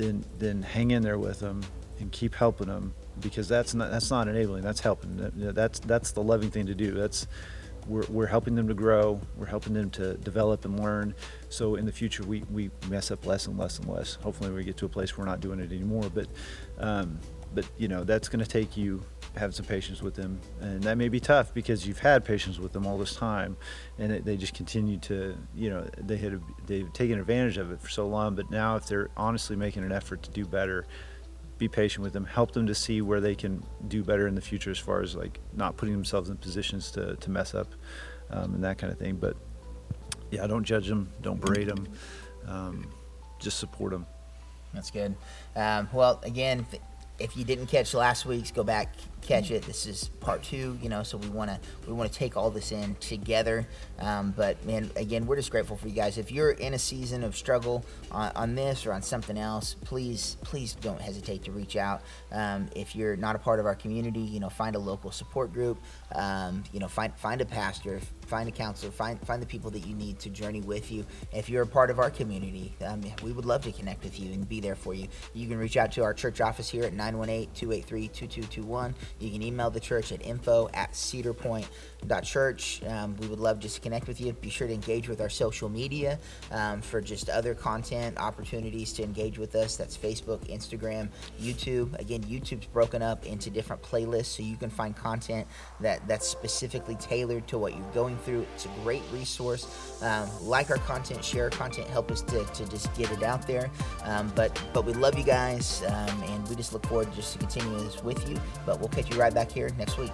then 0.00 0.24
then 0.38 0.62
hang 0.62 0.90
in 0.90 1.02
there 1.02 1.18
with 1.18 1.40
them 1.40 1.62
and 1.98 2.10
keep 2.10 2.34
helping 2.34 2.68
them 2.68 2.94
because 3.20 3.48
that's 3.48 3.74
not 3.74 3.90
that's 3.90 4.10
not 4.10 4.28
enabling 4.28 4.62
that's 4.62 4.80
helping. 4.80 5.30
That's 5.34 5.80
that's 5.80 6.12
the 6.12 6.22
loving 6.22 6.50
thing 6.50 6.66
to 6.66 6.74
do. 6.74 6.92
That's 6.92 7.26
we're, 7.86 8.06
we're 8.08 8.26
helping 8.26 8.54
them 8.54 8.68
to 8.68 8.74
grow. 8.74 9.20
We're 9.36 9.46
helping 9.46 9.72
them 9.74 9.90
to 9.90 10.14
develop 10.14 10.64
and 10.64 10.78
learn. 10.78 11.14
So 11.48 11.74
in 11.74 11.86
the 11.86 11.92
future 11.92 12.22
we, 12.22 12.42
we 12.50 12.70
mess 12.88 13.10
up 13.10 13.26
less 13.26 13.46
and 13.46 13.58
less 13.58 13.78
and 13.78 13.88
less. 13.88 14.14
Hopefully 14.16 14.50
we 14.50 14.64
get 14.64 14.76
to 14.78 14.86
a 14.86 14.88
place 14.88 15.16
where 15.16 15.24
we're 15.24 15.30
not 15.30 15.40
doing 15.40 15.60
it 15.60 15.72
anymore 15.72 16.10
but 16.12 16.26
um, 16.78 17.18
but 17.54 17.66
you 17.78 17.88
know 17.88 18.04
that's 18.04 18.28
going 18.28 18.44
to 18.44 18.50
take 18.50 18.76
you 18.76 19.02
having 19.36 19.52
some 19.52 19.66
patience 19.66 20.02
with 20.02 20.14
them. 20.14 20.40
And 20.60 20.82
that 20.82 20.98
may 20.98 21.08
be 21.08 21.20
tough 21.20 21.54
because 21.54 21.86
you've 21.86 22.00
had 22.00 22.24
patience 22.24 22.58
with 22.58 22.72
them 22.72 22.86
all 22.86 22.98
this 22.98 23.14
time 23.14 23.56
and 23.98 24.12
it, 24.12 24.24
they 24.24 24.36
just 24.36 24.54
continue 24.54 24.98
to 24.98 25.36
you 25.54 25.70
know 25.70 25.86
they 25.98 26.16
had 26.16 26.40
they've 26.66 26.92
taken 26.92 27.18
advantage 27.18 27.56
of 27.58 27.70
it 27.70 27.80
for 27.80 27.88
so 27.88 28.06
long 28.06 28.34
but 28.34 28.50
now 28.50 28.76
if 28.76 28.86
they're 28.86 29.08
honestly 29.16 29.56
making 29.56 29.84
an 29.84 29.92
effort 29.92 30.22
to 30.22 30.30
do 30.30 30.44
better 30.44 30.86
be 31.58 31.68
patient 31.68 32.02
with 32.02 32.12
them 32.12 32.24
help 32.24 32.52
them 32.52 32.66
to 32.66 32.74
see 32.74 33.02
where 33.02 33.20
they 33.20 33.34
can 33.34 33.62
do 33.88 34.02
better 34.02 34.26
in 34.26 34.34
the 34.34 34.40
future 34.40 34.70
as 34.70 34.78
far 34.78 35.02
as 35.02 35.14
like 35.14 35.38
not 35.52 35.76
putting 35.76 35.94
themselves 35.94 36.30
in 36.30 36.36
positions 36.36 36.90
to, 36.90 37.16
to 37.16 37.30
mess 37.30 37.54
up 37.54 37.68
um, 38.30 38.54
and 38.54 38.64
that 38.64 38.78
kind 38.78 38.92
of 38.92 38.98
thing. 38.98 39.16
But 39.16 39.36
yeah 40.30 40.46
don't 40.46 40.64
judge 40.64 40.88
them 40.88 41.10
don't 41.22 41.40
berate 41.40 41.68
them 41.68 41.86
um, 42.46 42.90
just 43.38 43.58
support 43.58 43.92
them 43.92 44.06
that's 44.72 44.90
good. 44.90 45.16
Um, 45.56 45.88
well 45.92 46.20
again 46.24 46.64
th- 46.70 46.82
if 47.20 47.36
you 47.36 47.44
didn't 47.44 47.66
catch 47.66 47.94
last 47.94 48.26
week's, 48.26 48.50
go 48.50 48.64
back 48.64 48.94
catch 49.22 49.50
it. 49.50 49.62
This 49.62 49.86
is 49.86 50.08
part 50.20 50.42
two, 50.42 50.78
you 50.82 50.88
know, 50.88 51.02
so 51.02 51.18
we 51.18 51.28
want 51.28 51.50
to 51.50 51.58
we 51.86 51.92
want 51.92 52.10
to 52.10 52.18
take 52.18 52.36
all 52.36 52.50
this 52.50 52.72
in 52.72 52.94
together. 52.96 53.66
Um, 53.98 54.32
but 54.36 54.64
man, 54.64 54.90
again, 54.96 55.26
we're 55.26 55.36
just 55.36 55.50
grateful 55.50 55.76
for 55.76 55.88
you 55.88 55.94
guys. 55.94 56.18
If 56.18 56.32
you're 56.32 56.52
in 56.52 56.74
a 56.74 56.78
season 56.78 57.22
of 57.22 57.36
struggle 57.36 57.84
on, 58.10 58.32
on 58.34 58.54
this 58.54 58.86
or 58.86 58.92
on 58.92 59.02
something 59.02 59.38
else, 59.38 59.76
please 59.84 60.36
please 60.42 60.74
don't 60.74 61.00
hesitate 61.00 61.44
to 61.44 61.52
reach 61.52 61.76
out. 61.76 62.02
Um, 62.32 62.68
if 62.74 62.96
you're 62.96 63.16
not 63.16 63.36
a 63.36 63.38
part 63.38 63.60
of 63.60 63.66
our 63.66 63.74
community, 63.74 64.20
you 64.20 64.40
know, 64.40 64.48
find 64.48 64.76
a 64.76 64.78
local 64.78 65.10
support 65.10 65.52
group. 65.52 65.78
Um, 66.14 66.64
you 66.72 66.80
know, 66.80 66.88
find 66.88 67.14
find 67.16 67.40
a 67.40 67.46
pastor, 67.46 68.00
find 68.26 68.48
a 68.48 68.52
counselor, 68.52 68.92
find 68.92 69.20
find 69.26 69.40
the 69.40 69.46
people 69.46 69.70
that 69.70 69.86
you 69.86 69.94
need 69.94 70.18
to 70.20 70.30
journey 70.30 70.60
with 70.60 70.90
you. 70.90 71.04
If 71.32 71.48
you're 71.48 71.62
a 71.62 71.66
part 71.66 71.90
of 71.90 71.98
our 71.98 72.10
community, 72.10 72.74
um, 72.84 73.02
we 73.22 73.32
would 73.32 73.44
love 73.44 73.62
to 73.64 73.72
connect 73.72 74.04
with 74.04 74.18
you 74.18 74.32
and 74.32 74.48
be 74.48 74.60
there 74.60 74.74
for 74.74 74.94
you. 74.94 75.08
You 75.34 75.48
can 75.48 75.58
reach 75.58 75.76
out 75.76 75.92
to 75.92 76.02
our 76.02 76.14
church 76.14 76.40
office 76.40 76.68
here 76.68 76.84
at 76.84 76.94
918-283-2221. 76.94 78.94
You 79.18 79.30
can 79.30 79.42
email 79.42 79.70
the 79.70 79.80
church 79.80 80.12
at 80.12 80.22
info 80.24 80.68
at 80.72 80.94
cedarpoint.church. 82.00 82.82
Um, 82.86 83.16
we 83.18 83.26
would 83.26 83.40
love 83.40 83.58
just 83.58 83.76
to 83.76 83.80
connect 83.80 84.08
with 84.08 84.20
you. 84.20 84.32
Be 84.32 84.50
sure 84.50 84.66
to 84.66 84.74
engage 84.74 85.08
with 85.08 85.20
our 85.20 85.28
social 85.28 85.68
media 85.68 86.18
um, 86.50 86.80
for 86.80 87.00
just 87.00 87.28
other 87.28 87.54
content 87.54 88.18
opportunities 88.18 88.92
to 88.94 89.02
engage 89.02 89.38
with 89.38 89.54
us. 89.54 89.76
That's 89.76 89.96
Facebook, 89.96 90.40
Instagram, 90.48 91.08
YouTube. 91.40 91.98
Again, 91.98 92.22
YouTube's 92.22 92.66
broken 92.66 93.02
up 93.02 93.26
into 93.26 93.50
different 93.50 93.82
playlists 93.82 94.26
so 94.26 94.42
you 94.42 94.56
can 94.56 94.70
find 94.70 94.96
content 94.96 95.46
that, 95.80 96.06
that's 96.06 96.26
specifically 96.26 96.96
tailored 96.96 97.46
to 97.48 97.58
what 97.58 97.76
you're 97.76 97.92
going 97.92 98.16
through. 98.18 98.46
It's 98.54 98.66
a 98.66 98.70
great 98.82 99.02
resource. 99.12 99.66
Um, 100.02 100.28
like 100.42 100.70
our 100.70 100.78
content, 100.78 101.24
share 101.24 101.44
our 101.44 101.50
content, 101.50 101.88
help 101.88 102.10
us 102.10 102.22
to, 102.22 102.44
to 102.44 102.66
just 102.68 102.92
get 102.94 103.10
it 103.10 103.22
out 103.22 103.46
there. 103.46 103.70
Um, 104.04 104.32
but 104.34 104.60
but 104.72 104.84
we 104.84 104.92
love 104.94 105.18
you 105.18 105.24
guys, 105.24 105.82
um, 105.86 106.22
and 106.24 106.48
we 106.48 106.56
just 106.56 106.72
look 106.72 106.86
forward 106.86 107.12
just 107.14 107.32
to 107.34 107.38
continue 107.38 107.78
this 107.78 108.02
with 108.02 108.28
you. 108.28 108.40
But 108.66 108.78
we'll 108.78 108.88
catch 108.88 109.10
you 109.10 109.20
right 109.20 109.32
back 109.32 109.50
here 109.50 109.70
next 109.78 109.98
week. 109.98 110.12